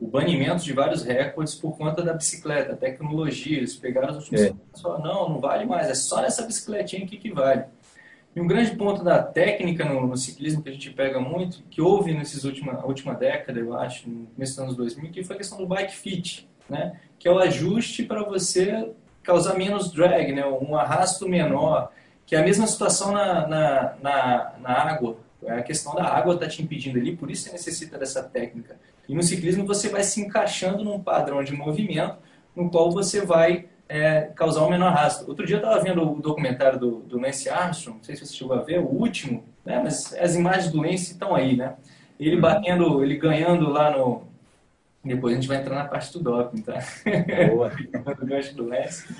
O 0.00 0.06
banimento 0.06 0.64
de 0.64 0.72
vários 0.72 1.02
recordes 1.02 1.54
por 1.54 1.76
conta 1.76 2.02
da 2.02 2.12
bicicleta, 2.12 2.76
tecnologia. 2.76 3.58
Eles 3.58 3.76
pegaram 3.76 4.10
os 4.10 4.16
últimos 4.16 4.42
é. 4.42 4.54
e 4.76 4.80
falaram, 4.80 5.02
não, 5.02 5.28
não 5.30 5.40
vale 5.40 5.64
mais, 5.64 5.88
é 5.88 5.94
só 5.94 6.24
essa 6.24 6.44
bicicletinha 6.44 7.04
aqui 7.04 7.16
que 7.16 7.30
vale. 7.30 7.64
E 8.34 8.40
um 8.40 8.46
grande 8.48 8.74
ponto 8.74 9.04
da 9.04 9.22
técnica 9.22 9.84
no, 9.84 10.06
no, 10.08 10.16
ciclismo 10.16 10.60
que 10.60 10.68
a 10.68 10.72
gente 10.72 10.90
pega 10.90 11.20
muito, 11.20 11.62
que 11.70 11.80
houve 11.80 12.12
nesses 12.12 12.44
última, 12.44 12.84
última 12.84 13.14
década, 13.14 13.60
eu 13.60 13.76
acho, 13.78 14.10
no 14.10 14.26
começo 14.26 14.52
dos 14.54 14.60
anos 14.60 14.76
2000, 14.76 15.12
que 15.12 15.22
foi 15.22 15.36
a 15.36 15.38
questão 15.38 15.56
do 15.56 15.66
bike 15.66 15.94
fit, 15.94 16.48
né? 16.68 16.98
que 17.18 17.28
é 17.28 17.30
o 17.30 17.38
ajuste 17.38 18.02
para 18.02 18.24
você 18.24 18.90
causar 19.22 19.56
menos 19.56 19.92
drag, 19.92 20.32
né? 20.32 20.44
um 20.44 20.76
arrasto 20.76 21.28
menor, 21.28 21.92
que 22.26 22.34
é 22.34 22.40
a 22.40 22.44
mesma 22.44 22.66
situação 22.66 23.12
na, 23.12 23.46
na, 23.46 23.94
na, 24.02 24.52
na 24.60 24.70
água. 24.70 25.16
A 25.46 25.62
questão 25.62 25.94
da 25.94 26.04
água 26.04 26.34
está 26.34 26.48
te 26.48 26.62
impedindo 26.62 26.98
ali, 26.98 27.16
por 27.16 27.30
isso 27.30 27.44
você 27.44 27.52
necessita 27.52 27.98
dessa 27.98 28.22
técnica. 28.22 28.76
E 29.08 29.14
no 29.14 29.22
ciclismo 29.22 29.66
você 29.66 29.88
vai 29.88 30.02
se 30.02 30.20
encaixando 30.20 30.82
num 30.82 31.00
padrão 31.00 31.42
de 31.42 31.52
movimento 31.52 32.16
no 32.54 32.70
qual 32.70 32.90
você 32.90 33.20
vai 33.20 33.66
é, 33.88 34.30
causar 34.34 34.64
um 34.64 34.70
menor 34.70 34.88
arrasto. 34.88 35.28
Outro 35.28 35.46
dia 35.46 35.56
eu 35.56 35.60
estava 35.60 35.82
vendo 35.82 36.02
o 36.02 36.20
documentário 36.20 36.78
do, 36.78 37.00
do 37.00 37.18
Lance 37.18 37.48
Armstrong, 37.48 37.98
não 37.98 38.04
sei 38.04 38.16
se 38.16 38.26
você 38.26 38.34
chegou 38.34 38.56
a 38.56 38.62
ver, 38.62 38.78
o 38.78 38.86
último, 38.86 39.44
né? 39.64 39.80
mas 39.82 40.14
as 40.14 40.34
imagens 40.34 40.70
do 40.70 40.80
Lance 40.80 41.12
estão 41.12 41.34
aí, 41.34 41.56
né? 41.56 41.74
Ele 42.18 42.36
uhum. 42.36 42.40
batendo, 42.40 43.02
ele 43.02 43.16
ganhando 43.16 43.68
lá 43.68 43.90
no, 43.90 44.22
depois 45.04 45.32
a 45.32 45.36
gente 45.36 45.48
vai 45.48 45.58
entrar 45.58 45.74
na 45.74 45.84
parte 45.84 46.12
do 46.12 46.20
doping, 46.20 46.62
tá? 46.62 46.78
Boa. 47.50 47.70
do 48.54 48.66
Lance. 48.66 49.14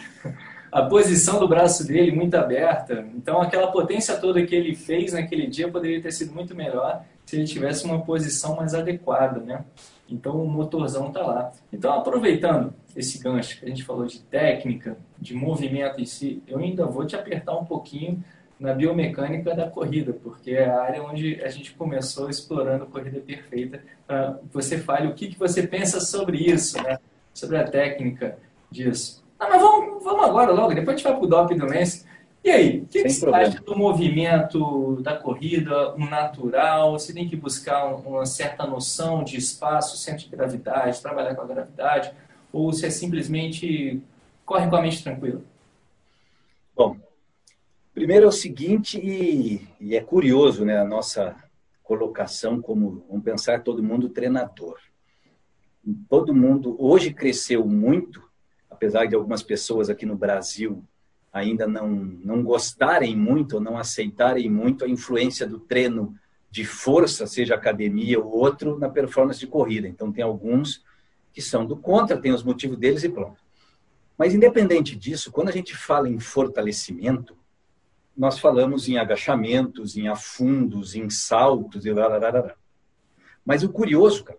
A 0.75 0.83
posição 0.83 1.39
do 1.39 1.47
braço 1.47 1.87
dele 1.87 2.11
muito 2.11 2.35
aberta. 2.35 3.07
Então, 3.15 3.41
aquela 3.41 3.71
potência 3.71 4.17
toda 4.17 4.45
que 4.45 4.53
ele 4.53 4.75
fez 4.75 5.13
naquele 5.13 5.47
dia 5.47 5.71
poderia 5.71 6.03
ter 6.03 6.11
sido 6.11 6.35
muito 6.35 6.53
melhor 6.53 7.05
se 7.25 7.37
ele 7.37 7.45
tivesse 7.45 7.85
uma 7.85 8.01
posição 8.01 8.57
mais 8.57 8.75
adequada, 8.75 9.39
né? 9.39 9.65
Então, 10.11 10.43
o 10.43 10.51
motorzão 10.51 11.13
tá 11.13 11.23
lá. 11.23 11.53
Então, 11.73 11.93
aproveitando 11.95 12.75
esse 12.97 13.23
gancho 13.23 13.61
que 13.61 13.67
a 13.67 13.69
gente 13.69 13.85
falou 13.85 14.05
de 14.05 14.19
técnica, 14.19 14.99
de 15.17 15.33
movimento 15.33 16.01
em 16.01 16.05
si, 16.05 16.43
eu 16.45 16.59
ainda 16.59 16.85
vou 16.87 17.07
te 17.07 17.15
apertar 17.15 17.57
um 17.57 17.65
pouquinho 17.65 18.25
na 18.59 18.75
biomecânica 18.75 19.55
da 19.55 19.71
corrida, 19.71 20.13
porque 20.13 20.51
é 20.51 20.69
a 20.69 20.83
área 20.83 21.05
onde 21.05 21.41
a 21.45 21.49
gente 21.51 21.73
começou 21.75 22.29
explorando 22.29 22.83
a 22.83 22.87
corrida 22.89 23.21
perfeita. 23.21 23.81
Uh, 24.11 24.41
você 24.53 24.77
fale 24.77 25.07
o 25.07 25.15
que, 25.15 25.29
que 25.29 25.39
você 25.39 25.65
pensa 25.65 26.01
sobre 26.01 26.39
isso, 26.39 26.83
né? 26.83 26.99
sobre 27.33 27.59
a 27.59 27.65
técnica 27.65 28.37
disso. 28.73 29.24
Ah, 29.39 29.49
mas 29.49 29.61
vamos, 29.61 30.03
vamos 30.03 30.25
agora 30.25 30.53
logo, 30.53 30.75
depois 30.75 30.95
a 30.95 30.97
gente 30.97 31.05
vai 31.05 31.15
para 31.15 31.25
o 31.25 31.27
doping 31.27 31.57
do 31.57 31.67
Lance. 31.67 32.07
E 32.43 32.51
aí, 32.51 32.81
o 32.81 32.87
que, 32.87 33.03
que 33.03 33.11
você 33.11 33.27
acha 33.29 33.61
do 33.63 33.77
movimento 33.77 35.01
da 35.01 35.17
corrida, 35.17 35.95
um 35.95 36.07
natural? 36.09 36.93
Você 36.93 37.13
tem 37.15 37.27
que 37.27 37.37
buscar 37.37 37.87
uma 37.87 38.27
certa 38.27 38.67
noção 38.67 39.25
de 39.25 39.39
espaço, 39.39 39.97
centro 39.97 40.25
de 40.25 40.31
gravidade, 40.31 41.01
trabalhar 41.01 41.35
com 41.35 41.43
a 41.43 41.47
gravidade, 41.47 42.13
ou 42.53 42.71
você 42.71 42.91
simplesmente 42.91 44.03
corre 44.45 44.69
com 44.69 44.77
a 44.77 44.83
mente 44.83 45.03
tranquila? 45.03 45.41
Bom, 46.77 46.97
Primeiro 47.95 48.25
é 48.25 48.29
o 48.29 48.33
seguinte, 48.33 48.99
e, 48.99 49.69
e, 49.81 49.95
é 49.95 50.01
curioso 50.01 50.65
né, 50.65 50.77
a 50.77 50.85
nossa 50.85 51.37
colocação 51.81 52.61
como, 52.61 53.05
vamos 53.09 53.23
pensar, 53.23 53.63
todo 53.63 53.85
mundo 53.85 54.09
treinador. 54.09 54.81
Todo 56.09 56.35
mundo 56.35 56.75
hoje 56.77 57.15
cresceu 57.15 57.65
muito, 57.65 58.24
apesar 58.85 59.07
de 59.07 59.15
algumas 59.15 59.43
pessoas 59.43 59.89
aqui 59.89 60.05
no 60.05 60.15
Brasil 60.15 60.85
ainda 61.33 61.67
não, 61.67 61.89
não 61.89 62.43
gostarem 62.43 63.17
muito 63.17 63.55
ou 63.55 63.61
não 63.61 63.79
aceitarem 63.79 64.51
muito 64.51 64.85
a 64.85 64.89
influência 64.89 65.47
do 65.47 65.59
treino 65.59 66.15
de 66.51 66.67
força, 66.67 67.27
seja 67.27 67.55
academia 67.55 68.21
ou 68.21 68.31
outro, 68.31 68.79
na 68.79 68.89
performance 68.91 69.41
de 69.41 69.47
corrida. 69.47 69.89
Então, 69.89 70.13
tem 70.13 70.23
alguns 70.23 70.85
que 71.33 71.41
são 71.41 71.65
do 71.67 71.77
contra, 71.77 72.21
tem 72.21 72.33
os 72.33 72.45
motivos 72.45 72.77
deles 72.77 73.03
e 73.03 73.09
pronto. 73.09 73.41
Mas, 74.19 74.35
independente 74.35 74.95
disso, 74.95 75.33
quando 75.33 75.49
a 75.49 75.53
gente 75.53 75.75
fala 75.75 76.09
em 76.09 76.21
fortalecimento, 76.21 77.35
nós 78.15 78.39
falamos 78.39 78.87
em 78.87 78.99
agachamentos, 78.99 79.97
em 79.97 80.09
afundos, 80.09 80.95
em 80.95 81.09
saltos 81.09 81.87
e 81.87 81.91
lá, 81.91 82.55
Mas 83.45 83.65
o 83.65 83.69
curioso, 83.71 84.25
cara, 84.25 84.39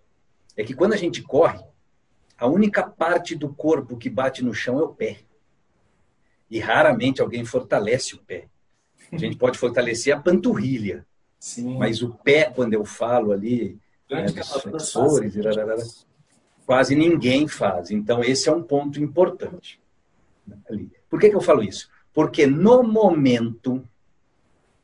é 0.56 0.62
que 0.62 0.72
quando 0.72 0.94
a 0.94 0.96
gente 0.96 1.20
corre, 1.20 1.62
a 2.38 2.46
única 2.46 2.82
parte 2.82 3.34
do 3.34 3.48
corpo 3.48 3.96
que 3.96 4.10
bate 4.10 4.44
no 4.44 4.54
chão 4.54 4.78
é 4.78 4.82
o 4.82 4.88
pé. 4.88 5.18
E 6.50 6.58
raramente 6.58 7.20
alguém 7.20 7.44
fortalece 7.44 8.14
o 8.14 8.18
pé. 8.18 8.48
A 9.10 9.16
gente 9.16 9.36
pode 9.36 9.58
fortalecer 9.58 10.14
a 10.14 10.20
panturrilha. 10.20 11.06
Sim. 11.38 11.78
Mas 11.78 12.02
o 12.02 12.10
pé, 12.10 12.50
quando 12.50 12.74
eu 12.74 12.84
falo 12.84 13.32
ali, 13.32 13.78
né, 14.10 14.26
flexores, 14.28 15.34
quase 16.64 16.94
ninguém 16.94 17.46
faz. 17.46 17.90
Então, 17.90 18.22
esse 18.22 18.48
é 18.48 18.52
um 18.52 18.62
ponto 18.62 19.00
importante. 19.00 19.80
Por 21.08 21.20
que, 21.20 21.30
que 21.30 21.36
eu 21.36 21.40
falo 21.40 21.62
isso? 21.62 21.88
Porque 22.12 22.46
no 22.46 22.82
momento 22.82 23.86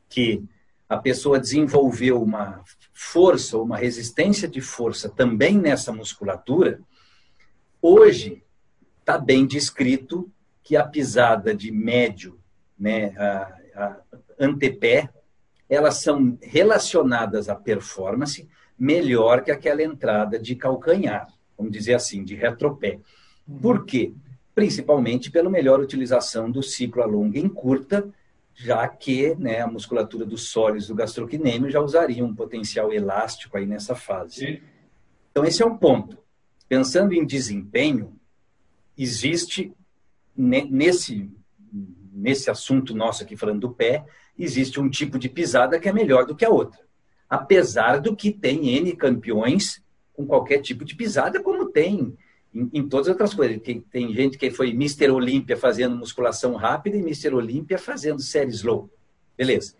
que 0.09 0.43
a 0.87 0.97
pessoa 0.97 1.39
desenvolveu 1.39 2.21
uma 2.21 2.63
força, 2.93 3.57
uma 3.57 3.77
resistência 3.77 4.47
de 4.47 4.61
força 4.61 5.09
também 5.09 5.57
nessa 5.57 5.91
musculatura, 5.91 6.79
hoje 7.83 8.41
está 8.99 9.17
bem 9.17 9.45
descrito 9.45 10.31
que 10.63 10.75
a 10.75 10.83
pisada 10.83 11.53
de 11.53 11.71
médio, 11.71 12.39
né, 12.79 13.13
a, 13.17 13.59
a 13.75 13.97
antepé, 14.39 15.09
elas 15.69 15.97
são 15.97 16.37
relacionadas 16.41 17.49
à 17.49 17.55
performance 17.55 18.49
melhor 18.79 19.43
que 19.43 19.51
aquela 19.51 19.83
entrada 19.83 20.39
de 20.39 20.55
calcanhar, 20.55 21.27
vamos 21.55 21.71
dizer 21.71 21.93
assim, 21.93 22.23
de 22.23 22.33
retropé. 22.33 22.99
Por 23.61 23.85
quê? 23.85 24.13
principalmente 24.55 25.31
pela 25.31 25.49
melhor 25.49 25.79
utilização 25.79 26.49
do 26.49 26.61
ciclo 26.61 27.01
a 27.01 27.05
longa 27.05 27.39
em 27.39 27.49
curta, 27.49 28.07
já 28.53 28.87
que 28.87 29.35
né, 29.35 29.61
a 29.61 29.67
musculatura 29.67 30.25
dos 30.25 30.49
sólidos 30.49 30.87
do 30.87 30.95
gastrocnêmio 30.95 31.71
já 31.71 31.81
usaria 31.81 32.23
um 32.23 32.35
potencial 32.35 32.93
elástico 32.93 33.57
aí 33.57 33.65
nessa 33.65 33.95
fase. 33.95 34.35
Sim. 34.35 34.61
Então, 35.31 35.43
esse 35.43 35.63
é 35.63 35.65
um 35.65 35.75
ponto. 35.75 36.19
Pensando 36.73 37.13
em 37.13 37.23
desempenho, 37.23 38.19
existe 38.97 39.71
nesse, 40.35 41.29
nesse 42.11 42.49
assunto 42.49 42.95
nosso 42.95 43.21
aqui 43.21 43.37
falando 43.37 43.59
do 43.59 43.71
pé, 43.71 44.03
existe 44.35 44.79
um 44.79 44.89
tipo 44.89 45.19
de 45.19 45.29
pisada 45.29 45.79
que 45.79 45.87
é 45.87 45.93
melhor 45.93 46.25
do 46.25 46.35
que 46.35 46.43
a 46.43 46.49
outra. 46.49 46.79
Apesar 47.29 48.01
do 48.01 48.15
que 48.15 48.31
tem 48.31 48.69
N 48.69 48.95
campeões 48.95 49.83
com 50.13 50.25
qualquer 50.25 50.61
tipo 50.63 50.83
de 50.83 50.95
pisada, 50.95 51.43
como 51.43 51.69
tem 51.69 52.17
em, 52.51 52.67
em 52.73 52.89
todas 52.89 53.05
as 53.05 53.11
outras 53.11 53.35
coisas. 53.35 53.61
Tem, 53.61 53.79
tem 53.79 54.11
gente 54.11 54.35
que 54.35 54.49
foi 54.49 54.71
Mr. 54.71 55.11
Olímpia 55.11 55.55
fazendo 55.55 55.95
musculação 55.95 56.55
rápida 56.55 56.97
e 56.97 57.01
Mr. 57.01 57.35
Olímpia 57.35 57.77
fazendo 57.77 58.19
série 58.19 58.49
slow. 58.49 58.89
Beleza. 59.37 59.75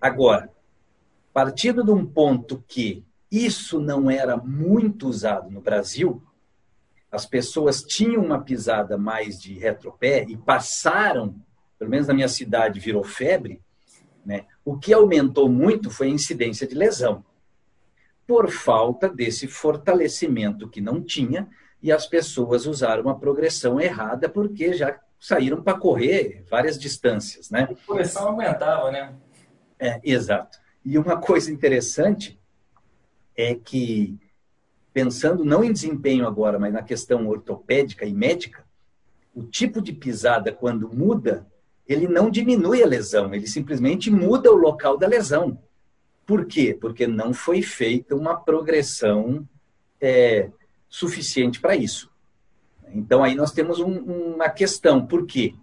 Agora, 0.00 0.50
partindo 1.32 1.84
de 1.84 1.92
um 1.92 2.04
ponto 2.04 2.60
que 2.66 3.04
isso 3.30 3.80
não 3.80 4.10
era 4.10 4.36
muito 4.36 5.08
usado 5.08 5.50
no 5.50 5.60
Brasil, 5.60 6.22
as 7.10 7.24
pessoas 7.24 7.82
tinham 7.82 8.22
uma 8.22 8.42
pisada 8.42 8.98
mais 8.98 9.40
de 9.40 9.54
retropé 9.54 10.24
e 10.28 10.36
passaram, 10.36 11.34
pelo 11.78 11.90
menos 11.90 12.06
na 12.06 12.14
minha 12.14 12.28
cidade 12.28 12.80
virou 12.80 13.02
febre, 13.02 13.62
né? 14.24 14.46
o 14.64 14.78
que 14.78 14.92
aumentou 14.92 15.48
muito 15.48 15.90
foi 15.90 16.08
a 16.08 16.10
incidência 16.10 16.66
de 16.66 16.74
lesão, 16.74 17.24
por 18.26 18.50
falta 18.50 19.08
desse 19.08 19.46
fortalecimento 19.46 20.68
que 20.68 20.82
não 20.82 21.02
tinha 21.02 21.48
e 21.82 21.90
as 21.90 22.06
pessoas 22.06 22.66
usaram 22.66 23.04
uma 23.04 23.18
progressão 23.18 23.80
errada 23.80 24.28
porque 24.28 24.74
já 24.74 24.98
saíram 25.18 25.62
para 25.62 25.78
correr 25.78 26.44
várias 26.48 26.78
distâncias, 26.78 27.50
né? 27.50 27.62
A 27.62 27.86
progressão 27.86 28.28
aumentava, 28.28 28.90
né? 28.90 29.14
É, 29.78 30.00
exato. 30.04 30.58
E 30.84 30.98
uma 30.98 31.18
coisa 31.18 31.50
interessante 31.50 32.37
é 33.38 33.54
que, 33.54 34.18
pensando 34.92 35.44
não 35.44 35.62
em 35.62 35.72
desempenho 35.72 36.26
agora, 36.26 36.58
mas 36.58 36.72
na 36.72 36.82
questão 36.82 37.28
ortopédica 37.28 38.04
e 38.04 38.12
médica, 38.12 38.64
o 39.32 39.44
tipo 39.44 39.80
de 39.80 39.92
pisada, 39.92 40.52
quando 40.52 40.92
muda, 40.92 41.46
ele 41.86 42.08
não 42.08 42.28
diminui 42.28 42.82
a 42.82 42.86
lesão, 42.86 43.32
ele 43.32 43.46
simplesmente 43.46 44.10
muda 44.10 44.50
o 44.50 44.56
local 44.56 44.98
da 44.98 45.06
lesão. 45.06 45.56
Por 46.26 46.46
quê? 46.46 46.76
Porque 46.78 47.06
não 47.06 47.32
foi 47.32 47.62
feita 47.62 48.16
uma 48.16 48.34
progressão 48.34 49.48
é, 50.00 50.50
suficiente 50.88 51.60
para 51.60 51.76
isso. 51.76 52.10
Então, 52.92 53.22
aí 53.22 53.36
nós 53.36 53.52
temos 53.52 53.78
um, 53.78 53.98
uma 54.34 54.48
questão. 54.48 55.06
Por 55.06 55.24
quê? 55.26 55.54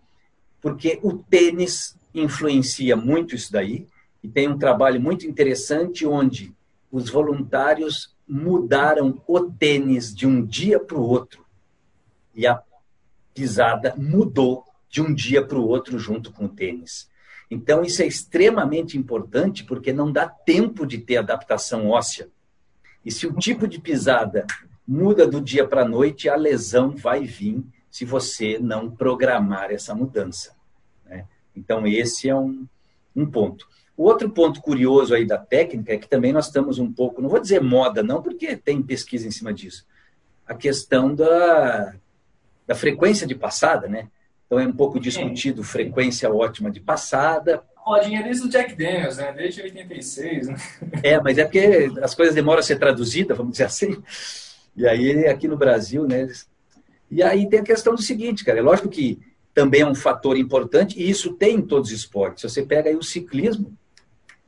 Porque 0.61 0.97
o 1.03 1.11
tênis 1.17 1.97
influencia 2.13 2.95
muito 2.95 3.35
isso 3.35 3.51
daí, 3.51 3.85
e 4.23 4.29
tem 4.29 4.47
um 4.47 4.57
trabalho 4.57 5.01
muito 5.01 5.27
interessante 5.27 6.05
onde 6.05 6.55
os 6.95 7.09
voluntários 7.09 8.15
mudaram 8.25 9.21
o 9.27 9.41
tênis 9.41 10.15
de 10.15 10.25
um 10.25 10.45
dia 10.45 10.79
para 10.79 10.97
o 10.97 11.05
outro. 11.05 11.45
E 12.33 12.47
a 12.47 12.63
pisada 13.33 13.93
mudou 13.97 14.63
de 14.89 15.01
um 15.01 15.13
dia 15.13 15.45
para 15.45 15.57
o 15.57 15.67
outro 15.67 15.99
junto 15.99 16.31
com 16.31 16.45
o 16.45 16.49
tênis. 16.49 17.09
Então, 17.51 17.83
isso 17.83 18.01
é 18.01 18.07
extremamente 18.07 18.97
importante 18.97 19.65
porque 19.65 19.91
não 19.91 20.09
dá 20.09 20.25
tempo 20.25 20.87
de 20.87 20.97
ter 20.99 21.17
adaptação 21.17 21.89
óssea. 21.89 22.29
E 23.03 23.11
se 23.11 23.27
o 23.27 23.33
tipo 23.33 23.67
de 23.67 23.77
pisada 23.81 24.47
muda 24.87 25.27
do 25.27 25.41
dia 25.41 25.67
para 25.67 25.81
a 25.81 25.87
noite, 25.87 26.29
a 26.29 26.35
lesão 26.37 26.95
vai 26.95 27.25
vir 27.25 27.61
se 27.91 28.05
você 28.05 28.57
não 28.57 28.89
programar 28.89 29.69
essa 29.69 29.93
mudança. 29.93 30.55
Né? 31.03 31.27
Então, 31.53 31.85
esse 31.85 32.29
é 32.29 32.35
um, 32.35 32.65
um 33.13 33.29
ponto. 33.29 33.67
O 33.97 34.03
outro 34.03 34.29
ponto 34.29 34.61
curioso 34.61 35.15
aí 35.15 35.25
da 35.25 35.37
técnica 35.37 35.93
é 35.93 35.97
que 35.97 36.09
também 36.09 36.33
nós 36.33 36.47
estamos 36.47 36.79
um 36.79 36.91
pouco, 36.91 37.21
não 37.21 37.29
vou 37.29 37.39
dizer 37.39 37.61
moda, 37.61 38.03
não, 38.03 38.21
porque 38.21 38.57
tem 38.57 38.81
pesquisa 38.81 39.27
em 39.27 39.31
cima 39.31 39.53
disso, 39.53 39.85
a 40.45 40.53
questão 40.53 41.15
da, 41.15 41.95
da 42.67 42.75
frequência 42.75 43.25
de 43.25 43.35
passada, 43.35 43.87
né? 43.87 44.09
Então 44.45 44.59
é 44.59 44.67
um 44.67 44.73
pouco 44.73 44.99
discutido 44.99 45.63
Sim. 45.63 45.69
frequência 45.69 46.31
ótima 46.31 46.69
de 46.69 46.79
passada. 46.79 47.63
Modinha 47.85 48.21
desde 48.21 48.45
o 48.45 48.49
Jack 48.49 48.75
Daniels, 48.75 49.17
né? 49.17 49.31
Desde 49.31 49.61
86, 49.61 50.47
né? 50.47 50.55
É, 51.03 51.19
mas 51.19 51.37
é 51.37 51.43
porque 51.43 51.91
as 52.01 52.13
coisas 52.13 52.35
demoram 52.35 52.59
a 52.59 52.63
ser 52.63 52.77
traduzidas, 52.77 53.37
vamos 53.37 53.53
dizer 53.53 53.65
assim. 53.65 54.01
E 54.75 54.87
aí, 54.87 55.25
aqui 55.27 55.47
no 55.47 55.57
Brasil, 55.57 56.05
né? 56.07 56.27
E 57.09 57.23
aí 57.23 57.47
tem 57.47 57.59
a 57.59 57.63
questão 57.63 57.95
do 57.95 58.01
seguinte, 58.01 58.43
cara, 58.43 58.59
é 58.59 58.61
lógico 58.61 58.89
que 58.89 59.19
também 59.53 59.81
é 59.81 59.87
um 59.87 59.95
fator 59.95 60.37
importante, 60.37 60.99
e 60.99 61.09
isso 61.09 61.33
tem 61.33 61.55
em 61.55 61.61
todos 61.61 61.89
os 61.89 61.95
esportes. 61.95 62.41
Se 62.41 62.49
você 62.49 62.63
pega 62.63 62.89
aí 62.89 62.95
o 62.95 63.03
ciclismo, 63.03 63.71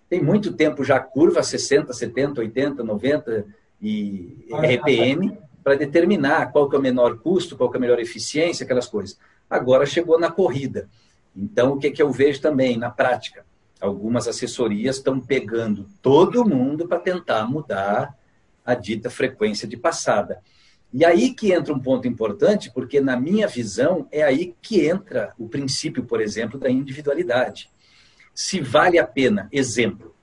tem 0.10 0.22
muito 0.22 0.54
tempo 0.54 0.84
já 0.84 1.00
curva 1.00 1.44
60, 1.44 1.92
70, 1.92 2.42
80, 2.42 2.84
90 2.84 3.46
e 3.82 4.48
RPM 4.52 5.38
para 5.64 5.76
determinar 5.76 6.52
qual 6.52 6.70
que 6.70 6.76
é 6.76 6.80
o 6.80 6.82
menor 6.82 7.18
custo, 7.20 7.58
qual 7.58 7.70
que 7.70 7.78
é 7.78 7.80
a 7.80 7.82
melhor 7.82 8.00
eficiência, 8.00 8.64
aquelas 8.64 8.88
coisas. 8.88 9.18
Agora 9.50 9.86
chegou 9.86 10.20
na 10.20 10.32
corrida. 10.32 10.90
Então, 11.36 11.74
o 11.74 11.78
que, 11.78 11.92
que 11.92 12.02
eu 12.02 12.12
vejo 12.12 12.42
também 12.42 12.78
na 12.78 12.90
prática? 12.90 13.46
Algumas 13.80 14.28
assessorias 14.28 14.96
estão 14.96 15.20
pegando 15.20 15.86
todo 16.02 16.48
mundo 16.48 16.88
para 16.88 17.00
tentar 17.00 17.46
mudar 17.48 18.18
a 18.66 18.74
dita 18.74 19.10
frequência 19.10 19.68
de 19.68 19.78
passada. 19.78 20.42
E 20.92 21.06
aí 21.06 21.34
que 21.34 21.52
entra 21.52 21.74
um 21.74 21.80
ponto 21.80 22.08
importante, 22.08 22.72
porque 22.74 23.00
na 23.00 23.20
minha 23.20 23.48
visão 23.48 24.08
é 24.12 24.24
aí 24.24 24.56
que 24.62 24.86
entra 24.88 25.34
o 25.38 25.48
princípio, 25.48 26.04
por 26.04 26.22
exemplo, 26.22 26.60
da 26.60 26.70
individualidade. 26.70 27.70
Se 28.38 28.62
vale 28.62 29.00
a 29.00 29.04
pena, 29.04 29.50
exemplo, 29.52 30.14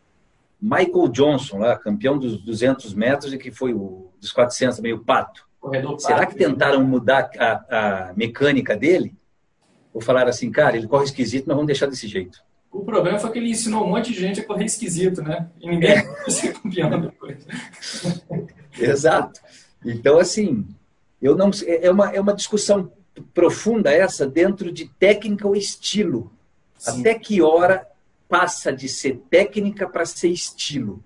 Michael 0.62 1.08
Johnson, 1.08 1.58
lá, 1.58 1.76
campeão 1.76 2.16
dos 2.16 2.40
200 2.40 2.94
metros 2.94 3.32
e 3.32 3.38
que 3.38 3.50
foi 3.50 3.74
o 3.74 4.08
dos 4.20 4.30
400 4.30 4.78
meio 4.78 5.00
pato. 5.00 5.44
Corredor 5.58 5.98
Será 5.98 6.18
pato, 6.18 6.30
que 6.30 6.38
tentaram 6.38 6.78
né? 6.78 6.86
mudar 6.86 7.28
a, 7.36 8.10
a 8.10 8.14
mecânica 8.14 8.76
dele? 8.76 9.16
Ou 9.92 10.00
falaram 10.00 10.28
assim, 10.28 10.48
cara, 10.48 10.76
ele 10.76 10.86
corre 10.86 11.06
esquisito, 11.06 11.46
mas 11.48 11.56
vamos 11.56 11.66
deixar 11.66 11.86
desse 11.86 12.06
jeito. 12.06 12.38
O 12.70 12.84
problema 12.84 13.18
foi 13.18 13.32
que 13.32 13.38
ele 13.40 13.50
ensinou 13.50 13.84
um 13.84 13.88
monte 13.88 14.12
de 14.12 14.20
gente 14.20 14.40
a 14.42 14.46
correr 14.46 14.66
esquisito, 14.66 15.20
né? 15.20 15.50
E 15.60 15.68
ninguém 15.68 15.90
é. 15.90 16.04
ser 16.30 16.54
campeão 16.54 17.00
depois. 17.00 17.44
Exato. 18.78 19.40
Então, 19.84 20.20
assim, 20.20 20.64
eu 21.20 21.34
não 21.34 21.50
é 21.66 21.90
uma, 21.90 22.10
é 22.10 22.20
uma 22.20 22.32
discussão 22.32 22.92
profunda 23.34 23.90
essa 23.90 24.24
dentro 24.24 24.70
de 24.70 24.88
técnica 25.00 25.48
ou 25.48 25.56
estilo. 25.56 26.30
Sim. 26.78 27.00
Até 27.00 27.18
que 27.18 27.42
hora 27.42 27.92
passa 28.34 28.72
de 28.72 28.88
ser 28.88 29.18
técnica 29.30 29.88
para 29.88 30.04
ser 30.04 30.28
estilo? 30.28 31.04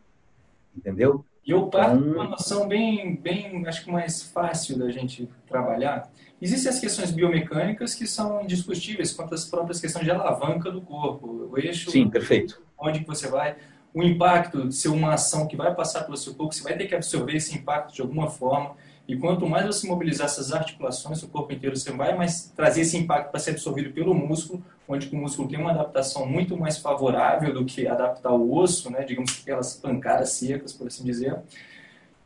Entendeu? 0.76 1.24
E 1.44 1.50
eu 1.50 1.66
parto 1.66 1.96
então... 1.96 2.12
uma 2.12 2.24
noção 2.24 2.66
bem, 2.66 3.16
bem, 3.16 3.66
acho 3.66 3.84
que 3.84 3.90
mais 3.90 4.22
fácil 4.22 4.78
da 4.78 4.90
gente 4.90 5.28
trabalhar, 5.46 6.10
Existem 6.40 6.70
as 6.70 6.78
questões 6.78 7.10
biomecânicas 7.10 7.96
que 7.96 8.06
são 8.06 8.40
indiscutíveis 8.42 9.12
quanto 9.12 9.34
às 9.34 9.44
próprias 9.44 9.80
questões 9.80 10.04
de 10.04 10.10
alavanca 10.12 10.70
do 10.70 10.80
corpo, 10.80 11.50
o 11.50 11.58
eixo, 11.58 11.90
Sim, 11.90 12.08
perfeito. 12.08 12.62
onde 12.78 13.04
você 13.04 13.26
vai, 13.26 13.56
o 13.92 14.04
impacto 14.04 14.68
de 14.68 14.74
ser 14.74 14.88
uma 14.88 15.14
ação 15.14 15.48
que 15.48 15.56
vai 15.56 15.74
passar 15.74 16.04
pelo 16.04 16.16
seu 16.16 16.34
corpo, 16.34 16.54
você 16.54 16.62
vai 16.62 16.76
ter 16.76 16.86
que 16.86 16.94
absorver 16.94 17.34
esse 17.34 17.56
impacto 17.56 17.92
de 17.92 18.00
alguma 18.00 18.30
forma. 18.30 18.76
E 19.08 19.16
quanto 19.16 19.48
mais 19.48 19.64
você 19.64 19.88
mobilizar 19.88 20.26
essas 20.26 20.52
articulações, 20.52 21.22
o 21.22 21.28
corpo 21.28 21.52
inteiro, 21.52 21.74
você 21.74 21.90
vai 21.90 22.14
mais 22.14 22.52
trazer 22.54 22.82
esse 22.82 22.96
impacto 22.96 23.30
para 23.30 23.40
ser 23.40 23.52
absorvido 23.52 23.90
pelo 23.90 24.14
músculo, 24.14 24.62
onde 24.86 25.08
o 25.08 25.16
músculo 25.16 25.48
tem 25.48 25.58
uma 25.58 25.70
adaptação 25.70 26.26
muito 26.26 26.56
mais 26.56 26.76
favorável 26.78 27.54
do 27.54 27.64
que 27.64 27.88
adaptar 27.88 28.32
o 28.32 28.54
osso, 28.54 28.90
né? 28.90 29.04
digamos 29.04 29.40
aquelas 29.42 29.74
pancadas 29.74 30.32
secas, 30.32 30.74
por 30.74 30.86
assim 30.86 31.04
dizer. 31.04 31.38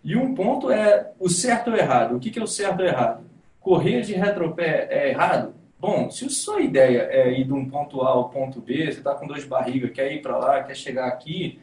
E 0.02 0.16
um 0.16 0.34
ponto 0.34 0.70
é 0.70 1.12
o 1.20 1.28
certo 1.28 1.70
ou 1.70 1.76
errado. 1.76 2.16
O 2.16 2.20
que 2.20 2.36
é 2.36 2.42
o 2.42 2.48
certo 2.48 2.80
ou 2.80 2.86
errado? 2.86 3.32
correr 3.62 4.02
de 4.02 4.12
retropé 4.12 4.88
é 4.90 5.10
errado? 5.10 5.54
Bom, 5.78 6.10
se 6.10 6.26
a 6.26 6.28
sua 6.28 6.60
ideia 6.60 7.08
é 7.10 7.32
ir 7.32 7.44
de 7.44 7.52
um 7.52 7.68
ponto 7.68 8.02
A 8.02 8.10
ao 8.10 8.28
ponto 8.28 8.60
B, 8.60 8.84
você 8.84 8.98
está 8.98 9.14
com 9.14 9.26
dor 9.26 9.38
de 9.38 9.46
barriga, 9.46 9.88
quer 9.88 10.12
ir 10.12 10.22
para 10.22 10.36
lá, 10.36 10.62
quer 10.62 10.76
chegar 10.76 11.08
aqui, 11.08 11.58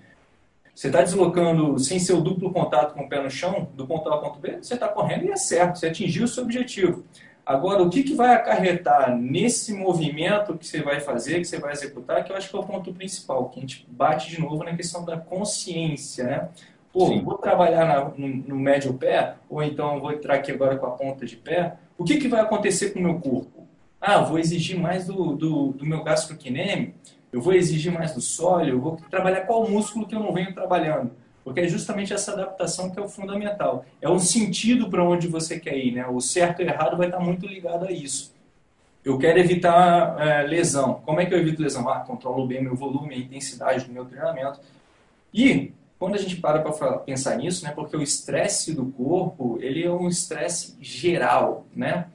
você 0.80 0.88
está 0.88 1.02
deslocando 1.02 1.78
sem 1.78 2.00
seu 2.00 2.22
duplo 2.22 2.54
contato 2.54 2.94
com 2.94 3.02
o 3.02 3.10
pé 3.10 3.22
no 3.22 3.30
chão, 3.30 3.68
do 3.76 3.86
ponto 3.86 4.08
A 4.08 4.14
ao 4.14 4.22
ponto 4.22 4.40
B, 4.40 4.60
você 4.62 4.76
está 4.76 4.88
correndo 4.88 5.26
e 5.26 5.30
é 5.30 5.36
certo, 5.36 5.78
você 5.78 5.88
atingiu 5.88 6.24
o 6.24 6.28
seu 6.28 6.46
objetivo. 6.46 7.04
Agora, 7.46 7.84
o 7.84 7.90
que, 7.90 8.02
que 8.02 8.14
vai 8.14 8.34
acarretar 8.34 9.14
nesse 9.14 9.74
movimento 9.74 10.58
que 10.58 10.66
você 10.66 10.82
vai 10.82 11.02
fazer, 11.02 11.40
que 11.40 11.44
você 11.44 11.60
vai 11.60 11.74
executar, 11.74 12.24
que 12.24 12.32
eu 12.32 12.36
acho 12.38 12.50
que 12.50 12.56
é 12.56 12.60
o 12.60 12.64
ponto 12.64 12.94
principal, 12.94 13.50
que 13.50 13.60
a 13.60 13.62
gente 13.62 13.86
bate 13.90 14.30
de 14.30 14.40
novo 14.40 14.64
na 14.64 14.74
questão 14.74 15.04
da 15.04 15.18
consciência, 15.18 16.24
né? 16.24 16.50
Pô, 16.94 17.08
Sim. 17.08 17.24
vou 17.26 17.38
trabalhar 17.38 17.86
na, 17.86 18.06
no, 18.18 18.28
no 18.28 18.56
médio 18.56 18.94
pé, 18.94 19.36
ou 19.50 19.62
então 19.62 20.00
vou 20.00 20.14
entrar 20.14 20.36
aqui 20.36 20.50
agora 20.50 20.78
com 20.78 20.86
a 20.86 20.92
ponta 20.92 21.26
de 21.26 21.36
pé, 21.36 21.74
o 21.98 22.06
que, 22.06 22.16
que 22.16 22.30
vai 22.30 22.40
acontecer 22.40 22.92
com 22.92 23.00
o 23.00 23.04
meu 23.04 23.20
corpo? 23.20 23.68
Ah, 24.00 24.22
vou 24.22 24.40
exigir 24.40 24.80
mais 24.80 25.08
do, 25.08 25.36
do, 25.36 25.74
do 25.74 25.86
meu 25.86 26.06
gastroquineme, 26.06 26.96
eu 27.32 27.42
vou 27.42 27.54
exigir 27.54 27.92
mais 27.92 28.14
do 28.14 28.22
sólido, 28.22 28.78
eu 28.78 28.82
vou 28.82 29.00
trabalhar 29.10 29.42
qual 29.42 29.70
músculo 29.70 30.08
que 30.08 30.16
eu 30.16 30.20
não 30.20 30.34
venho 30.34 30.54
trabalhando. 30.54 31.12
Porque 31.44 31.62
é 31.62 31.68
justamente 31.68 32.14
essa 32.14 32.34
adaptação 32.34 32.90
que 32.90 33.00
é 33.00 33.02
o 33.02 33.08
fundamental. 33.08 33.86
É 34.02 34.10
um 34.10 34.20
sentido 34.20 34.90
para 34.90 35.04
onde 35.04 35.28
você 35.28 35.60
quer 35.60 35.78
ir. 35.78 35.94
Né? 35.94 36.06
O 36.08 36.20
certo 36.20 36.62
e 36.62 36.66
o 36.66 36.70
errado 36.70 36.98
vai 36.98 37.08
estar 37.08 37.20
muito 37.20 37.48
ligado 37.48 37.86
a 37.86 37.92
isso. 37.92 38.34
Eu 39.04 39.18
quero 39.18 39.40
evitar 39.40 40.20
é, 40.20 40.44
lesão. 40.44 41.02
Como 41.06 41.22
é 41.22 41.26
que 41.26 41.34
eu 41.34 41.40
evito 41.40 41.62
lesão? 41.62 41.88
Ah, 41.90 42.02
controlo 42.02 42.46
bem 42.46 42.62
meu 42.62 42.76
volume, 42.76 43.16
a 43.16 43.18
intensidade 43.18 43.86
do 43.86 43.94
meu 43.94 44.06
treinamento. 44.06 44.60
E 45.34 45.72
quando 45.98 46.16
a 46.16 46.18
gente 46.18 46.36
para 46.38 46.60
para 46.60 46.98
pensar 47.00 47.36
nisso, 47.38 47.64
né, 47.64 47.72
porque 47.72 47.96
o 47.96 48.02
estresse 48.02 48.74
do 48.74 48.86
corpo, 48.86 49.58
ele 49.62 49.84
é 49.84 49.92
um 49.92 50.08
estresse 50.08 50.76
geral, 50.82 51.66
né? 51.76 52.08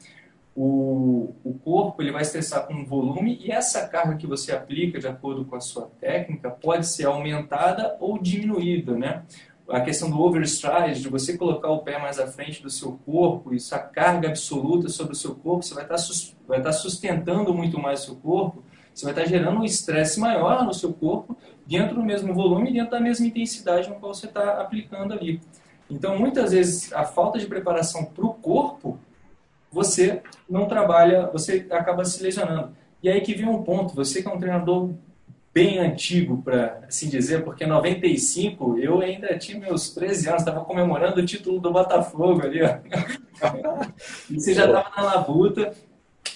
O, 0.57 1.35
o 1.43 1.55
corpo 1.55 2.01
ele 2.01 2.13
vai 2.13 2.23
estressar 2.23 2.67
com 2.67 2.85
volume 2.85 3.39
e 3.43 3.51
essa 3.51 3.89
carga 3.89 4.17
que 4.17 4.27
você 4.27 4.53
aplica 4.53 5.01
de 5.01 5.09
acordo 5.09 5.45
com 5.45 5.57
a 5.57 5.61
sua 5.61 5.91
técnica 6.01 6.49
pode 6.49 6.87
ser 6.87 7.07
aumentada 7.07 7.97
ou 7.99 8.19
diminuída, 8.19 8.97
né? 8.97 9.25
a 9.69 9.81
questão 9.81 10.11
do 10.11 10.21
overstride, 10.21 11.01
de 11.01 11.09
você 11.09 11.39
colocar 11.39 11.71
o 11.71 11.79
pé 11.79 11.99
mais 11.99 12.19
à 12.19 12.27
frente 12.27 12.63
do 12.63 12.69
seu 12.69 12.99
corpo, 13.07 13.55
isso 13.55 13.75
a 13.75 13.79
carga 13.79 14.29
absoluta 14.29 14.89
sobre 14.89 15.15
o 15.15 15.17
seu 15.17 15.35
corpo, 15.35 15.63
você 15.63 15.75
vai 15.75 15.85
estar, 15.85 15.97
vai 16.47 16.59
estar 16.59 16.73
sustentando 16.73 17.55
muito 17.55 17.79
mais 17.81 18.03
o 18.03 18.07
seu 18.07 18.17
corpo, 18.17 18.63
você 18.93 19.05
vai 19.05 19.13
estar 19.13 19.27
gerando 19.27 19.61
um 19.61 19.65
estresse 19.65 20.21
maior 20.21 20.65
no 20.65 20.75
seu 20.75 20.93
corpo, 20.93 21.37
dentro 21.67 21.95
do 21.95 22.03
mesmo 22.03 22.35
volume, 22.35 22.73
dentro 22.73 22.91
da 22.91 23.01
mesma 23.01 23.27
intensidade 23.27 23.89
no 23.89 23.97
qual 23.97 24.15
você 24.15 24.27
está 24.27 24.61
aplicando 24.61 25.15
ali. 25.15 25.41
Então, 25.91 26.19
muitas 26.19 26.53
vezes, 26.53 26.93
a 26.93 27.05
falta 27.05 27.39
de 27.39 27.47
preparação 27.47 28.05
para 28.05 28.25
o 28.25 28.35
corpo, 28.35 28.99
você 29.75 30.23
não 30.49 30.67
trabalha, 30.67 31.27
você 31.33 31.67
acaba 31.71 32.05
se 32.05 32.23
lesionando. 32.23 32.75
E 33.03 33.11
aí 33.11 33.21
que 33.21 33.35
vem 33.35 33.49
um 33.49 33.63
ponto, 33.63 33.95
você 33.95 34.23
que 34.23 34.29
é 34.29 34.33
um 34.33 34.39
treinador 34.39 34.95
bem 35.53 35.79
antigo, 35.79 36.41
para 36.43 36.81
assim 36.89 37.09
dizer, 37.09 37.45
porque 37.45 37.65
em 37.65 37.69
95 37.69 38.79
eu 38.79 39.01
ainda 39.01 39.37
tinha 39.37 39.59
meus 39.59 39.91
13 39.91 40.29
anos, 40.29 40.43
estava 40.43 40.65
comemorando 40.65 41.21
o 41.21 41.27
título 41.27 41.61
do 41.61 41.73
Botafogo 41.73 42.43
ali, 42.43 42.63
ó. 42.63 42.79
e 44.31 44.41
você 44.41 44.55
já 44.55 44.67
estava 44.67 44.91
na 44.97 45.03
labuta, 45.15 45.73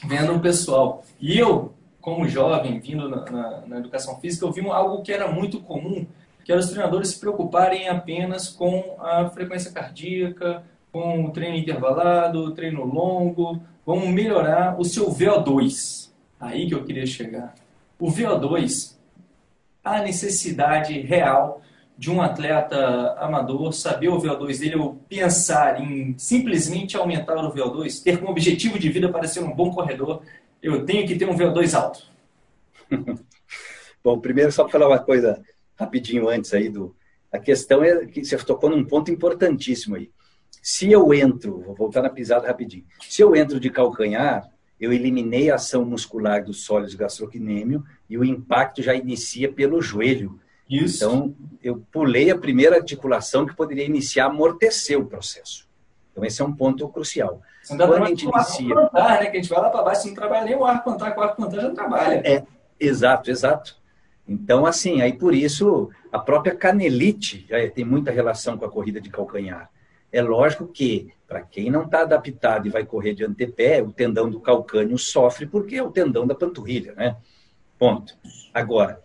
vendo 0.05 0.34
o 0.34 0.41
pessoal. 0.41 1.05
E 1.20 1.39
eu, 1.39 1.72
como 2.01 2.28
jovem, 2.28 2.78
vindo 2.78 3.09
na, 3.09 3.24
na, 3.24 3.61
na, 3.66 3.78
educação 3.78 4.20
física, 4.20 4.47
eu 4.47 4.53
vi 4.53 4.68
algo 4.68 5.03
que 5.03 5.12
era 5.12 5.30
muito 5.30 5.61
comum, 5.61 6.07
que 6.45 6.53
era 6.53 6.61
os 6.61 6.70
treinadores 6.70 7.09
se 7.09 7.18
preocuparem 7.18 7.89
apenas 7.89 8.49
com 8.49 8.97
a 9.01 9.28
frequência 9.30 9.72
cardíaca, 9.72 10.62
com 10.93 11.24
o 11.24 11.30
treino 11.30 11.57
intervalado, 11.57 12.53
treino 12.55 12.84
longo, 12.84 13.61
vamos 13.84 14.09
melhorar 14.09 14.78
o 14.78 14.84
seu 14.84 15.11
VO2. 15.11 16.11
Aí 16.41 16.66
que 16.66 16.74
eu 16.74 16.84
queria 16.84 17.07
chegar. 17.07 17.55
O 17.99 18.11
VO2 18.11 18.97
a 19.82 20.03
necessidade 20.03 21.01
real 21.01 21.62
de 21.97 22.11
um 22.11 22.22
atleta 22.22 23.14
amador 23.18 23.72
saber 23.72 24.09
o 24.09 24.20
VO2 24.20 24.61
dele 24.61 24.76
ou 24.76 24.95
pensar 25.09 25.80
em 25.80 26.16
simplesmente 26.16 26.97
aumentar 26.97 27.36
o 27.36 27.53
VO2, 27.53 28.03
ter 28.03 28.18
como 28.18 28.30
objetivo 28.30 28.78
de 28.78 28.89
vida 28.89 29.11
para 29.11 29.26
ser 29.26 29.41
um 29.41 29.55
bom 29.55 29.72
corredor, 29.72 30.22
eu 30.62 30.84
tenho 30.84 31.07
que 31.07 31.16
ter 31.16 31.28
um 31.28 31.36
VO2 31.36 31.74
alto? 31.74 32.05
bom, 34.05 34.18
primeiro 34.20 34.53
só 34.53 34.68
falar 34.68 34.86
uma 34.86 34.99
coisa 34.99 35.43
rapidinho 35.76 36.28
antes 36.28 36.55
aí 36.55 36.68
do 36.68 36.95
a 37.30 37.39
questão 37.39 37.84
é 37.84 38.07
que 38.07 38.24
você 38.24 38.39
tocou 38.39 38.70
num 38.70 38.84
ponto 38.84 39.11
importantíssimo 39.11 39.97
aí. 39.97 40.11
Se 40.62 40.90
eu 40.90 41.12
entro, 41.14 41.61
vou 41.61 41.74
voltar 41.74 42.02
na 42.02 42.11
pisada 42.11 42.46
rapidinho. 42.46 42.84
Se 43.09 43.22
eu 43.22 43.34
entro 43.34 43.59
de 43.59 43.70
calcanhar, 43.70 44.48
eu 44.80 44.92
eliminei 44.92 45.50
a 45.50 45.56
ação 45.56 45.84
muscular 45.84 46.44
do 46.44 46.52
sólido 46.52 46.96
gastrocnêmio 46.96 47.84
e 48.09 48.16
o 48.16 48.24
impacto 48.24 48.82
já 48.82 48.94
inicia 48.94 49.52
pelo 49.52 49.80
joelho. 49.80 50.40
Isso. 50.68 51.04
Então, 51.04 51.34
eu 51.62 51.82
pulei 51.90 52.30
a 52.30 52.38
primeira 52.38 52.76
articulação 52.76 53.46
que 53.46 53.56
poderia 53.56 53.84
iniciar, 53.84 54.26
amortecer 54.26 54.98
o 54.98 55.06
processo. 55.06 55.66
Então, 56.12 56.24
esse 56.24 56.42
é 56.42 56.44
um 56.44 56.52
ponto 56.52 56.86
crucial. 56.88 57.40
Você 57.62 57.76
dá 57.76 57.86
Quando 57.86 58.04
a 58.04 58.09
gente 58.09 58.26
inicia... 58.26 58.74
Plantar, 58.74 59.20
né? 59.20 59.26
Que 59.26 59.38
a 59.38 59.40
gente 59.40 59.48
vai 59.48 59.61
lá 59.61 59.70
para 59.70 59.82
baixo, 59.82 60.02
você 60.02 60.09
não 60.09 60.14
trabalha 60.14 60.44
nem 60.44 60.56
o 60.56 60.64
ar 60.64 60.84
plantar, 60.84 61.12
com 61.12 61.20
o 61.20 61.24
ar 61.24 61.34
plantar 61.34 61.61
já 61.61 61.70
trabalha. 61.70 62.22
É, 62.24 62.44
exato, 62.78 63.30
exato. 63.30 63.76
Então, 64.26 64.66
assim, 64.66 65.00
aí 65.00 65.14
por 65.14 65.34
isso, 65.34 65.88
a 66.12 66.18
própria 66.18 66.54
canelite 66.54 67.46
já 67.48 67.70
tem 67.70 67.84
muita 67.84 68.11
relação 68.11 68.59
com 68.59 68.64
a 68.64 68.70
corrida 68.70 69.00
de 69.00 69.09
calcanhar. 69.09 69.70
É 70.11 70.22
lógico 70.22 70.66
que, 70.66 71.12
para 71.26 71.42
quem 71.42 71.70
não 71.70 71.84
está 71.84 72.00
adaptado 72.00 72.66
e 72.66 72.70
vai 72.70 72.84
correr 72.84 73.14
de 73.14 73.24
antepé, 73.24 73.82
o 73.82 73.92
tendão 73.92 74.30
do 74.30 74.40
calcânio 74.40 74.96
sofre 74.98 75.46
porque 75.46 75.76
é 75.76 75.82
o 75.82 75.90
tendão 75.90 76.26
da 76.26 76.34
panturrilha, 76.34 76.94
né? 76.94 77.16
Ponto. 77.78 78.16
Agora, 78.52 79.02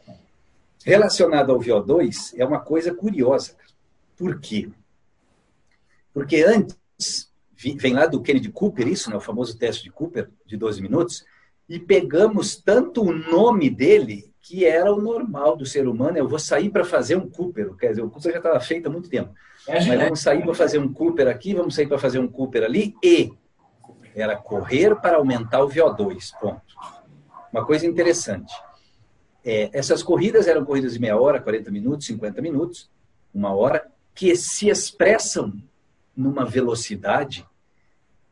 relacionado 0.86 1.51
ao 1.51 1.60
VO2, 1.60 2.34
é 2.38 2.45
uma 2.45 2.60
coisa 2.60 2.93
curiosa. 2.93 3.56
Por 4.18 4.39
quê? 4.39 4.70
Porque 6.14 6.43
antes, 6.43 7.32
vem 7.78 7.93
lá 7.93 8.06
do 8.06 8.22
Kennedy 8.22 8.49
Cooper, 8.49 8.88
isso, 8.88 9.10
né, 9.10 9.16
o 9.16 9.22
famoso 9.22 9.58
teste 9.58 9.84
de 9.84 9.91
Cooper, 9.91 10.30
de 10.45 10.56
12 10.56 10.82
minutos, 10.82 11.26
e 11.68 11.80
pegamos 11.80 12.56
tanto 12.56 13.01
o 13.01 13.14
nome 13.14 13.70
dele, 13.70 14.33
que 14.44 14.66
era 14.66 14.94
o 14.94 15.02
normal 15.02 15.56
do 15.56 15.66
ser 15.66 15.88
humano, 15.88 16.18
eu 16.18 16.28
vou 16.28 16.38
sair 16.38 16.70
para 16.70 16.84
fazer 16.84 17.16
um 17.16 17.30
Cooper, 17.30 17.74
quer 17.76 17.91
dizer, 17.91 18.02
o 18.02 18.10
Cooper 18.10 18.34
já 18.34 18.38
estava 18.39 18.60
feito 18.60 18.88
há 18.88 18.89
muito 18.91 19.10
tempo. 19.10 19.34
É 19.66 19.76
Mas 19.76 19.88
vamos 19.88 20.20
sair 20.20 20.44
para 20.44 20.54
fazer 20.54 20.80
um 20.80 20.91
Cooper 20.91 21.30
aqui, 21.30 21.54
vamos 21.54 21.74
sair 21.74 21.88
para 21.88 21.98
fazer 21.98 22.20
um 22.20 22.28
Cooper 22.28 22.66
ali, 22.66 22.94
e 23.02 23.32
era 24.14 24.36
correr 24.36 24.98
para 24.98 25.16
aumentar 25.16 25.64
o 25.64 25.70
VO2, 25.70 26.38
ponto. 26.41 26.62
Uma 27.54 27.66
coisa 27.66 27.88
interessante. 27.88 28.54
É, 29.46 29.70
essas 29.72 30.04
corridas 30.04 30.46
eram 30.46 30.66
corridas 30.66 30.94
de 30.94 31.00
meia 31.00 31.18
hora, 31.18 31.39
40 31.39 31.72
minutos, 31.72 32.06
50 32.08 32.41
minutos, 32.41 32.91
uma 33.34 33.56
hora, 33.56 33.89
que 34.14 34.36
se 34.36 34.68
expressam 34.68 35.54
numa 36.16 36.44
velocidade 36.44 37.46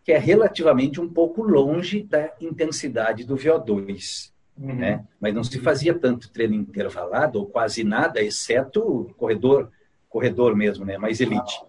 que 0.03 0.11
é 0.11 0.17
relativamente 0.17 0.99
um 0.99 1.07
pouco 1.07 1.41
longe 1.41 2.03
da 2.03 2.33
intensidade 2.41 3.23
do 3.23 3.37
VO2. 3.37 4.30
Uhum. 4.61 4.75
Né? 4.75 5.03
Mas 5.19 5.33
não 5.33 5.43
se 5.43 5.59
fazia 5.59 5.97
tanto 5.97 6.29
treino 6.29 6.53
intervalado, 6.53 7.39
ou 7.39 7.47
quase 7.47 7.83
nada, 7.83 8.21
exceto 8.21 9.11
corredor 9.17 9.71
corredor 10.07 10.55
mesmo, 10.55 10.85
né? 10.85 10.97
mais 10.97 11.21
elite. 11.21 11.59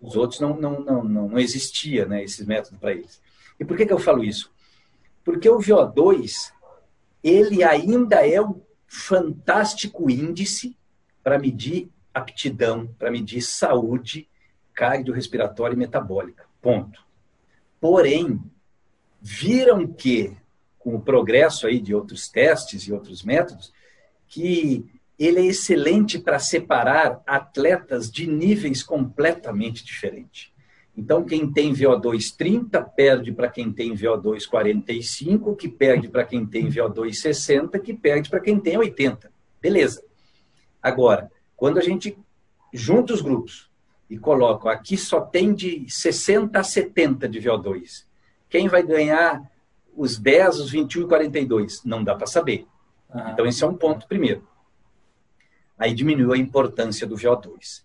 Os 0.00 0.16
outros 0.16 0.40
não, 0.40 0.56
não, 0.56 0.80
não, 0.80 1.04
não, 1.04 1.28
não 1.28 1.38
existia 1.38 2.06
né, 2.06 2.24
esses 2.24 2.44
métodos 2.46 2.78
para 2.78 2.92
eles. 2.92 3.22
E 3.60 3.64
por 3.64 3.76
que, 3.76 3.86
que 3.86 3.92
eu 3.92 3.98
falo 3.98 4.24
isso? 4.24 4.50
Porque 5.22 5.48
o 5.48 5.58
VO2, 5.58 6.50
ele 7.22 7.62
ainda 7.62 8.26
é 8.26 8.40
um 8.40 8.60
fantástico 8.86 10.10
índice 10.10 10.76
para 11.22 11.38
medir 11.38 11.90
aptidão, 12.12 12.86
para 12.98 13.10
medir 13.10 13.42
saúde 13.42 14.28
cardiorrespiratória 14.72 15.74
e 15.74 15.78
metabólica. 15.78 16.44
Ponto. 16.60 17.02
Porém, 17.80 18.42
viram 19.20 19.86
que, 19.86 20.36
com 20.84 20.94
o 20.94 21.00
progresso 21.00 21.66
aí 21.66 21.80
de 21.80 21.94
outros 21.94 22.28
testes 22.28 22.82
e 22.82 22.92
outros 22.92 23.22
métodos, 23.22 23.72
que 24.28 24.84
ele 25.18 25.40
é 25.40 25.46
excelente 25.46 26.18
para 26.18 26.38
separar 26.38 27.22
atletas 27.26 28.10
de 28.10 28.26
níveis 28.26 28.82
completamente 28.82 29.82
diferentes. 29.82 30.52
Então, 30.96 31.24
quem 31.24 31.50
tem 31.50 31.72
VO2 31.72 32.36
30 32.36 32.82
perde 32.82 33.32
para 33.32 33.48
quem 33.48 33.72
tem 33.72 33.94
VO2 33.94 34.46
45, 34.46 35.56
que 35.56 35.68
perde 35.68 36.06
para 36.06 36.24
quem 36.24 36.44
tem 36.44 36.68
VO2 36.68 37.14
60, 37.14 37.78
que 37.78 37.94
perde 37.94 38.28
para 38.28 38.40
quem 38.40 38.60
tem 38.60 38.76
80. 38.76 39.32
Beleza. 39.62 40.04
Agora, 40.82 41.32
quando 41.56 41.78
a 41.78 41.82
gente 41.82 42.16
junta 42.72 43.14
os 43.14 43.22
grupos 43.22 43.70
e 44.10 44.18
coloca 44.18 44.70
aqui 44.70 44.98
só 44.98 45.20
tem 45.20 45.54
de 45.54 45.86
60 45.88 46.58
a 46.58 46.62
70 46.62 47.26
de 47.26 47.40
VO2, 47.40 48.04
quem 48.50 48.68
vai 48.68 48.82
ganhar 48.82 49.50
os 49.96 50.18
10, 50.18 50.60
os 50.60 50.70
21 50.70 51.02
e 51.02 51.08
42? 51.08 51.84
Não 51.84 52.02
dá 52.02 52.14
para 52.14 52.26
saber. 52.26 52.66
Então, 53.32 53.46
esse 53.46 53.62
é 53.62 53.66
um 53.66 53.76
ponto 53.76 54.08
primeiro 54.08 54.46
aí 55.78 55.94
diminuiu 55.94 56.32
a 56.32 56.38
importância 56.38 57.06
do 57.06 57.16
VO2. 57.16 57.82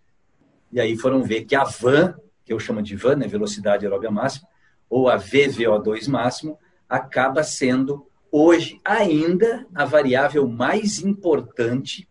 E 0.72 0.80
aí 0.80 0.96
foram 0.96 1.24
ver 1.24 1.46
que 1.46 1.56
a 1.56 1.64
VAN, 1.64 2.16
que 2.46 2.54
eu 2.54 2.60
chamo 2.60 2.82
de 2.82 2.96
VAN, 2.96 3.16
né, 3.16 3.28
velocidade 3.28 3.86
aeróbia 3.86 4.12
máxima, 4.12 4.48
ou 4.90 5.10
a 5.10 5.18
VVO2 5.18 6.08
máximo, 6.08 6.58
acaba 6.88 7.44
sendo 7.44 8.08
hoje 8.32 8.80
ainda 8.86 9.68
a 9.74 9.86
variável 9.86 10.48
mais 10.48 11.00
importante 11.00 12.08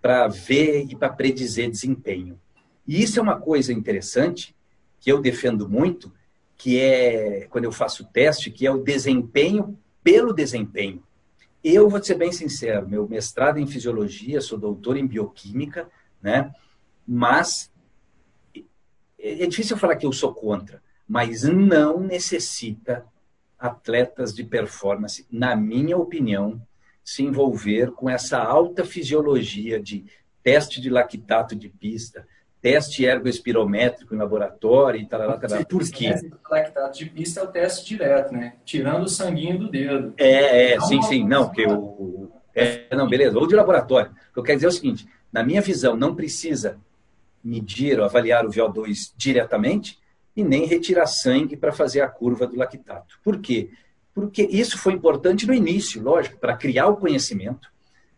para 0.00 0.28
ver 0.28 0.86
e 0.88 0.96
para 0.96 1.10
predizer 1.10 1.70
desempenho. 1.70 2.40
E 2.86 3.02
isso 3.02 3.18
é 3.18 3.22
uma 3.22 3.38
coisa 3.38 3.72
interessante 3.72 4.56
que 4.98 5.10
eu 5.10 5.20
defendo 5.20 5.68
muito, 5.68 6.12
que 6.60 6.78
é 6.78 7.46
quando 7.48 7.64
eu 7.64 7.72
faço 7.72 8.04
teste, 8.04 8.50
que 8.50 8.66
é 8.66 8.70
o 8.70 8.84
desempenho 8.84 9.78
pelo 10.04 10.30
desempenho. 10.30 11.02
Eu 11.64 11.88
vou 11.88 12.02
ser 12.02 12.16
bem 12.16 12.30
sincero, 12.32 12.86
meu 12.86 13.08
mestrado 13.08 13.58
em 13.58 13.66
fisiologia, 13.66 14.42
sou 14.42 14.58
doutor 14.58 14.98
em 14.98 15.06
bioquímica, 15.06 15.88
né? 16.20 16.52
Mas 17.08 17.72
é 19.18 19.46
difícil 19.46 19.78
falar 19.78 19.96
que 19.96 20.04
eu 20.04 20.12
sou 20.12 20.34
contra, 20.34 20.82
mas 21.08 21.44
não 21.44 21.98
necessita 21.98 23.06
atletas 23.58 24.34
de 24.34 24.44
performance, 24.44 25.26
na 25.30 25.56
minha 25.56 25.96
opinião, 25.96 26.60
se 27.02 27.22
envolver 27.22 27.92
com 27.92 28.08
essa 28.08 28.38
alta 28.38 28.84
fisiologia 28.84 29.80
de 29.80 30.04
teste 30.42 30.78
de 30.78 30.90
lactato 30.90 31.56
de 31.56 31.70
pista, 31.70 32.28
teste 32.60 33.04
ergoespirométrico 33.04 34.14
em 34.14 34.18
laboratório 34.18 35.00
e 35.00 35.06
tal, 35.06 35.20
tal, 35.20 35.48
tal. 35.48 35.64
Por 35.64 35.88
quê? 35.90 36.14
O 36.48 36.52
lactato 36.52 36.98
de 36.98 37.06
pista 37.06 37.40
é 37.40 37.42
o 37.44 37.46
teste 37.46 37.88
direto, 37.88 38.32
né? 38.32 38.54
Tirando 38.64 39.04
o 39.04 39.08
sanguinho 39.08 39.58
do 39.58 39.70
dedo. 39.70 40.12
É, 40.16 40.74
é, 40.74 40.80
sim, 40.80 41.00
sim. 41.02 41.26
Não, 41.26 41.46
porque 41.46 41.66
o. 41.66 42.30
É, 42.54 42.94
não, 42.94 43.08
beleza. 43.08 43.38
Ou 43.38 43.46
de 43.46 43.54
laboratório. 43.54 44.10
O 44.10 44.34
que 44.34 44.38
eu 44.38 44.42
quero 44.42 44.58
dizer 44.58 44.66
é 44.66 44.68
o 44.68 44.72
seguinte: 44.72 45.08
na 45.32 45.42
minha 45.42 45.62
visão, 45.62 45.96
não 45.96 46.14
precisa 46.14 46.78
medir 47.42 47.98
ou 47.98 48.04
avaliar 48.04 48.44
o 48.44 48.50
VO2 48.50 49.12
diretamente 49.16 49.98
e 50.36 50.44
nem 50.44 50.66
retirar 50.66 51.06
sangue 51.06 51.56
para 51.56 51.72
fazer 51.72 52.02
a 52.02 52.08
curva 52.08 52.46
do 52.46 52.56
lactato. 52.56 53.18
Por 53.24 53.40
quê? 53.40 53.70
Porque 54.14 54.42
isso 54.42 54.76
foi 54.76 54.92
importante 54.92 55.46
no 55.46 55.54
início, 55.54 56.02
lógico, 56.02 56.38
para 56.38 56.56
criar 56.56 56.88
o 56.88 56.96
conhecimento, 56.96 57.68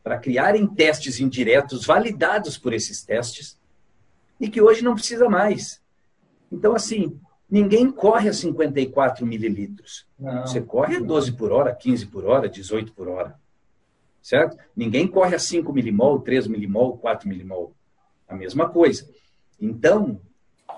para 0.02 0.18
criarem 0.18 0.66
testes 0.66 1.20
indiretos 1.20 1.86
validados 1.86 2.58
por 2.58 2.72
esses 2.72 3.04
testes 3.04 3.56
e 4.42 4.50
que 4.50 4.60
hoje 4.60 4.82
não 4.82 4.96
precisa 4.96 5.28
mais. 5.28 5.80
Então, 6.50 6.74
assim, 6.74 7.16
ninguém 7.48 7.92
corre 7.92 8.28
a 8.28 8.32
54 8.32 9.24
mililitros. 9.24 10.04
Não. 10.18 10.44
Você 10.44 10.60
corre 10.60 10.96
a 10.96 11.00
12 11.00 11.32
por 11.32 11.52
hora, 11.52 11.72
15 11.72 12.06
por 12.06 12.24
hora, 12.24 12.48
18 12.48 12.92
por 12.92 13.06
hora. 13.06 13.38
Certo? 14.20 14.58
Ninguém 14.74 15.06
corre 15.06 15.36
a 15.36 15.38
5 15.38 15.72
milimol, 15.72 16.18
3 16.20 16.48
milimol, 16.48 16.98
4 16.98 17.28
milimol. 17.28 17.72
A 18.28 18.34
mesma 18.34 18.68
coisa. 18.68 19.08
Então, 19.60 20.20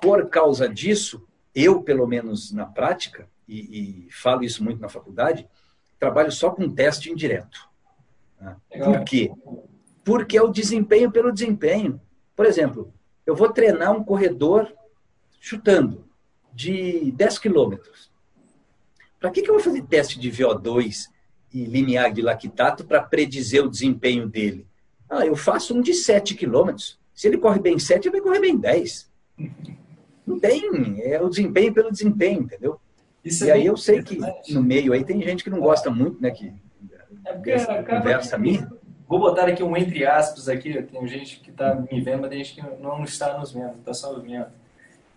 por 0.03 0.29
causa 0.29 0.69
disso, 0.69 1.27
eu, 1.55 1.83
pelo 1.83 2.07
menos 2.07 2.53
na 2.53 2.67
prática, 2.67 3.27
e, 3.49 4.07
e 4.07 4.13
falo 4.13 4.45
isso 4.45 4.63
muito 4.63 4.81
na 4.81 4.91
faculdade, 4.91 5.49
trabalho 5.99 6.31
só 6.31 6.51
com 6.51 6.69
teste 6.69 7.11
indireto. 7.11 7.67
Né? 8.39 8.57
Por 8.69 9.05
quê? 9.05 9.33
Porque 10.05 10.37
é 10.37 10.43
o 10.43 10.53
desempenho 10.53 11.11
pelo 11.11 11.33
desempenho. 11.33 11.99
Por 12.37 12.45
exemplo, 12.45 12.93
eu 13.27 13.35
vou 13.35 13.51
treinar 13.51 13.93
um 13.93 14.05
corredor 14.05 14.73
chutando 15.41 16.05
de 16.53 17.13
10 17.13 17.39
quilômetros. 17.39 18.11
Para 19.19 19.31
que, 19.31 19.43
que 19.43 19.51
eu 19.51 19.55
vou 19.55 19.63
fazer 19.63 19.83
teste 19.83 20.19
de 20.19 20.31
VO2 20.31 21.09
e 21.53 21.65
limiar 21.65 22.13
de 22.13 22.21
lactato 22.21 22.85
para 22.85 23.03
predizer 23.03 23.65
o 23.65 23.71
desempenho 23.71 24.29
dele? 24.29 24.67
Ah, 25.09 25.25
eu 25.25 25.37
faço 25.37 25.75
um 25.75 25.81
de 25.81 25.95
7 25.95 26.35
quilômetros. 26.35 26.99
Se 27.15 27.29
ele 27.29 27.39
corre 27.39 27.61
bem 27.61 27.79
7, 27.79 28.09
ele 28.09 28.13
vai 28.13 28.21
correr 28.21 28.41
bem 28.41 28.57
10. 28.57 29.11
Não 30.27 30.39
tem, 30.39 31.01
é 31.03 31.21
o 31.23 31.29
desempenho 31.29 31.73
pelo 31.73 31.91
desempenho, 31.91 32.43
entendeu? 32.43 32.81
Isso 33.25 33.45
e 33.45 33.51
é 33.51 33.53
aí 33.53 33.67
eu 33.67 33.77
sei 33.77 34.03
que 34.03 34.19
no 34.53 34.63
meio 34.63 34.93
aí 34.93 35.05
tem 35.05 35.23
gente 35.23 35.43
que 35.43 35.51
não 35.51 35.61
gosta 35.61 35.91
muito, 35.91 36.21
né? 36.21 36.31
Que, 36.31 36.53
é 37.25 37.33
porque 37.33 37.55
conversa 37.87 38.37
minha. 38.37 38.71
Vou 39.07 39.19
botar 39.19 39.47
aqui 39.47 39.63
um 39.63 39.77
entre 39.77 40.07
aspas 40.07 40.49
aqui, 40.49 40.83
tem 40.83 41.07
gente 41.07 41.41
que 41.41 41.51
está 41.51 41.75
me 41.75 42.01
vendo, 42.01 42.23
mas 42.23 42.31
tem 42.31 42.45
gente 42.45 42.55
que 42.55 42.63
não 42.81 43.05
está 43.05 43.39
nos 43.39 43.53
vendo, 43.53 43.75
está 43.79 43.93
só 43.93 44.19
vendo. 44.19 44.47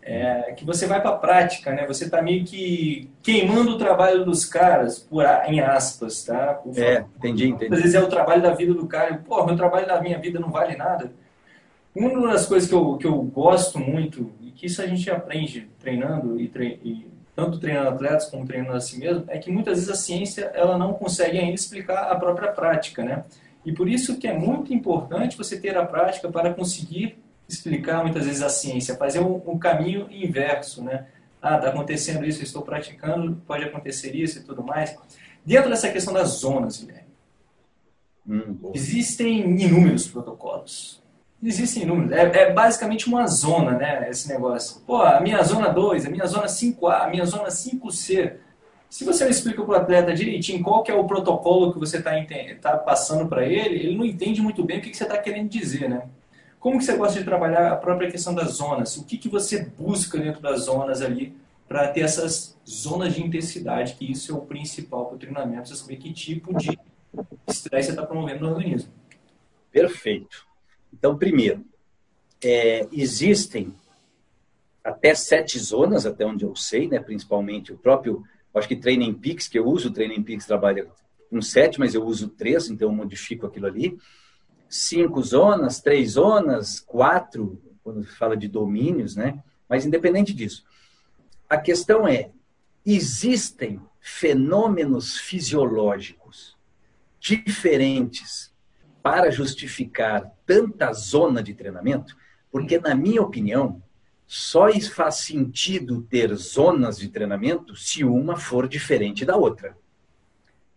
É, 0.02 0.54
que 0.54 0.64
você 0.64 0.88
vai 0.88 1.02
para 1.02 1.12
a 1.12 1.18
prática, 1.18 1.74
né? 1.74 1.86
Você 1.86 2.06
está 2.06 2.22
meio 2.22 2.46
que 2.46 3.10
queimando 3.22 3.72
o 3.72 3.78
trabalho 3.78 4.24
dos 4.24 4.46
caras, 4.46 5.00
por, 5.00 5.26
em 5.48 5.60
aspas, 5.60 6.24
tá? 6.24 6.54
Por 6.54 6.78
é, 6.80 7.06
entendi, 7.18 7.50
entendi. 7.50 7.74
Às 7.74 7.82
vezes 7.82 7.96
é 7.96 8.02
o 8.02 8.08
trabalho 8.08 8.42
da 8.42 8.54
vida 8.54 8.74
do 8.74 8.88
cara. 8.88 9.22
Pô, 9.26 9.46
meu 9.46 9.58
trabalho 9.58 9.86
da 9.86 10.02
minha 10.02 10.18
vida 10.18 10.40
não 10.40 10.50
vale 10.50 10.78
nada. 10.78 11.12
Uma 11.94 12.32
das 12.32 12.46
coisas 12.46 12.70
que 12.70 12.76
eu, 12.76 12.96
que 12.96 13.08
eu 13.08 13.22
gosto 13.22 13.80
muito, 13.80 14.32
e 14.40 14.52
que 14.52 14.68
isso 14.68 14.82
a 14.82 14.88
gente 14.88 15.10
aprende 15.10 15.68
treinando, 15.80 16.40
e, 16.40 16.48
tre 16.48 16.80
e 16.86 17.08
tanto 17.36 17.60
treinando 17.60 17.90
atletas 17.90 18.30
como 18.30 18.46
treinando 18.46 18.78
a 18.78 18.80
si 18.80 18.98
mesmo, 19.00 19.26
é 19.28 19.38
que 19.38 19.52
muitas 19.52 19.80
vezes 19.80 19.90
a 19.90 19.96
ciência 19.96 20.52
ela 20.54 20.78
não 20.78 20.94
consegue 20.94 21.38
ainda 21.38 21.56
explicar 21.56 22.04
a 22.04 22.16
própria 22.16 22.52
prática, 22.52 23.04
né? 23.04 23.26
E 23.68 23.74
por 23.74 23.89
isso 23.89 24.18
que 24.18 24.26
é 24.26 24.34
muito 24.34 24.74
importante 24.74 25.36
você 25.36 25.59
ter 25.59 25.76
a 25.78 25.86
prática 25.86 26.32
para 26.32 26.53
conseguir 26.53 27.20
explicar 27.49 28.01
muitas 28.01 28.26
vezes 28.26 28.41
a 28.41 28.47
ciência, 28.47 28.95
fazer 28.95 29.20
um, 29.20 29.41
um 29.45 29.59
caminho 29.59 30.07
inverso, 30.09 30.82
né? 30.82 31.07
Ah, 31.41 31.57
está 31.57 31.68
acontecendo 31.68 32.26
isso, 32.26 32.41
estou 32.41 32.61
praticando, 32.61 33.36
pode 33.45 33.65
acontecer 33.65 34.15
isso 34.15 34.39
e 34.39 34.43
tudo 34.43 34.63
mais. 34.63 34.95
Dentro 35.45 35.70
dessa 35.70 35.89
questão 35.89 36.13
das 36.13 36.30
zonas, 36.30 36.78
Guilherme, 36.82 37.09
hum, 38.26 38.72
existem 38.74 39.41
inúmeros 39.61 40.07
protocolos. 40.07 41.03
Existem 41.43 41.84
inúmeros. 41.84 42.13
É, 42.13 42.22
é, 42.22 42.53
basicamente 42.53 43.09
uma 43.09 43.28
zona, 43.28 43.72
né? 43.72 44.09
Esse 44.09 44.30
negócio. 44.30 44.80
Pô, 44.88 45.01
a 45.01 45.20
minha 45.20 45.43
zona 45.43 45.68
2, 45.68 46.05
a 46.05 46.09
minha 46.09 46.26
zona 46.26 46.45
5A, 46.45 47.01
a 47.01 47.09
minha 47.09 47.26
zona 47.26 47.49
5C. 47.49 48.38
Se 48.90 49.04
você 49.04 49.28
explica 49.30 49.64
para 49.64 49.72
o 49.72 49.76
atleta 49.76 50.14
direitinho 50.14 50.64
qual 50.64 50.82
que 50.82 50.92
é 50.92 50.96
o 50.96 51.06
protocolo 51.06 51.74
que 51.74 51.80
você 51.80 51.98
está 51.98 52.12
tá 52.62 52.78
passando 52.78 53.28
para 53.28 53.46
ele, 53.46 53.76
ele 53.76 53.98
não 53.98 54.06
entende 54.06 54.42
muito 54.42 54.64
bem 54.64 54.80
o 54.80 54.82
que, 54.82 54.90
que 54.90 54.98
você 54.98 55.04
está 55.04 55.18
querendo 55.18 55.50
dizer, 55.50 55.90
né? 55.90 56.08
Como 56.60 56.80
que 56.80 56.86
você 56.86 56.96
gosta 56.96 57.20
de 57.20 57.26
trabalhar 57.26 57.72
a 57.72 57.76
própria 57.76 58.10
questão 58.10 58.34
das 58.34 58.52
zonas? 58.54 58.98
O 58.98 59.06
que, 59.06 59.18
que 59.18 59.30
você 59.30 59.66
busca 59.66 60.18
dentro 60.18 60.42
das 60.42 60.62
zonas 60.62 61.02
ali 61.02 61.36
para 61.68 61.88
ter 61.90 62.02
essas 62.02 62.58
zonas 62.68 63.14
de 63.14 63.24
intensidade, 63.24 63.96
que 63.96 64.10
isso 64.10 64.32
é 64.32 64.36
o 64.36 64.42
principal 64.42 65.06
para 65.06 65.16
o 65.16 65.20
treinamento, 65.20 65.68
você 65.68 65.76
saber 65.76 65.98
que 65.98 66.14
tipo 66.14 66.54
de 66.58 66.80
estresse 67.46 67.88
você 67.88 67.92
está 67.92 68.06
promovendo 68.06 68.46
no 68.46 68.54
organismo. 68.54 68.92
Perfeito. 69.72 70.46
Então, 70.94 71.18
primeiro, 71.18 71.64
é, 72.44 72.88
existem 72.92 73.74
até 74.84 75.14
sete 75.14 75.60
zonas, 75.60 76.06
até 76.06 76.26
onde 76.26 76.46
eu 76.46 76.56
sei, 76.56 76.88
né, 76.88 77.00
principalmente 77.00 77.74
o 77.74 77.78
próprio 77.78 78.24
Acho 78.54 78.68
que 78.68 78.76
Training 78.76 79.14
Peaks, 79.14 79.48
que 79.48 79.60
eu 79.60 79.66
uso, 79.66 79.89
o 79.89 79.93
Training 79.93 80.24
Peaks 80.24 80.45
trabalha 80.45 80.88
com 81.30 81.41
sete, 81.41 81.80
mas 81.80 81.93
eu 81.93 82.04
uso 82.04 82.30
três, 82.30 82.70
então 82.70 82.89
eu 82.89 82.95
modifico 82.95 83.45
aquilo 83.45 83.68
ali. 83.68 83.98
Cinco 84.70 85.22
zonas, 85.22 85.80
três 85.80 86.12
zonas, 86.12 86.80
quatro, 86.80 87.62
quando 87.84 88.04
fala 88.04 88.36
de 88.36 88.48
domínios, 88.48 89.16
né? 89.16 89.41
Mas 89.70 89.86
independente 89.86 90.34
disso, 90.34 90.66
a 91.50 91.58
questão 91.58 92.08
é: 92.08 92.32
existem 92.86 93.80
fenômenos 94.00 95.18
fisiológicos 95.18 96.58
diferentes 97.20 98.54
para 99.02 99.32
justificar 99.32 100.32
tanta 100.45 100.91
zona 100.93 101.41
de 101.41 101.54
treinamento? 101.54 102.16
Porque, 102.52 102.80
na 102.80 102.95
minha 102.95 103.22
opinião, 103.22 103.82
só 104.28 104.67
faz 104.93 105.15
sentido 105.15 106.01
ter 106.01 106.36
zonas 106.36 106.99
de 106.99 107.07
treinamento 107.07 107.75
se 107.78 108.03
uma 108.03 108.36
for 108.36 108.67
diferente 108.67 109.23
da 109.23 109.38
outra. 109.38 109.75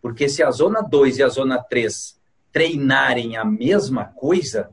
Porque 0.01 0.29
se 0.29 0.41
a 0.43 0.51
zona 0.53 0.81
2 0.81 1.19
e 1.19 1.23
a 1.25 1.29
zona 1.29 1.59
3 1.59 2.19
treinarem 2.53 3.37
a 3.37 3.45
mesma 3.45 4.05
coisa, 4.05 4.71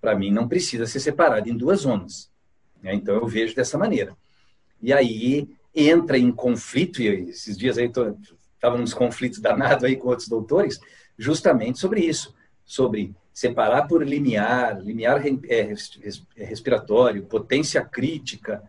para 0.00 0.16
mim 0.16 0.30
não 0.30 0.48
precisa 0.48 0.86
ser 0.86 1.00
separado 1.00 1.48
em 1.48 1.56
duas 1.56 1.80
zonas. 1.80 2.30
Né? 2.80 2.94
Então 2.94 3.16
eu 3.16 3.26
vejo 3.26 3.56
dessa 3.56 3.76
maneira. 3.76 4.16
E 4.80 4.92
aí 4.92 5.48
entra 5.74 6.16
em 6.16 6.30
conflito, 6.30 7.02
e 7.02 7.08
esses 7.30 7.58
dias 7.58 7.76
aí 7.76 7.86
estava 7.86 8.78
nos 8.78 8.94
conflitos 8.94 9.40
danados 9.40 9.82
aí 9.82 9.96
com 9.96 10.08
outros 10.08 10.28
doutores, 10.28 10.80
justamente 11.18 11.80
sobre 11.80 12.00
isso, 12.00 12.34
sobre 12.64 13.14
separar 13.40 13.88
por 13.88 14.06
limiar, 14.06 14.82
limiar 14.82 15.26
é, 15.26 15.72
é, 16.36 16.44
respiratório, 16.44 17.24
potência 17.24 17.82
crítica, 17.82 18.62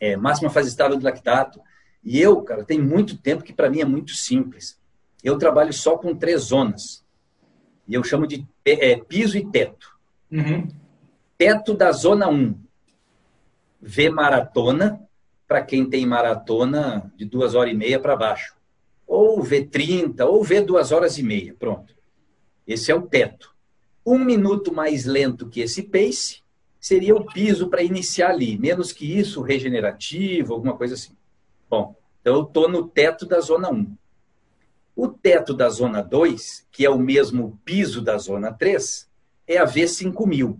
é, 0.00 0.16
máxima 0.16 0.48
fase 0.48 0.70
estável 0.70 0.96
do 0.96 1.04
lactato. 1.04 1.60
E 2.02 2.18
eu, 2.18 2.40
cara, 2.40 2.64
tem 2.64 2.80
muito 2.80 3.18
tempo 3.18 3.44
que 3.44 3.52
para 3.52 3.68
mim 3.68 3.80
é 3.80 3.84
muito 3.84 4.12
simples. 4.12 4.80
Eu 5.22 5.36
trabalho 5.36 5.70
só 5.70 5.98
com 5.98 6.16
três 6.16 6.44
zonas. 6.44 7.04
E 7.86 7.92
eu 7.92 8.02
chamo 8.02 8.26
de 8.26 8.46
é, 8.64 8.96
piso 8.96 9.36
e 9.36 9.44
teto. 9.44 9.94
Uhum. 10.32 10.66
Teto 11.36 11.74
da 11.74 11.92
zona 11.92 12.26
1. 12.26 12.58
V 13.82 14.08
maratona, 14.08 14.98
para 15.46 15.60
quem 15.60 15.84
tem 15.84 16.06
maratona 16.06 17.12
de 17.16 17.26
duas 17.26 17.54
horas 17.54 17.74
e 17.74 17.76
meia 17.76 18.00
para 18.00 18.16
baixo. 18.16 18.56
Ou 19.06 19.42
V30, 19.42 20.24
ou 20.26 20.42
V 20.42 20.62
duas 20.62 20.90
horas 20.90 21.18
e 21.18 21.22
meia. 21.22 21.54
Pronto. 21.58 21.94
Esse 22.66 22.90
é 22.90 22.94
o 22.94 23.02
teto. 23.02 23.57
Um 24.10 24.18
minuto 24.18 24.72
mais 24.72 25.04
lento 25.04 25.50
que 25.50 25.60
esse 25.60 25.82
pace 25.82 26.40
seria 26.80 27.14
o 27.14 27.26
piso 27.26 27.68
para 27.68 27.82
iniciar 27.82 28.30
ali. 28.30 28.56
Menos 28.56 28.90
que 28.90 29.04
isso, 29.04 29.42
regenerativo, 29.42 30.54
alguma 30.54 30.74
coisa 30.74 30.94
assim. 30.94 31.14
Bom, 31.68 31.94
então 32.18 32.36
eu 32.36 32.42
estou 32.44 32.70
no 32.70 32.88
teto 32.88 33.26
da 33.26 33.38
zona 33.38 33.70
1. 33.70 33.94
O 34.96 35.08
teto 35.08 35.52
da 35.52 35.68
zona 35.68 36.00
2, 36.00 36.66
que 36.72 36.86
é 36.86 36.88
o 36.90 36.98
mesmo 36.98 37.60
piso 37.66 38.00
da 38.00 38.16
zona 38.16 38.50
3, 38.50 39.06
é 39.46 39.58
a 39.58 39.66
V5000. 39.66 40.56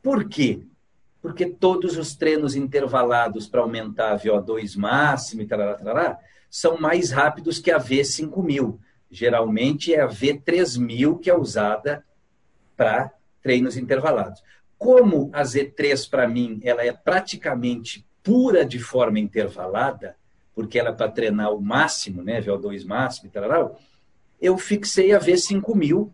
Por 0.00 0.28
quê? 0.28 0.62
Porque 1.20 1.46
todos 1.46 1.96
os 1.96 2.14
treinos 2.14 2.54
intervalados 2.54 3.48
para 3.48 3.60
aumentar 3.60 4.12
a 4.12 4.18
VO2 4.20 4.76
máximo 4.76 5.42
e 5.42 5.46
tarará, 5.48 5.74
tarará, 5.74 6.18
são 6.48 6.78
mais 6.78 7.10
rápidos 7.10 7.58
que 7.58 7.72
a 7.72 7.80
V5000. 7.80 8.78
Geralmente 9.10 9.92
é 9.92 10.00
a 10.00 10.08
V3000 10.08 11.18
que 11.18 11.28
é 11.28 11.36
usada 11.36 12.04
para 12.78 13.12
treinos 13.42 13.76
intervalados. 13.76 14.40
Como 14.78 15.28
a 15.32 15.42
Z3 15.42 16.08
para 16.08 16.28
mim 16.28 16.60
ela 16.62 16.84
é 16.84 16.92
praticamente 16.92 18.06
pura 18.22 18.64
de 18.64 18.78
forma 18.78 19.18
intervalada, 19.18 20.16
porque 20.54 20.78
ela 20.78 20.90
é 20.90 20.92
para 20.92 21.10
treinar 21.10 21.52
o 21.52 21.60
máximo, 21.60 22.22
né, 22.22 22.40
VO2 22.40 22.86
máximo 22.86 23.28
e 23.28 23.30
tal, 23.30 23.80
eu 24.40 24.56
fixei 24.56 25.12
a 25.12 25.18
V5000 25.18 26.08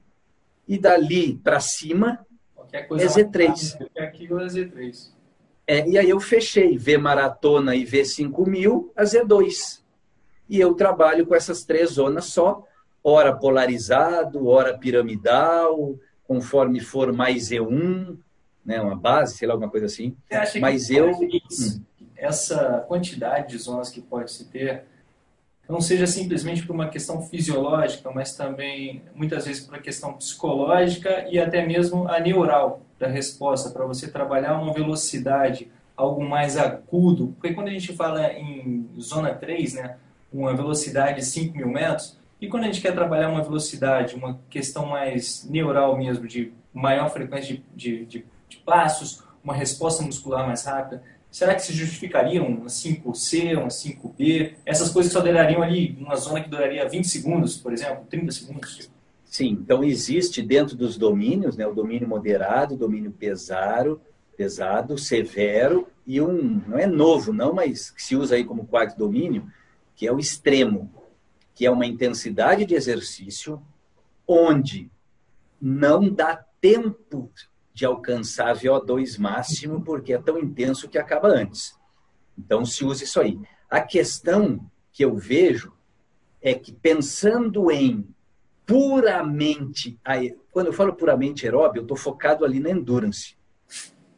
e 0.66 0.78
dali 0.78 1.36
para 1.36 1.60
cima 1.60 2.24
é 2.72 2.86
Z3. 2.88 3.86
Aquilo 3.98 4.40
é 4.40 4.46
Z3. 4.46 5.12
É, 5.66 5.88
e 5.88 5.98
aí 5.98 6.08
eu 6.08 6.20
fechei 6.20 6.78
V 6.78 6.98
maratona 6.98 7.76
e 7.76 7.84
V5000 7.84 8.90
a 8.96 9.04
Z2. 9.04 9.82
E 10.48 10.60
eu 10.60 10.74
trabalho 10.74 11.26
com 11.26 11.34
essas 11.34 11.64
três 11.64 11.92
zonas 11.92 12.26
só 12.26 12.66
ora 13.02 13.36
polarizado, 13.36 14.46
ora 14.46 14.78
piramidal, 14.78 15.94
conforme 16.26 16.80
for 16.80 17.12
mais 17.12 17.50
E1, 17.50 18.16
né, 18.64 18.80
uma 18.80 18.96
base, 18.96 19.36
sei 19.36 19.46
lá, 19.46 19.54
alguma 19.54 19.70
coisa 19.70 19.86
assim. 19.86 20.16
Mas 20.60 20.90
eu. 20.90 21.12
Essa 22.16 22.84
quantidade 22.88 23.48
de 23.48 23.58
zonas 23.58 23.90
que 23.90 24.00
pode 24.00 24.32
se 24.32 24.46
ter 24.46 24.84
não 25.68 25.80
seja 25.80 26.06
simplesmente 26.06 26.66
por 26.66 26.74
uma 26.74 26.88
questão 26.88 27.22
fisiológica, 27.22 28.10
mas 28.10 28.36
também 28.36 29.02
muitas 29.14 29.46
vezes 29.46 29.64
por 29.64 29.74
uma 29.74 29.80
questão 29.82 30.12
psicológica 30.14 31.26
e 31.30 31.38
até 31.38 31.66
mesmo 31.66 32.06
a 32.08 32.20
neural 32.20 32.82
da 32.98 33.06
resposta, 33.06 33.70
para 33.70 33.84
você 33.84 34.10
trabalhar 34.10 34.60
uma 34.60 34.72
velocidade, 34.72 35.70
algo 35.96 36.22
mais 36.22 36.56
agudo. 36.56 37.28
Porque 37.38 37.54
quando 37.54 37.68
a 37.68 37.72
gente 37.72 37.94
fala 37.94 38.32
em 38.32 38.88
zona 38.98 39.34
3, 39.34 39.74
né, 39.74 39.96
uma 40.32 40.54
velocidade 40.54 41.16
de 41.16 41.26
5 41.26 41.56
mil 41.56 41.68
metros, 41.68 42.18
e 42.40 42.48
quando 42.48 42.64
a 42.64 42.66
gente 42.66 42.80
quer 42.80 42.92
trabalhar 42.92 43.28
uma 43.28 43.42
velocidade, 43.42 44.14
uma 44.14 44.40
questão 44.50 44.86
mais 44.86 45.48
neural 45.48 45.96
mesmo, 45.96 46.26
de 46.26 46.52
maior 46.72 47.10
frequência 47.10 47.54
de, 47.54 47.64
de, 47.74 48.06
de, 48.06 48.26
de 48.48 48.56
passos, 48.58 49.22
uma 49.42 49.54
resposta 49.54 50.02
muscular 50.02 50.46
mais 50.46 50.64
rápida, 50.64 51.02
Será 51.34 51.52
que 51.52 51.62
se 51.62 51.72
justificariam 51.72 52.46
uma 52.46 52.66
5C, 52.66 53.58
uma 53.58 53.66
5B? 53.66 54.52
Essas 54.64 54.90
coisas 54.90 55.12
só 55.12 55.18
durariam 55.18 55.64
ali, 55.64 55.96
numa 55.98 56.14
zona 56.14 56.40
que 56.40 56.48
duraria 56.48 56.88
20 56.88 57.08
segundos, 57.08 57.56
por 57.56 57.72
exemplo, 57.72 58.06
30 58.08 58.30
segundos? 58.30 58.88
Sim, 59.24 59.48
então 59.48 59.82
existe 59.82 60.40
dentro 60.40 60.76
dos 60.76 60.96
domínios, 60.96 61.56
né, 61.56 61.66
o 61.66 61.74
domínio 61.74 62.06
moderado, 62.06 62.76
o 62.76 62.78
domínio 62.78 63.10
pesado, 63.10 64.00
pesado, 64.36 64.96
severo 64.96 65.88
e 66.06 66.20
um, 66.20 66.62
não 66.68 66.78
é 66.78 66.86
novo 66.86 67.32
não, 67.32 67.52
mas 67.52 67.90
que 67.90 68.00
se 68.00 68.14
usa 68.14 68.36
aí 68.36 68.44
como 68.44 68.64
quarto 68.64 68.96
domínio, 68.96 69.50
que 69.96 70.06
é 70.06 70.12
o 70.12 70.20
extremo, 70.20 70.88
que 71.54 71.64
é 71.64 71.70
uma 71.70 71.86
intensidade 71.86 72.64
de 72.64 72.74
exercício 72.74 73.62
onde 74.26 74.90
não 75.60 76.08
dá 76.08 76.36
tempo 76.60 77.30
de 77.72 77.84
alcançar 77.84 78.56
VO2 78.56 79.18
máximo, 79.18 79.82
porque 79.82 80.12
é 80.12 80.18
tão 80.18 80.38
intenso 80.38 80.88
que 80.88 80.98
acaba 80.98 81.28
antes. 81.28 81.74
Então, 82.38 82.64
se 82.64 82.84
usa 82.84 83.04
isso 83.04 83.20
aí. 83.20 83.38
A 83.70 83.80
questão 83.80 84.60
que 84.92 85.04
eu 85.04 85.16
vejo 85.16 85.72
é 86.40 86.54
que, 86.54 86.72
pensando 86.72 87.70
em 87.70 88.06
puramente, 88.66 89.98
quando 90.50 90.66
eu 90.68 90.72
falo 90.72 90.94
puramente 90.94 91.44
aeróbio, 91.44 91.80
eu 91.80 91.82
estou 91.82 91.96
focado 91.96 92.44
ali 92.44 92.60
na 92.60 92.70
endurance. 92.70 93.36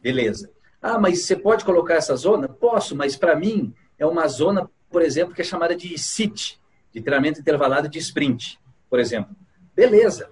Beleza. 0.01 0.51
Ah, 0.81 0.99
mas 0.99 1.23
você 1.23 1.35
pode 1.35 1.65
colocar 1.65 1.95
essa 1.95 2.15
zona? 2.15 2.47
Posso, 2.47 2.95
mas 2.95 3.15
para 3.15 3.35
mim 3.35 3.73
é 3.97 4.05
uma 4.05 4.27
zona, 4.27 4.69
por 4.89 5.01
exemplo, 5.01 5.33
que 5.33 5.41
é 5.41 5.45
chamada 5.45 5.75
de 5.75 5.97
SIT, 5.97 6.59
de 6.97 7.03
treinamento 7.03 7.39
intervalado 7.39 7.87
de 7.87 7.99
sprint, 7.99 8.59
por 8.89 8.99
exemplo. 8.99 9.35
Beleza. 9.75 10.29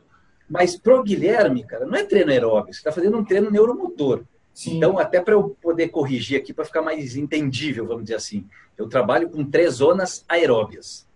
Mas 0.49 0.75
pro 0.75 1.03
Guilherme, 1.03 1.63
cara, 1.63 1.85
não 1.85 1.95
é 1.95 2.03
treino 2.03 2.31
aeróbico, 2.31 2.73
você 2.73 2.79
está 2.79 2.91
fazendo 2.91 3.17
um 3.17 3.23
treino 3.23 3.51
neuromotor. 3.51 4.23
Sim. 4.53 4.77
Então, 4.77 4.97
até 4.97 5.21
para 5.21 5.33
eu 5.33 5.55
poder 5.61 5.89
corrigir 5.89 6.39
aqui, 6.39 6.53
para 6.53 6.65
ficar 6.65 6.81
mais 6.81 7.15
entendível, 7.15 7.85
vamos 7.85 8.03
dizer 8.03 8.15
assim, 8.15 8.47
eu 8.77 8.87
trabalho 8.87 9.29
com 9.29 9.43
três 9.43 9.75
zonas 9.75 10.23
aeróbias, 10.27 11.07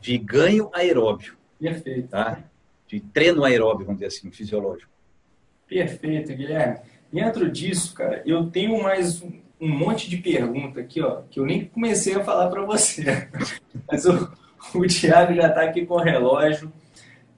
de 0.00 0.16
ganho 0.16 0.70
aeróbio. 0.72 1.36
Perfeito. 1.60 2.08
Tá? 2.08 2.44
De 2.86 3.00
treino 3.00 3.44
aeróbio, 3.44 3.86
vamos 3.86 4.00
dizer 4.00 4.16
assim, 4.16 4.30
fisiológico. 4.30 4.90
Perfeito, 5.66 6.34
Guilherme. 6.34 6.78
Dentro 7.12 7.50
disso, 7.50 7.94
cara, 7.94 8.22
eu 8.24 8.46
tenho 8.50 8.82
mais 8.82 9.22
um, 9.22 9.32
um 9.60 9.68
monte 9.68 10.08
de 10.08 10.18
pergunta 10.18 10.80
aqui, 10.80 11.00
ó, 11.00 11.22
que 11.30 11.40
eu 11.40 11.44
nem 11.44 11.64
comecei 11.64 12.14
a 12.14 12.24
falar 12.24 12.48
para 12.48 12.64
você. 12.64 13.28
Mas 13.88 14.04
o, 14.04 14.30
o 14.74 14.86
Thiago 14.86 15.34
já 15.34 15.48
está 15.48 15.62
aqui 15.62 15.84
com 15.84 15.94
o 15.94 16.02
relógio. 16.02 16.72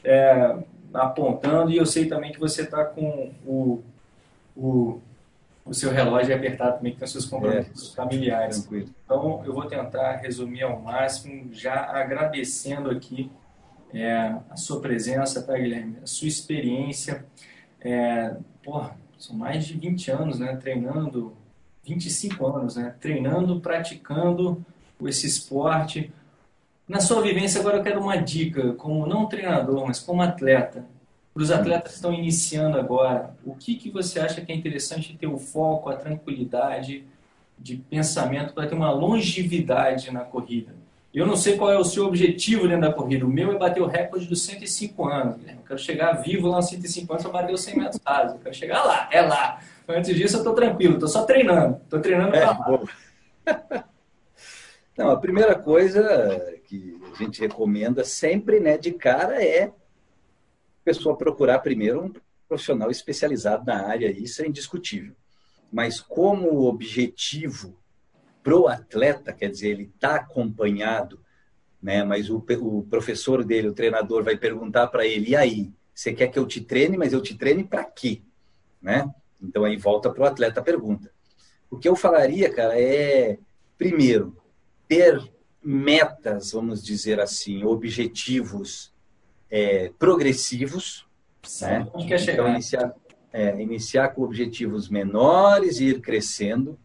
É, 0.04 0.56
apontando 0.94 1.70
e 1.70 1.76
eu 1.76 1.86
sei 1.86 2.06
também 2.06 2.32
que 2.32 2.38
você 2.38 2.62
está 2.62 2.84
com 2.84 3.32
o, 3.44 3.82
o, 4.56 5.00
o 5.64 5.74
seu 5.74 5.90
relógio 5.90 6.34
apertado 6.34 6.76
também, 6.76 6.92
que 6.92 6.98
tem 6.98 7.08
seus 7.08 7.26
compromissos 7.26 7.92
é, 7.92 7.96
familiares. 7.96 8.60
Tranquilo. 8.60 8.88
Então, 9.04 9.42
eu 9.44 9.52
vou 9.52 9.66
tentar 9.66 10.16
resumir 10.16 10.62
ao 10.62 10.80
máximo, 10.80 11.52
já 11.52 11.74
agradecendo 11.74 12.90
aqui 12.90 13.30
é, 13.92 14.34
a 14.50 14.56
sua 14.56 14.80
presença, 14.80 15.42
tá, 15.42 15.56
Guilherme? 15.56 15.98
A 16.02 16.06
sua 16.06 16.28
experiência. 16.28 17.24
É, 17.80 18.36
porra, 18.64 18.96
são 19.18 19.36
mais 19.36 19.64
de 19.64 19.74
20 19.74 20.10
anos, 20.10 20.38
né? 20.38 20.56
Treinando, 20.56 21.36
25 21.84 22.46
anos, 22.46 22.76
né? 22.76 22.94
Treinando, 23.00 23.60
praticando 23.60 24.64
esse 25.02 25.26
esporte 25.26 26.12
na 26.88 27.00
sua 27.00 27.20
vivência, 27.20 27.60
agora 27.60 27.78
eu 27.78 27.82
quero 27.82 28.00
uma 28.00 28.16
dica, 28.16 28.72
como 28.74 29.06
não 29.06 29.26
treinador, 29.26 29.84
mas 29.86 29.98
como 29.98 30.22
atleta. 30.22 30.84
Para 31.34 31.42
os 31.42 31.50
atletas 31.50 31.90
que 31.90 31.96
estão 31.96 32.14
iniciando 32.14 32.78
agora, 32.78 33.36
o 33.44 33.54
que, 33.54 33.74
que 33.74 33.90
você 33.90 34.20
acha 34.20 34.40
que 34.40 34.50
é 34.50 34.54
interessante 34.54 35.16
ter 35.16 35.26
o 35.26 35.36
foco, 35.36 35.90
a 35.90 35.96
tranquilidade 35.96 37.04
de 37.58 37.76
pensamento 37.76 38.54
para 38.54 38.66
ter 38.66 38.74
uma 38.74 38.90
longevidade 38.90 40.10
na 40.10 40.20
corrida? 40.20 40.74
Eu 41.12 41.26
não 41.26 41.36
sei 41.36 41.56
qual 41.56 41.72
é 41.72 41.78
o 41.78 41.84
seu 41.84 42.06
objetivo 42.06 42.68
dentro 42.68 42.82
da 42.82 42.92
corrida. 42.92 43.24
O 43.24 43.28
meu 43.28 43.52
é 43.52 43.58
bater 43.58 43.82
o 43.82 43.86
recorde 43.86 44.26
dos 44.26 44.44
105 44.44 45.08
anos. 45.08 45.36
Eu 45.46 45.56
quero 45.66 45.78
chegar 45.78 46.12
vivo 46.12 46.46
lá 46.48 46.56
aos 46.56 46.68
105 46.68 47.10
anos 47.10 47.22
para 47.22 47.32
bater 47.32 47.54
os 47.54 47.62
100 47.62 47.78
metros 47.78 48.00
rasos. 48.04 48.32
Eu 48.34 48.40
quero 48.40 48.54
chegar 48.54 48.84
lá, 48.84 49.08
é 49.10 49.22
lá. 49.22 49.58
Antes 49.88 50.14
disso, 50.14 50.36
eu 50.36 50.40
estou 50.40 50.54
tranquilo, 50.54 50.94
estou 50.94 51.08
só 51.08 51.24
treinando. 51.24 51.80
Estou 51.84 52.00
treinando 52.00 52.32
para 52.32 52.40
é, 52.40 52.44
lá. 52.44 53.84
Não, 54.96 55.10
a 55.10 55.16
primeira 55.16 55.54
coisa 55.54 56.58
que 56.64 56.98
a 57.12 57.16
gente 57.22 57.40
recomenda 57.40 58.02
sempre, 58.02 58.58
né, 58.60 58.78
de 58.78 58.92
cara, 58.92 59.42
é 59.42 59.64
a 59.64 59.72
pessoa 60.84 61.16
procurar 61.16 61.58
primeiro 61.58 62.04
um 62.04 62.12
profissional 62.48 62.90
especializado 62.90 63.64
na 63.66 63.86
área, 63.86 64.10
isso 64.10 64.42
é 64.42 64.46
indiscutível. 64.46 65.14
Mas 65.70 66.00
como 66.00 66.62
objetivo 66.62 67.76
pro 68.42 68.68
atleta, 68.68 69.32
quer 69.32 69.50
dizer, 69.50 69.70
ele 69.70 69.90
está 69.94 70.16
acompanhado, 70.16 71.20
né, 71.82 72.02
mas 72.02 72.30
o, 72.30 72.42
o 72.60 72.82
professor 72.88 73.44
dele, 73.44 73.68
o 73.68 73.74
treinador, 73.74 74.22
vai 74.24 74.36
perguntar 74.36 74.86
para 74.86 75.06
ele, 75.06 75.30
e 75.30 75.36
aí, 75.36 75.72
você 75.92 76.12
quer 76.12 76.28
que 76.28 76.38
eu 76.38 76.46
te 76.46 76.60
treine, 76.60 76.96
mas 76.96 77.12
eu 77.12 77.20
te 77.20 77.36
treine 77.36 77.64
para 77.64 77.84
quê? 77.84 78.22
Né? 78.80 79.10
Então 79.42 79.64
aí 79.64 79.76
volta 79.76 80.10
para 80.10 80.22
o 80.22 80.26
atleta 80.26 80.60
a 80.60 80.64
pergunta. 80.64 81.10
O 81.70 81.78
que 81.78 81.88
eu 81.88 81.96
falaria, 81.96 82.52
cara, 82.52 82.78
é, 82.80 83.38
primeiro, 83.76 84.36
ter 84.88 85.22
metas, 85.62 86.52
vamos 86.52 86.82
dizer 86.82 87.20
assim, 87.20 87.64
objetivos 87.64 88.92
é, 89.50 89.90
progressivos. 89.98 91.06
Né? 91.60 91.86
Quer 92.06 92.18
chegar? 92.18 92.32
Então, 92.42 92.48
iniciar, 92.48 92.94
é, 93.32 93.60
iniciar 93.60 94.08
com 94.08 94.22
objetivos 94.22 94.88
menores 94.88 95.80
e 95.80 95.86
ir 95.86 96.00
crescendo, 96.00 96.78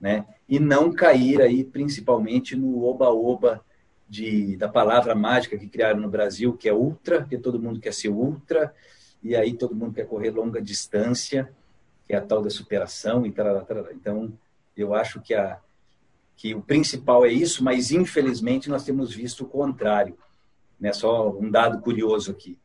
né? 0.00 0.24
E 0.48 0.58
não 0.58 0.92
cair 0.92 1.42
aí 1.42 1.62
principalmente 1.62 2.56
no 2.56 2.84
oba-oba 2.84 3.64
de, 4.08 4.56
da 4.56 4.68
palavra 4.68 5.14
mágica 5.14 5.58
que 5.58 5.68
criaram 5.68 6.00
no 6.00 6.08
Brasil, 6.08 6.56
que 6.56 6.68
é 6.68 6.72
ultra, 6.72 7.24
que 7.24 7.38
todo 7.38 7.60
mundo 7.60 7.78
quer 7.78 7.92
ser 7.92 8.08
ultra, 8.08 8.74
e 9.22 9.36
aí 9.36 9.54
todo 9.54 9.74
mundo 9.74 9.94
quer 9.94 10.06
correr 10.06 10.30
longa 10.30 10.60
distância, 10.60 11.52
que 12.06 12.14
é 12.14 12.16
a 12.16 12.20
tal 12.20 12.42
da 12.42 12.50
superação 12.50 13.24
e 13.24 13.30
tal. 13.30 13.66
Então, 13.92 14.32
eu 14.76 14.94
acho 14.94 15.20
que 15.20 15.34
a, 15.34 15.60
que 16.40 16.54
o 16.54 16.62
principal 16.62 17.26
é 17.26 17.30
isso, 17.30 17.62
mas 17.62 17.90
infelizmente 17.90 18.70
nós 18.70 18.82
temos 18.82 19.12
visto 19.12 19.44
o 19.44 19.46
contrário. 19.46 20.16
Né? 20.80 20.90
Só 20.90 21.28
um 21.28 21.50
dado 21.50 21.82
curioso 21.82 22.30
aqui. 22.30 22.58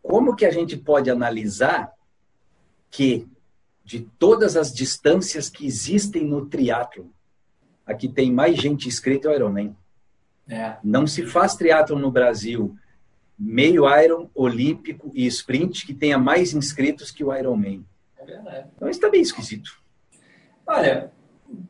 Como 0.00 0.36
que 0.36 0.46
a 0.46 0.50
gente 0.52 0.76
pode 0.76 1.10
analisar 1.10 1.92
que 2.92 3.26
de 3.84 4.08
todas 4.16 4.56
as 4.56 4.72
distâncias 4.72 5.50
que 5.50 5.66
existem 5.66 6.24
no 6.24 6.46
triatlo, 6.46 7.10
aqui 7.84 8.08
tem 8.08 8.30
mais 8.30 8.58
gente 8.58 8.86
inscrita 8.86 9.26
é 9.26 9.32
o 9.32 9.34
Ironman. 9.34 9.76
É. 10.48 10.76
Não 10.84 11.04
se 11.04 11.26
faz 11.26 11.56
triatlo 11.56 11.98
no 11.98 12.12
Brasil 12.12 12.78
meio 13.36 13.92
Iron, 14.00 14.30
olímpico 14.32 15.10
e 15.12 15.26
sprint 15.26 15.84
que 15.84 15.94
tenha 15.94 16.16
mais 16.16 16.54
inscritos 16.54 17.10
que 17.10 17.24
o 17.24 17.34
Ironman. 17.34 17.84
É 18.16 18.24
verdade. 18.24 18.68
Então 18.76 18.88
isso 18.88 18.98
está 18.98 19.10
bem 19.10 19.20
esquisito. 19.20 19.82
Olha, 20.64 21.12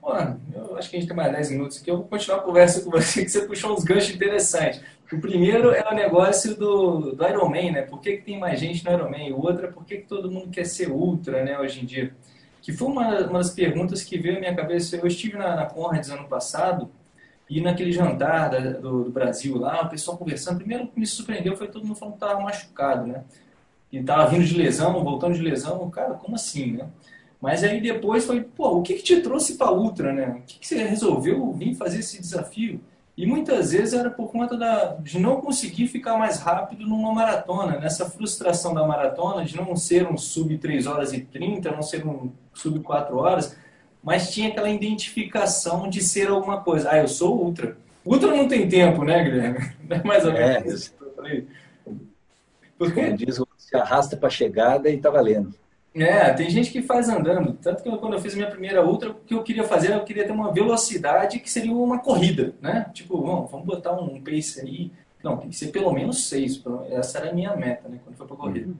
Pô, 0.00 0.12
eu 0.54 0.76
acho 0.76 0.88
que 0.88 0.96
a 0.96 1.00
gente 1.00 1.08
tem 1.08 1.16
mais 1.16 1.32
10 1.32 1.50
minutos 1.50 1.80
aqui. 1.80 1.90
Eu 1.90 1.98
vou 1.98 2.06
continuar 2.06 2.38
a 2.38 2.42
conversa 2.42 2.80
com 2.82 2.90
você, 2.90 3.22
que 3.24 3.30
você 3.30 3.42
puxou 3.42 3.72
uns 3.72 3.84
ganchos 3.84 4.14
interessantes. 4.14 4.80
O 5.12 5.20
primeiro 5.20 5.70
é 5.70 5.84
o 5.90 5.94
negócio 5.94 6.56
do, 6.56 7.12
do 7.12 7.28
Ironman, 7.28 7.72
né? 7.72 7.82
Por 7.82 8.00
que, 8.00 8.16
que 8.16 8.24
tem 8.24 8.38
mais 8.38 8.58
gente 8.58 8.84
no 8.84 8.92
Ironman? 8.92 9.32
O 9.32 9.40
outro 9.40 9.66
é 9.66 9.70
por 9.70 9.84
que, 9.84 9.98
que 9.98 10.06
todo 10.06 10.30
mundo 10.30 10.50
quer 10.50 10.64
ser 10.64 10.90
ultra, 10.90 11.44
né, 11.44 11.58
hoje 11.58 11.82
em 11.82 11.84
dia? 11.84 12.14
Que 12.62 12.72
foi 12.72 12.88
uma, 12.88 13.20
uma 13.26 13.38
das 13.38 13.50
perguntas 13.50 14.02
que 14.02 14.18
veio 14.18 14.38
à 14.38 14.40
minha 14.40 14.54
cabeça. 14.54 14.96
Eu 14.96 15.06
estive 15.06 15.36
na, 15.36 15.54
na 15.54 15.66
Conrads 15.66 16.10
ano 16.10 16.26
passado 16.26 16.90
e 17.48 17.60
naquele 17.60 17.92
jantar 17.92 18.50
da, 18.50 18.58
do, 18.58 19.04
do, 19.04 19.10
Brasil 19.10 19.58
lá, 19.58 19.82
o 19.82 19.88
pessoal 19.88 20.16
conversando. 20.16 20.58
Primeiro 20.58 20.88
que 20.88 20.98
me 20.98 21.06
surpreendeu 21.06 21.56
foi 21.56 21.68
todo 21.68 21.84
mundo 21.84 21.96
falando 21.96 22.16
que 22.16 22.24
estava 22.24 22.40
machucado, 22.40 23.06
né? 23.06 23.22
E 23.92 23.98
estava 23.98 24.26
vindo 24.30 24.44
de 24.44 24.56
lesão, 24.56 25.04
voltando 25.04 25.34
de 25.34 25.42
lesão. 25.42 25.88
Cara, 25.90 26.14
como 26.14 26.34
assim, 26.34 26.72
né? 26.72 26.88
Mas 27.45 27.62
aí 27.62 27.78
depois 27.78 28.24
foi, 28.24 28.40
pô, 28.40 28.78
o 28.78 28.82
que, 28.82 28.95
que 28.95 29.03
te 29.03 29.20
trouxe 29.20 29.59
para 29.59 29.70
Ultra, 29.70 30.14
né? 30.14 30.38
O 30.38 30.47
que, 30.47 30.61
que 30.61 30.66
você 30.66 30.82
resolveu 30.82 31.53
vir 31.53 31.74
fazer 31.74 31.99
esse 31.99 32.18
desafio? 32.18 32.80
E 33.14 33.26
muitas 33.26 33.72
vezes 33.72 33.92
era 33.92 34.09
por 34.09 34.32
conta 34.32 34.57
da, 34.57 34.95
de 34.95 35.18
não 35.18 35.42
conseguir 35.42 35.86
ficar 35.86 36.16
mais 36.16 36.38
rápido 36.38 36.86
numa 36.86 37.12
maratona, 37.12 37.78
nessa 37.78 38.09
frustração 38.09 38.72
da 38.72 38.86
maratona, 38.86 39.45
de 39.45 39.59
não 39.59 39.76
ser 39.76 40.11
um 40.11 40.16
sub 40.16 40.57
3 40.57 40.86
horas 40.86 41.12
e 41.12 41.20
30, 41.20 41.70
não 41.70 41.82
ser 41.82 42.07
um 42.07 42.32
sub 42.55 42.80
4 42.80 43.14
horas, 43.14 43.55
mas 44.03 44.32
tinha 44.32 44.49
aquela 44.49 44.70
identificação 44.70 45.86
de 45.86 46.03
ser 46.03 46.28
alguma 46.28 46.62
coisa. 46.62 46.92
Ah, 46.92 46.97
eu 46.97 47.09
sou 47.09 47.38
ultra. 47.38 47.76
Ultra 48.07 48.34
não 48.34 48.49
tem 48.49 48.66
tempo, 48.66 49.05
né, 49.05 49.22
Guilherme? 49.22 49.70
Não 49.86 49.97
é 49.99 50.03
mais 50.03 50.24
ou 50.24 50.32
menos 50.32 50.64
é, 50.64 50.66
isso. 50.66 50.95
Porque 52.78 53.05
Como 53.05 53.16
diz, 53.18 53.38
se 53.59 53.76
arrasta 53.76 54.16
para 54.16 54.28
a 54.28 54.30
chegada 54.30 54.88
e 54.88 54.97
tá 54.97 55.11
valendo. 55.11 55.55
É, 55.95 56.32
tem 56.32 56.51
gente 56.51 56.72
que 56.72 56.82
faz 56.82 57.09
andando. 57.09 57.53
Tanto 57.55 57.82
que 57.82 57.97
quando 57.99 58.14
eu 58.14 58.20
fiz 58.20 58.32
a 58.32 58.36
minha 58.36 58.51
primeira 58.51 58.84
ultra, 58.84 59.11
o 59.11 59.14
que 59.14 59.32
eu 59.32 59.45
queria 59.45 59.62
fazer, 59.62 59.92
eu 59.92 60.03
queria 60.03 60.26
ter 60.26 60.32
uma 60.32 60.53
velocidade 60.53 61.38
que 61.38 61.51
seria 61.51 61.72
uma 61.72 62.01
corrida, 62.01 62.53
né? 62.61 62.90
Tipo, 62.92 63.22
vamos, 63.22 63.51
vamos 63.51 63.64
botar 63.64 63.92
um 63.92 64.20
pace 64.20 64.61
aí. 64.61 64.90
Não, 65.22 65.36
tem 65.36 65.49
que 65.49 65.57
ser 65.57 65.68
pelo 65.68 65.92
menos 65.92 66.28
seis. 66.28 66.61
Essa 66.90 67.18
era 67.18 67.30
a 67.30 67.32
minha 67.32 67.55
meta, 67.55 67.88
né? 67.88 68.01
Quando 68.05 68.16
foi 68.16 68.26
para 68.26 68.36
corrida. 68.36 68.66
Uhum. 68.66 68.76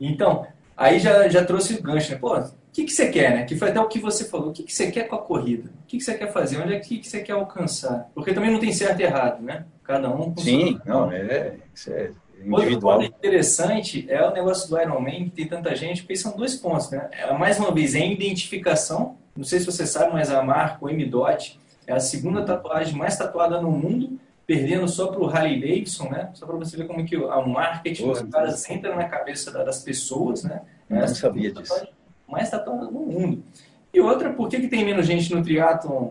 Então, 0.00 0.46
aí 0.76 0.98
já, 0.98 1.28
já 1.28 1.44
trouxe 1.44 1.74
o 1.74 1.82
gancho, 1.82 2.10
né? 2.10 2.18
Pô, 2.18 2.36
o 2.36 2.50
que, 2.72 2.84
que 2.84 2.92
você 2.92 3.08
quer, 3.08 3.36
né? 3.36 3.44
Que 3.44 3.56
foi 3.56 3.70
até 3.70 3.80
o 3.80 3.86
que 3.86 4.00
você 4.00 4.24
falou. 4.24 4.48
O 4.48 4.52
que, 4.52 4.64
que 4.64 4.74
você 4.74 4.90
quer 4.90 5.04
com 5.04 5.14
a 5.14 5.22
corrida? 5.22 5.70
O 5.84 5.86
que, 5.86 5.98
que 5.98 6.02
você 6.02 6.14
quer 6.14 6.32
fazer? 6.32 6.60
Onde 6.60 6.74
é 6.74 6.80
que, 6.80 6.98
que 6.98 7.08
você 7.08 7.22
quer 7.22 7.34
alcançar? 7.34 8.10
Porque 8.14 8.34
também 8.34 8.50
não 8.50 8.58
tem 8.58 8.72
certo 8.72 8.98
e 8.98 9.04
errado, 9.04 9.40
né? 9.42 9.64
Cada 9.84 10.12
um. 10.12 10.36
Sim, 10.36 10.80
não, 10.84 11.10
é, 11.12 11.54
isso 11.72 11.92
é 11.92 12.10
individual. 12.44 12.96
Outro 12.96 13.10
ponto 13.10 13.18
interessante 13.18 14.06
é 14.08 14.22
o 14.26 14.32
negócio 14.32 14.68
do 14.68 14.80
Iron 14.80 15.00
Man, 15.00 15.24
que 15.24 15.30
tem 15.30 15.46
tanta 15.46 15.74
gente, 15.74 16.02
porque 16.02 16.16
são 16.16 16.36
dois 16.36 16.56
pontos, 16.56 16.90
né? 16.90 17.08
É, 17.12 17.32
mais 17.32 17.58
uma 17.58 17.72
vez, 17.72 17.94
é 17.94 18.00
a 18.00 18.06
identificação. 18.06 19.16
Não 19.36 19.44
sei 19.44 19.60
se 19.60 19.66
você 19.66 19.86
sabe, 19.86 20.12
mas 20.12 20.30
a 20.30 20.42
marca, 20.42 20.84
o 20.84 20.88
M-Dot, 20.88 21.58
é 21.86 21.92
a 21.92 22.00
segunda 22.00 22.44
tatuagem 22.44 22.94
mais 22.96 23.16
tatuada 23.16 23.60
no 23.60 23.70
mundo, 23.70 24.18
perdendo 24.46 24.86
só 24.88 25.08
para 25.08 25.20
o 25.20 25.28
Harley 25.28 25.60
Davidson, 25.60 26.10
né? 26.10 26.30
Só 26.34 26.46
para 26.46 26.56
você 26.56 26.76
ver 26.76 26.86
como 26.86 27.04
que 27.04 27.16
o 27.16 27.46
marketing 27.46 28.06
dos 28.06 28.22
caras 28.22 28.68
entra 28.70 28.94
na 28.94 29.04
cabeça 29.04 29.50
das 29.50 29.82
pessoas, 29.82 30.44
né? 30.44 30.62
É 30.90 31.00
não 31.00 31.08
sabia 31.08 31.52
disso. 31.52 31.86
Mais 32.28 32.50
tatuada 32.50 32.84
no 32.84 33.00
mundo. 33.00 33.42
E 33.92 34.00
outra, 34.00 34.32
por 34.32 34.48
que, 34.48 34.60
que 34.60 34.68
tem 34.68 34.84
menos 34.84 35.06
gente 35.06 35.34
no 35.34 35.42
triatlon 35.42 36.10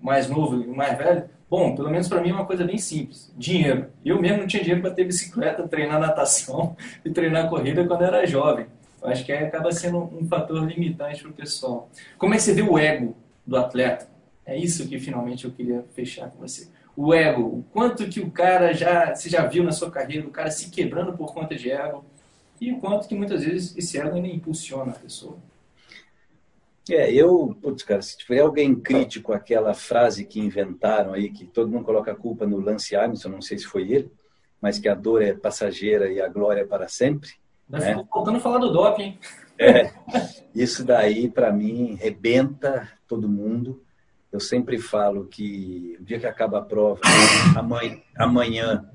mais 0.00 0.28
novo 0.28 0.62
e 0.62 0.66
mais 0.66 0.96
velho? 0.96 1.24
Bom, 1.48 1.76
pelo 1.76 1.90
menos 1.90 2.08
para 2.08 2.20
mim 2.20 2.30
é 2.30 2.32
uma 2.32 2.46
coisa 2.46 2.64
bem 2.64 2.78
simples: 2.78 3.32
dinheiro. 3.36 3.86
Eu 4.04 4.20
mesmo 4.20 4.38
não 4.38 4.46
tinha 4.46 4.62
dinheiro 4.62 4.82
para 4.82 4.92
ter 4.92 5.04
bicicleta, 5.04 5.66
treinar 5.68 6.00
natação 6.00 6.76
e 7.04 7.10
treinar 7.10 7.48
corrida 7.48 7.86
quando 7.86 8.02
era 8.02 8.26
jovem. 8.26 8.66
Eu 9.02 9.08
acho 9.08 9.24
que 9.24 9.32
aí 9.32 9.44
acaba 9.44 9.70
sendo 9.70 9.98
um 9.98 10.26
fator 10.26 10.64
limitante 10.64 11.22
para 11.22 11.30
o 11.30 11.34
pessoal. 11.34 11.88
Como 12.18 12.34
é 12.34 12.36
que 12.36 12.42
você 12.42 12.54
vê 12.54 12.62
o 12.62 12.78
ego 12.78 13.16
do 13.46 13.56
atleta? 13.56 14.08
É 14.44 14.56
isso 14.56 14.88
que 14.88 14.98
finalmente 14.98 15.44
eu 15.44 15.50
queria 15.50 15.84
fechar 15.94 16.30
com 16.30 16.38
você. 16.38 16.68
O 16.96 17.12
ego, 17.12 17.42
o 17.42 17.64
quanto 17.72 18.08
que 18.08 18.20
o 18.20 18.30
cara 18.30 18.72
já, 18.72 19.14
você 19.14 19.28
já 19.28 19.44
viu 19.46 19.62
na 19.62 19.70
sua 19.70 19.90
carreira, 19.90 20.26
o 20.26 20.30
cara 20.30 20.50
se 20.50 20.70
quebrando 20.70 21.12
por 21.12 21.34
conta 21.34 21.54
de 21.54 21.70
ego, 21.70 22.04
e 22.60 22.72
o 22.72 22.78
quanto 22.78 23.06
que 23.06 23.14
muitas 23.14 23.44
vezes 23.44 23.76
esse 23.76 23.98
ego 23.98 24.16
ainda 24.16 24.28
impulsiona 24.28 24.92
a 24.92 24.94
pessoa. 24.94 25.36
É, 26.88 27.12
eu, 27.12 27.56
putz, 27.60 27.82
cara, 27.82 28.00
se 28.00 28.16
tiver 28.16 28.40
alguém 28.40 28.74
crítico 28.74 29.32
àquela 29.32 29.74
frase 29.74 30.24
que 30.24 30.38
inventaram 30.38 31.14
aí, 31.14 31.30
que 31.30 31.44
todo 31.44 31.70
mundo 31.70 31.84
coloca 31.84 32.12
a 32.12 32.16
culpa 32.16 32.46
no 32.46 32.60
Lance 32.60 32.94
Armstrong, 32.94 33.34
não 33.34 33.42
sei 33.42 33.58
se 33.58 33.64
foi 33.64 33.90
ele, 33.90 34.12
mas 34.60 34.78
que 34.78 34.88
a 34.88 34.94
dor 34.94 35.20
é 35.20 35.34
passageira 35.34 36.10
e 36.10 36.20
a 36.20 36.28
glória 36.28 36.60
é 36.60 36.66
para 36.66 36.86
sempre. 36.86 37.30
Né? 37.68 38.04
Faltando 38.08 38.38
falar 38.38 38.58
do 38.58 38.72
doping. 38.72 39.18
É, 39.58 39.92
isso 40.54 40.84
daí, 40.84 41.28
para 41.28 41.52
mim, 41.52 41.94
rebenta 41.94 42.88
todo 43.08 43.28
mundo. 43.28 43.82
Eu 44.30 44.38
sempre 44.38 44.78
falo 44.78 45.26
que 45.26 45.96
o 46.00 46.04
dia 46.04 46.20
que 46.20 46.26
acaba 46.26 46.58
a 46.58 46.62
prova, 46.62 47.00
amanhã, 47.56 48.00
amanhã 48.16 48.90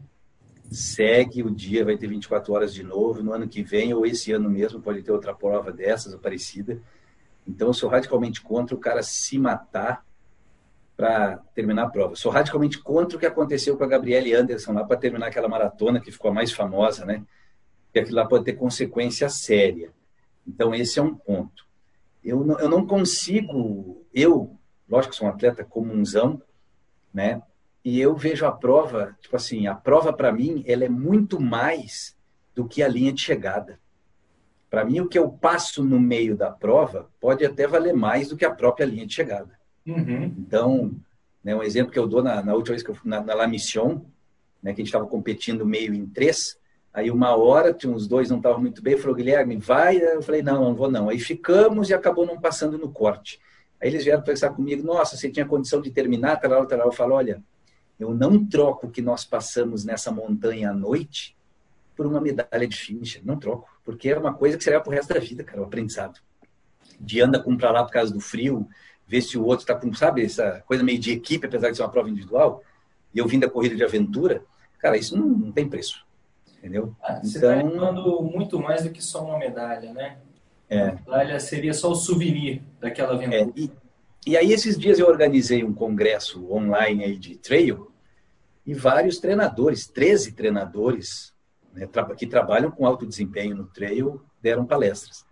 segue 0.70 1.44
o 1.44 1.52
dia, 1.52 1.84
vai 1.84 1.98
ter 1.98 2.08
24 2.08 2.54
horas 2.54 2.74
de 2.74 2.84
novo. 2.84 3.22
No 3.22 3.34
ano 3.34 3.50
que 3.50 3.62
vem, 3.62 3.94
ou 3.94 4.06
esse 4.06 4.32
ano 4.32 4.50
mesmo, 4.50 4.80
pode 4.80 5.02
ter 5.02 5.12
outra 5.12 5.34
prova 5.34 5.74
dessas 5.74 6.14
ou 6.14 6.20
parecida 6.20 6.82
então, 7.48 7.68
eu 7.68 7.74
sou 7.74 7.90
radicalmente 7.90 8.42
contra 8.42 8.76
o 8.76 8.80
cara 8.80 9.02
se 9.02 9.38
matar 9.38 10.06
para 10.96 11.38
terminar 11.56 11.84
a 11.84 11.90
prova. 11.90 12.16
Sou 12.16 12.32
radicalmente 12.32 12.80
contra 12.80 13.18
o 13.18 13.20
que 13.20 13.26
aconteceu 13.26 13.76
com 13.78 13.84
a 13.84 13.88
Gabriele 13.88 14.34
Anderson 14.34 14.74
lá 14.74 14.84
para 14.84 14.98
terminar 14.98 15.28
aquela 15.28 15.48
maratona 15.48 16.00
que 16.00 16.12
ficou 16.12 16.30
a 16.30 16.34
mais 16.34 16.52
famosa, 16.52 17.06
né? 17.06 17.24
E 17.94 18.00
aquilo 18.00 18.18
lá 18.18 18.26
pode 18.26 18.46
ter 18.46 18.54
consequência 18.54 19.28
séria. 19.28 19.92
Então, 20.48 20.74
esse 20.74 21.00
é 21.00 21.02
um 21.02 21.16
ponto. 21.16 21.66
Eu 22.24 22.44
não, 22.44 22.60
eu 22.60 22.70
não 22.70 22.86
consigo, 22.86 24.06
eu, 24.14 24.56
lógico 24.88 25.12
que 25.12 25.18
sou 25.18 25.28
um 25.28 25.32
atleta 25.32 25.64
comunzão, 25.64 26.42
né? 27.14 27.42
E 27.84 28.00
eu 28.00 28.16
vejo 28.16 28.46
a 28.46 28.52
prova, 28.52 29.18
tipo 29.20 29.36
assim, 29.36 29.66
a 29.66 29.74
prova 29.74 30.14
para 30.14 30.32
mim, 30.32 30.64
ela 30.68 30.86
é 30.86 30.90
muito 30.90 31.42
mais 31.42 32.16
do 32.54 32.68
que 32.68 32.84
a 32.84 32.88
linha 32.88 33.12
de 33.12 33.22
chegada. 33.22 33.80
Para 34.72 34.86
mim, 34.86 35.02
o 35.02 35.08
que 35.10 35.20
eu 35.20 35.28
passo 35.30 35.84
no 35.84 36.00
meio 36.00 36.34
da 36.38 36.50
prova 36.50 37.10
pode 37.20 37.46
até 37.46 37.68
valer 37.68 37.94
mais 37.94 38.30
do 38.30 38.38
que 38.38 38.46
a 38.46 38.56
própria 38.56 38.86
linha 38.86 39.06
de 39.06 39.14
chegada. 39.14 39.60
Uhum. 39.86 40.34
Então, 40.38 40.94
né, 41.44 41.54
um 41.54 41.62
exemplo 41.62 41.92
que 41.92 42.00
eu 42.00 42.08
dou 42.08 42.24
na, 42.24 42.42
na 42.42 42.54
última 42.54 42.72
vez 42.72 42.82
que 42.82 42.90
eu 42.90 42.96
fui 42.96 43.10
na, 43.10 43.22
na 43.22 43.34
La 43.34 43.50
Mission, 43.50 44.00
né, 44.64 44.74
que 44.74 44.82
a 44.82 44.84
gente 44.84 44.86
estava 44.86 45.06
competindo 45.06 45.66
meio 45.66 45.94
em 45.94 46.06
três, 46.06 46.58
aí 46.94 47.12
uma 47.12 47.36
hora, 47.36 47.76
uns 47.86 48.08
dois 48.08 48.30
não 48.30 48.38
estavam 48.38 48.62
muito 48.62 48.82
bem, 48.82 48.98
falou, 48.98 49.14
Guilherme, 49.14 49.58
vai? 49.58 49.98
Eu 49.98 50.22
falei, 50.22 50.42
não, 50.42 50.64
não 50.64 50.74
vou 50.74 50.90
não. 50.90 51.10
Aí 51.10 51.20
ficamos 51.20 51.90
e 51.90 51.94
acabou 51.94 52.26
não 52.26 52.40
passando 52.40 52.78
no 52.78 52.90
corte. 52.90 53.42
Aí 53.82 53.90
eles 53.90 54.06
vieram 54.06 54.22
conversar 54.22 54.52
comigo, 54.52 54.88
nossa, 54.88 55.18
você 55.18 55.30
tinha 55.30 55.46
condição 55.46 55.82
de 55.82 55.92
terminar, 55.92 56.38
tal, 56.38 56.66
tal. 56.66 56.80
Eu 56.80 56.92
falo, 56.94 57.16
olha, 57.16 57.44
eu 58.00 58.14
não 58.14 58.46
troco 58.46 58.88
o 58.88 58.90
que 58.90 59.02
nós 59.02 59.26
passamos 59.26 59.84
nessa 59.84 60.14
montanha 60.14 60.70
à 60.70 60.74
noite 60.74 61.36
por 61.94 62.06
uma 62.06 62.22
medalha 62.22 62.68
de 62.68 62.78
finisher. 62.78 63.22
Não 63.26 63.38
troco, 63.38 63.68
porque 63.84 64.10
é 64.10 64.18
uma 64.18 64.34
coisa 64.34 64.58
que 64.58 64.64
será 64.64 64.80
para 64.80 64.90
o 64.90 64.94
resto 64.94 65.14
da 65.14 65.20
vida, 65.20 65.44
cara, 65.44 65.62
o 65.62 65.66
aprendizado. 65.66 66.20
De 67.00 67.22
anda 67.22 67.40
com 67.40 67.58
para 67.58 67.72
lá 67.72 67.84
por 67.84 67.92
causa 67.92 68.14
do 68.14 68.20
frio, 68.20 68.68
ver 69.08 69.22
se 69.22 69.38
o 69.38 69.44
outro 69.44 69.64
está 69.64 69.76
com, 69.76 69.94
sabe, 69.94 70.24
essa 70.24 70.64
coisa 70.66 70.84
meio 70.84 71.00
de 71.00 71.12
equipe, 71.12 71.46
apesar 71.46 71.70
de 71.70 71.78
ser 71.78 71.84
uma 71.84 71.90
prova 71.90 72.10
individual, 72.10 72.64
e 73.14 73.20
eu 73.20 73.28
vim 73.28 73.40
da 73.40 73.50
corrida 73.50 73.76
de 73.76 73.84
aventura, 73.84 74.44
cara, 74.80 74.98
isso 74.98 75.18
não, 75.18 75.28
não 75.28 75.52
tem 75.52 75.68
preço. 75.68 76.06
Entendeu? 76.58 76.96
Ah, 77.02 77.20
você 77.22 77.38
está 77.38 77.58
então, 77.58 77.70
levando 77.70 78.22
muito 78.22 78.60
mais 78.60 78.84
do 78.84 78.92
que 78.92 79.04
só 79.04 79.26
uma 79.26 79.38
medalha, 79.38 79.92
né? 79.94 80.18
É. 80.70 80.82
A 80.82 80.92
medalha 80.94 81.40
seria 81.40 81.74
só 81.74 81.92
o 81.92 81.96
souvenir 81.96 82.62
daquela 82.80 83.14
aventura. 83.14 83.42
É, 83.42 83.52
e, 83.56 83.72
e 84.28 84.38
aí, 84.38 84.54
esses 84.54 84.78
dias 84.78 85.00
eu 85.00 85.08
organizei 85.08 85.64
um 85.64 85.74
congresso 85.74 86.50
online 86.54 87.04
aí 87.04 87.18
de 87.18 87.36
trail 87.38 87.92
e 88.66 88.74
vários 88.74 89.18
treinadores, 89.18 89.88
13 89.88 90.34
treinadores, 90.34 91.31
né, 91.74 91.88
que 92.18 92.28
trabalham 92.28 92.72
com 92.72 92.86
alto 92.86 93.06
desempenho 93.06 93.56
no 93.56 93.66
trail 93.66 94.22
deram 94.42 94.66
palestras. 94.66 95.26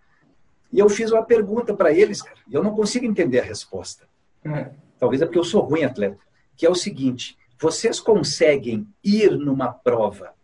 E 0.72 0.78
eu 0.78 0.88
fiz 0.88 1.10
uma 1.10 1.24
pergunta 1.24 1.74
para 1.74 1.92
eles, 1.92 2.22
cara, 2.22 2.38
e 2.48 2.54
eu 2.54 2.62
não 2.62 2.74
consigo 2.74 3.04
entender 3.04 3.40
a 3.40 3.44
resposta. 3.44 4.08
Hum. 4.44 4.66
Talvez 4.98 5.20
é 5.20 5.26
porque 5.26 5.38
eu 5.38 5.44
sou 5.44 5.62
ruim 5.62 5.84
atleta. 5.84 6.18
Que 6.56 6.66
é 6.66 6.70
o 6.70 6.74
seguinte: 6.74 7.36
vocês 7.58 7.98
conseguem 7.98 8.86
ir 9.02 9.32
numa 9.32 9.72
prova 9.72 10.34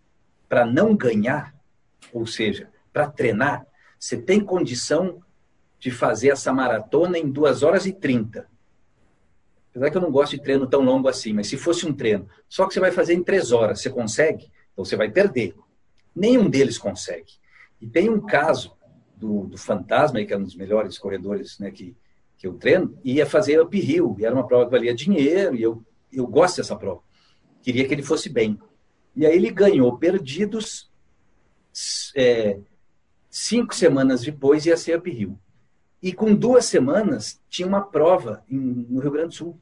para 0.48 0.64
não 0.64 0.96
ganhar? 0.96 1.54
Ou 2.12 2.26
seja, 2.26 2.68
para 2.92 3.08
treinar? 3.08 3.66
Você 3.98 4.16
tem 4.16 4.40
condição 4.40 5.22
de 5.78 5.90
fazer 5.90 6.30
essa 6.30 6.52
maratona 6.52 7.18
em 7.18 7.30
2 7.30 7.62
horas 7.62 7.86
e 7.86 7.92
30. 7.92 8.48
Apesar 9.70 9.90
que 9.90 9.96
eu 9.96 10.00
não 10.00 10.10
gosto 10.10 10.32
de 10.32 10.42
treino 10.42 10.66
tão 10.66 10.80
longo 10.80 11.06
assim, 11.06 11.32
mas 11.32 11.48
se 11.48 11.56
fosse 11.56 11.86
um 11.86 11.92
treino, 11.92 12.28
só 12.48 12.66
que 12.66 12.72
você 12.72 12.80
vai 12.80 12.90
fazer 12.90 13.14
em 13.14 13.22
3 13.22 13.52
horas, 13.52 13.80
você 13.80 13.90
consegue? 13.90 14.50
Então 14.72 14.84
você 14.84 14.96
vai 14.96 15.10
perder. 15.10 15.54
Nenhum 16.16 16.48
deles 16.48 16.78
consegue. 16.78 17.34
E 17.78 17.86
tem 17.86 18.08
um 18.08 18.20
caso 18.20 18.74
do, 19.14 19.44
do 19.46 19.58
Fantasma, 19.58 20.24
que 20.24 20.32
é 20.32 20.36
um 20.38 20.42
dos 20.42 20.56
melhores 20.56 20.98
corredores 20.98 21.58
né, 21.58 21.70
que, 21.70 21.94
que 22.38 22.46
eu 22.46 22.54
treino, 22.54 22.98
ia 23.04 23.26
fazer 23.26 23.60
uphill, 23.60 24.16
e 24.18 24.24
era 24.24 24.34
uma 24.34 24.46
prova 24.46 24.64
que 24.64 24.70
valia 24.70 24.94
dinheiro, 24.94 25.54
e 25.54 25.62
eu, 25.62 25.84
eu 26.10 26.26
gosto 26.26 26.56
dessa 26.56 26.74
prova. 26.74 27.02
Queria 27.62 27.86
que 27.86 27.92
ele 27.92 28.02
fosse 28.02 28.30
bem. 28.30 28.58
E 29.14 29.26
aí 29.26 29.36
ele 29.36 29.50
ganhou 29.50 29.96
perdidos 29.98 30.90
é, 32.14 32.58
cinco 33.28 33.74
semanas 33.74 34.22
depois 34.22 34.64
ia 34.64 34.76
ser 34.76 34.98
uphill. 34.98 35.38
E 36.02 36.12
com 36.12 36.34
duas 36.34 36.64
semanas 36.64 37.40
tinha 37.48 37.68
uma 37.68 37.82
prova 37.82 38.42
em, 38.48 38.58
no 38.58 39.00
Rio 39.00 39.10
Grande 39.10 39.28
do 39.28 39.34
Sul. 39.34 39.60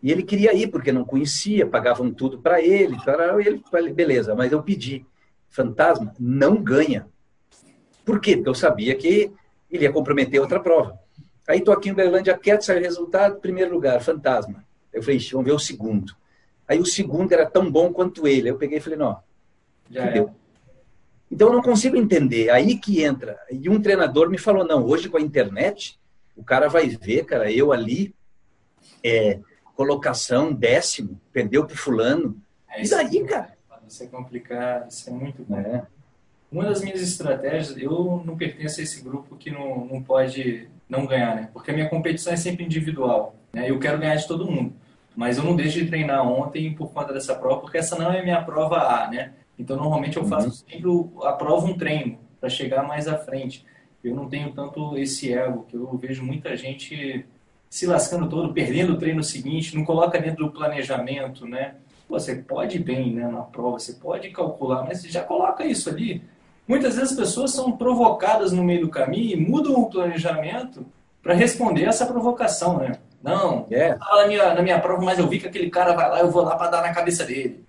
E 0.00 0.12
ele 0.12 0.22
queria 0.22 0.54
ir, 0.54 0.68
porque 0.68 0.92
não 0.92 1.04
conhecia, 1.04 1.66
pagavam 1.66 2.12
tudo 2.12 2.38
para 2.40 2.62
ele, 2.62 2.96
e 2.96 3.76
ele, 3.76 3.92
beleza, 3.92 4.32
mas 4.34 4.52
eu 4.52 4.62
pedi 4.62 5.04
fantasma 5.50 6.14
não 6.18 6.62
ganha. 6.62 7.06
Por 8.04 8.20
quê? 8.20 8.36
Porque 8.36 8.48
eu 8.48 8.54
sabia 8.54 8.94
que 8.94 9.32
ele 9.70 9.84
ia 9.84 9.92
comprometer 9.92 10.40
outra 10.40 10.60
prova. 10.60 10.98
Aí 11.46 11.60
tô 11.60 11.72
aqui 11.72 11.88
em 11.88 11.94
Berlândia 11.94 12.36
quieto, 12.36 12.62
sai 12.62 12.78
o 12.78 12.82
resultado, 12.82 13.40
primeiro 13.40 13.72
lugar, 13.72 14.00
fantasma. 14.02 14.64
Eu 14.92 15.02
falei, 15.02 15.18
vamos 15.30 15.46
ver 15.46 15.52
o 15.52 15.58
segundo. 15.58 16.14
Aí 16.66 16.78
o 16.78 16.86
segundo 16.86 17.32
era 17.32 17.48
tão 17.48 17.70
bom 17.70 17.92
quanto 17.92 18.28
ele. 18.28 18.50
Eu 18.50 18.58
peguei 18.58 18.78
e 18.78 18.80
falei, 18.80 18.98
não, 18.98 19.18
já 19.90 20.10
deu. 20.10 20.30
Então 21.30 21.48
eu 21.48 21.54
não 21.54 21.62
consigo 21.62 21.96
entender. 21.96 22.50
Aí 22.50 22.78
que 22.78 23.02
entra. 23.02 23.38
E 23.50 23.68
um 23.68 23.80
treinador 23.80 24.28
me 24.30 24.38
falou, 24.38 24.64
não, 24.66 24.84
hoje 24.84 25.08
com 25.08 25.16
a 25.16 25.22
internet, 25.22 25.98
o 26.36 26.44
cara 26.44 26.68
vai 26.68 26.88
ver, 26.88 27.24
cara, 27.24 27.50
eu 27.50 27.72
ali, 27.72 28.14
é, 29.02 29.40
colocação, 29.74 30.52
décimo, 30.52 31.20
perdeu 31.32 31.66
pro 31.66 31.76
fulano. 31.76 32.40
É 32.68 32.84
e 32.84 32.88
daí, 32.88 33.24
cara? 33.24 33.57
Isso 33.88 34.02
é 34.02 34.06
complicado, 34.06 34.90
isso 34.90 35.08
é 35.08 35.12
muito 35.12 35.44
bom. 35.48 35.58
É. 35.58 35.86
Uma 36.50 36.64
das 36.64 36.82
minhas 36.82 37.02
estratégias, 37.02 37.76
eu 37.76 38.22
não 38.24 38.36
pertenço 38.36 38.80
a 38.80 38.82
esse 38.82 39.02
grupo 39.02 39.36
que 39.36 39.50
não, 39.50 39.84
não 39.84 40.02
pode 40.02 40.68
não 40.88 41.04
ganhar, 41.06 41.34
né? 41.36 41.50
Porque 41.52 41.70
a 41.70 41.74
minha 41.74 41.88
competição 41.88 42.32
é 42.32 42.36
sempre 42.36 42.64
individual, 42.64 43.36
né? 43.52 43.70
Eu 43.70 43.78
quero 43.78 43.98
ganhar 43.98 44.16
de 44.16 44.26
todo 44.26 44.50
mundo. 44.50 44.72
Mas 45.14 45.36
eu 45.36 45.44
não 45.44 45.56
deixo 45.56 45.78
de 45.78 45.86
treinar 45.86 46.26
ontem 46.26 46.72
por 46.74 46.92
conta 46.92 47.12
dessa 47.12 47.34
prova, 47.34 47.60
porque 47.60 47.76
essa 47.76 47.98
não 47.98 48.10
é 48.10 48.22
minha 48.22 48.40
prova 48.42 48.76
A, 48.78 49.10
né? 49.10 49.32
Então, 49.58 49.76
normalmente 49.76 50.16
eu 50.16 50.24
faço 50.24 50.46
uhum. 50.46 50.52
sempre 50.52 51.26
a 51.26 51.32
prova 51.32 51.66
um 51.66 51.76
treino 51.76 52.18
para 52.40 52.48
chegar 52.48 52.82
mais 52.84 53.08
à 53.08 53.18
frente. 53.18 53.66
Eu 54.02 54.14
não 54.14 54.28
tenho 54.28 54.52
tanto 54.52 54.96
esse 54.96 55.32
ego, 55.32 55.66
que 55.68 55.74
eu 55.76 55.98
vejo 55.98 56.22
muita 56.22 56.56
gente 56.56 57.26
se 57.68 57.86
lascando 57.86 58.28
todo, 58.28 58.54
perdendo 58.54 58.94
o 58.94 58.96
treino 58.96 59.22
seguinte, 59.22 59.76
não 59.76 59.84
coloca 59.84 60.18
dentro 60.20 60.46
do 60.46 60.52
planejamento, 60.52 61.46
né? 61.46 61.74
Você 62.08 62.36
pode 62.36 62.78
bem 62.78 63.14
né, 63.14 63.28
na 63.28 63.42
prova, 63.42 63.78
você 63.78 63.92
pode 63.94 64.30
calcular, 64.30 64.84
mas 64.84 65.02
já 65.02 65.22
coloca 65.22 65.64
isso 65.64 65.90
ali. 65.90 66.22
Muitas 66.66 66.96
vezes 66.96 67.12
as 67.12 67.16
pessoas 67.16 67.52
são 67.52 67.72
provocadas 67.72 68.52
no 68.52 68.64
meio 68.64 68.82
do 68.82 68.88
caminho 68.88 69.32
e 69.32 69.36
mudam 69.36 69.74
o 69.74 69.90
planejamento 69.90 70.86
para 71.22 71.34
responder 71.34 71.84
essa 71.84 72.06
provocação, 72.06 72.78
né? 72.78 72.92
Não, 73.22 73.66
é. 73.70 73.96
na, 73.96 74.26
minha, 74.26 74.54
na 74.54 74.62
minha 74.62 74.80
prova, 74.80 75.02
mas 75.02 75.18
eu 75.18 75.26
vi 75.26 75.40
que 75.40 75.48
aquele 75.48 75.70
cara 75.70 75.92
vai 75.92 76.08
lá, 76.08 76.20
eu 76.20 76.30
vou 76.30 76.42
lá 76.42 76.56
para 76.56 76.70
dar 76.70 76.82
na 76.82 76.94
cabeça 76.94 77.24
dele. 77.24 77.64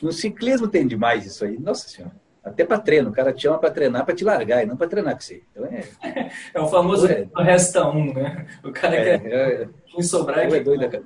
No 0.00 0.12
ciclismo 0.12 0.68
tem 0.68 0.86
demais 0.86 1.26
isso 1.26 1.44
aí, 1.44 1.58
nossa 1.58 1.88
senhora. 1.88 2.14
Até 2.44 2.64
para 2.64 2.78
treino, 2.78 3.10
o 3.10 3.12
cara 3.12 3.32
te 3.32 3.42
chama 3.42 3.58
para 3.58 3.70
treinar, 3.70 4.04
para 4.04 4.14
te 4.14 4.24
largar, 4.24 4.62
e 4.62 4.66
não 4.66 4.76
para 4.76 4.88
treinar 4.88 5.14
com 5.14 5.20
você. 5.20 5.42
Então 5.50 5.66
é... 5.66 5.84
é 6.54 6.60
o 6.60 6.68
famoso 6.68 7.06
é. 7.06 7.26
resta 7.36 7.86
um, 7.88 8.14
né? 8.14 8.46
O 8.64 8.72
cara 8.72 8.96
é, 8.96 9.18
quer 9.18 9.32
é, 9.32 9.68
é, 9.96 10.02
sobrar. 10.02 10.38
É 10.38 10.60
doido 10.60 10.88
da, 10.88 11.00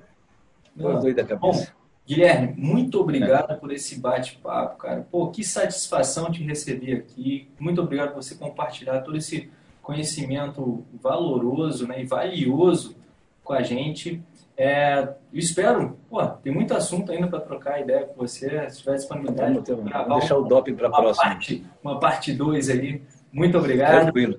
não. 0.77 1.01
doido 1.01 1.17
da 1.17 1.25
cabeça. 1.25 1.73
Bom, 1.75 1.82
Guilherme, 2.07 2.55
muito 2.57 3.01
obrigado 3.01 3.53
é. 3.53 3.57
por 3.57 3.73
esse 3.73 3.99
bate-papo, 4.01 4.77
cara. 4.77 5.07
Pô, 5.11 5.29
que 5.29 5.45
satisfação 5.45 6.31
te 6.31 6.43
receber 6.43 6.95
aqui. 6.95 7.49
Muito 7.59 7.81
obrigado 7.81 8.13
por 8.13 8.23
você 8.23 8.35
compartilhar 8.35 9.01
todo 9.03 9.17
esse 9.17 9.51
conhecimento 9.81 10.85
valoroso 11.01 11.87
né, 11.87 12.03
e 12.03 12.07
valioso 12.07 12.97
com 13.45 13.53
a 13.53 13.63
gente. 13.63 14.21
É, 14.57 15.09
eu 15.33 15.39
espero, 15.39 15.97
pô, 16.11 16.25
tem 16.27 16.53
muito 16.53 16.75
assunto 16.75 17.11
ainda 17.11 17.27
para 17.27 17.41
trocar 17.41 17.81
ideia 17.81 18.05
com 18.05 18.15
você, 18.15 18.69
se 18.71 18.81
tiver 18.81 18.97
disponibilidade. 18.97 19.55
Vamos, 19.55 19.69
vamos, 19.69 19.93
vamos 19.93 20.19
deixar 20.19 20.37
o 20.37 20.43
doping 20.43 20.75
para 20.75 20.89
a 20.89 20.91
próxima. 20.91 21.31
Parte, 21.31 21.67
uma 21.83 21.99
parte 21.99 22.33
2 22.33 22.69
aí. 22.69 23.03
Muito 23.33 23.57
obrigado. 23.57 24.03
Tranquilo. 24.03 24.39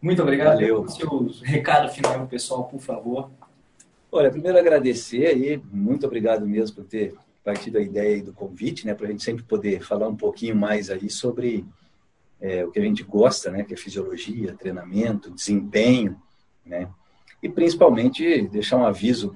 Muito 0.00 0.22
obrigado. 0.22 0.54
Valeu. 0.54 0.88
Seu 0.88 1.30
recado 1.42 1.88
final, 1.90 2.26
pessoal, 2.26 2.64
por 2.64 2.80
favor. 2.80 3.30
Olha, 4.16 4.30
primeiro 4.30 4.56
agradecer 4.56 5.26
aí, 5.26 5.60
muito 5.72 6.06
obrigado 6.06 6.46
mesmo 6.46 6.76
por 6.76 6.84
ter 6.84 7.16
partido 7.42 7.78
a 7.78 7.80
ideia 7.80 8.22
do 8.22 8.32
convite, 8.32 8.86
né, 8.86 8.94
para 8.94 9.08
a 9.08 9.10
gente 9.10 9.24
sempre 9.24 9.42
poder 9.42 9.82
falar 9.82 10.06
um 10.06 10.14
pouquinho 10.14 10.54
mais 10.54 10.88
aí 10.88 11.10
sobre 11.10 11.66
é, 12.40 12.64
o 12.64 12.70
que 12.70 12.78
a 12.78 12.82
gente 12.82 13.02
gosta, 13.02 13.50
né, 13.50 13.64
que 13.64 13.74
é 13.74 13.76
fisiologia, 13.76 14.54
treinamento, 14.54 15.32
desempenho, 15.32 16.16
né, 16.64 16.88
e 17.42 17.48
principalmente 17.48 18.42
deixar 18.42 18.76
um 18.76 18.86
aviso 18.86 19.34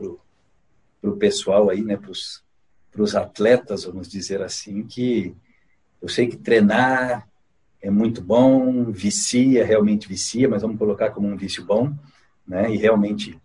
para 1.03 1.11
o 1.11 1.17
pessoal 1.17 1.71
aí, 1.71 1.83
né, 1.83 1.97
para 1.97 3.03
os 3.03 3.17
atletas, 3.17 3.83
vamos 3.83 4.09
dizer 4.09 4.41
assim, 4.43 4.85
que 4.85 5.35
eu 6.01 6.09
sei 6.09 6.29
que 6.29 6.37
treinar 6.37 7.29
é 7.83 7.91
muito 7.91 8.23
bom, 8.23 8.85
vicia, 8.93 9.67
realmente 9.67 10.07
vicia, 10.07 10.49
mas 10.49 10.63
vamos 10.63 10.79
colocar 10.79 11.11
como 11.11 11.27
um 11.27 11.37
vício 11.37 11.65
bom, 11.65 11.93
né, 12.47 12.73
e 12.73 12.77
realmente 12.77 13.37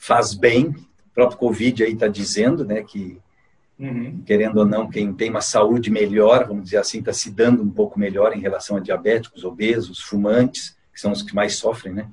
faz 0.00 0.32
bem. 0.32 0.68
O 0.68 1.14
próprio 1.14 1.38
Covid 1.38 1.84
aí 1.84 1.92
está 1.92 2.08
dizendo, 2.08 2.64
né, 2.64 2.82
que 2.82 3.20
uhum. 3.78 4.22
querendo 4.24 4.56
ou 4.56 4.66
não, 4.66 4.88
quem 4.88 5.12
tem 5.12 5.28
uma 5.28 5.42
saúde 5.42 5.90
melhor, 5.90 6.46
vamos 6.46 6.64
dizer 6.64 6.78
assim, 6.78 7.00
está 7.00 7.12
se 7.12 7.30
dando 7.30 7.62
um 7.62 7.70
pouco 7.70 8.00
melhor 8.00 8.34
em 8.34 8.40
relação 8.40 8.78
a 8.78 8.80
diabéticos, 8.80 9.44
obesos, 9.44 10.00
fumantes, 10.00 10.74
que 10.92 11.00
são 11.00 11.12
os 11.12 11.22
que 11.22 11.34
mais 11.34 11.56
sofrem, 11.56 11.92
né? 11.92 12.08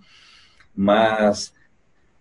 Mas 0.76 1.54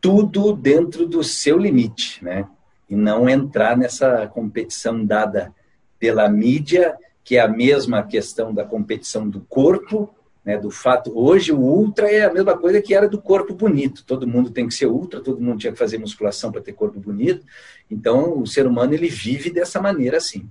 tudo 0.00 0.54
dentro 0.54 1.06
do 1.06 1.24
seu 1.24 1.58
limite, 1.58 2.24
né? 2.24 2.48
E 2.88 2.94
não 2.94 3.28
entrar 3.28 3.76
nessa 3.76 4.28
competição 4.28 5.04
dada 5.04 5.52
pela 5.98 6.28
mídia, 6.28 6.96
que 7.24 7.36
é 7.36 7.40
a 7.40 7.48
mesma 7.48 8.04
questão 8.04 8.54
da 8.54 8.64
competição 8.64 9.28
do 9.28 9.40
corpo, 9.40 10.14
né? 10.46 10.56
Do 10.56 10.70
fato, 10.70 11.10
hoje 11.12 11.50
o 11.50 11.58
ultra 11.58 12.08
é 12.08 12.24
a 12.24 12.32
mesma 12.32 12.56
coisa 12.56 12.80
que 12.80 12.94
era 12.94 13.08
do 13.08 13.20
corpo 13.20 13.52
bonito. 13.52 14.04
Todo 14.06 14.28
mundo 14.28 14.48
tem 14.48 14.68
que 14.68 14.74
ser 14.74 14.86
ultra, 14.86 15.20
todo 15.20 15.40
mundo 15.40 15.58
tinha 15.58 15.72
que 15.72 15.78
fazer 15.78 15.98
musculação 15.98 16.52
para 16.52 16.60
ter 16.60 16.72
corpo 16.72 17.00
bonito. 17.00 17.44
Então, 17.90 18.38
o 18.38 18.46
ser 18.46 18.64
humano 18.64 18.94
ele 18.94 19.08
vive 19.08 19.50
dessa 19.50 19.82
maneira 19.82 20.18
assim. 20.18 20.48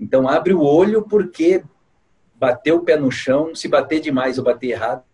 Então, 0.00 0.26
abre 0.26 0.54
o 0.54 0.62
olho 0.62 1.02
porque 1.02 1.62
bater 2.34 2.72
o 2.72 2.80
pé 2.80 2.96
no 2.96 3.10
chão, 3.10 3.54
se 3.54 3.68
bater 3.68 4.00
demais 4.00 4.38
ou 4.38 4.44
bater 4.44 4.70
errado, 4.70 5.04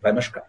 vai 0.00 0.12
machucar. 0.12 0.44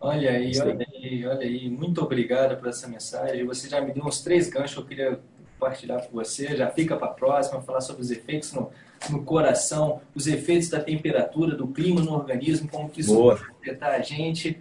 Olha 0.00 0.30
aí, 0.30 0.52
olha 0.60 0.86
aí, 0.94 1.26
olha 1.26 1.40
aí. 1.40 1.68
Muito 1.68 2.00
obrigado 2.00 2.56
por 2.58 2.68
essa 2.68 2.86
mensagem. 2.86 3.44
Você 3.44 3.68
já 3.68 3.80
me 3.80 3.92
deu 3.92 4.04
uns 4.04 4.22
três 4.22 4.48
ganchos 4.48 4.74
que 4.74 4.80
eu 4.80 4.86
queria 4.86 5.20
compartilhar 5.58 6.00
com 6.02 6.12
você. 6.12 6.56
Já 6.56 6.70
fica 6.70 6.96
para 6.96 7.08
a 7.08 7.12
próxima, 7.12 7.60
falar 7.60 7.80
sobre 7.80 8.02
os 8.02 8.10
efeitos 8.12 8.52
no, 8.52 8.70
no 9.10 9.24
coração, 9.24 10.00
os 10.14 10.26
efeitos 10.26 10.68
da 10.68 10.80
temperatura, 10.80 11.54
do 11.54 11.68
clima 11.68 12.00
no 12.00 12.12
organismo, 12.12 12.68
como 12.68 12.88
que 12.88 13.00
isso 13.00 13.14
Boa. 13.14 13.40
afetar 13.60 13.94
a 13.94 14.00
gente. 14.00 14.60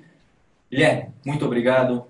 Guilherme, 0.70 1.10
muito 1.26 1.46
obrigado. 1.46 2.06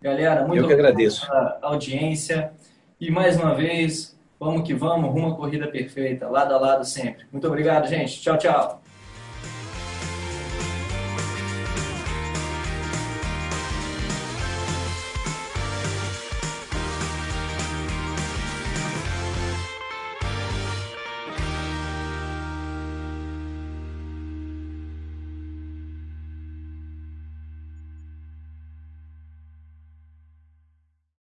Galera, 0.00 0.46
muito 0.46 0.62
eu 0.62 0.66
que 0.66 0.72
agradeço. 0.72 1.26
pela 1.26 1.58
audiência. 1.62 2.52
E 3.00 3.10
mais 3.10 3.36
uma 3.36 3.54
vez, 3.54 4.16
vamos 4.38 4.66
que 4.66 4.74
vamos, 4.74 5.10
rumo 5.10 5.28
à 5.28 5.36
corrida 5.36 5.68
perfeita, 5.68 6.28
lado 6.28 6.54
a 6.54 6.58
lado 6.58 6.84
sempre. 6.84 7.24
Muito 7.30 7.46
obrigado, 7.46 7.88
gente. 7.88 8.20
Tchau, 8.20 8.36
tchau. 8.36 8.81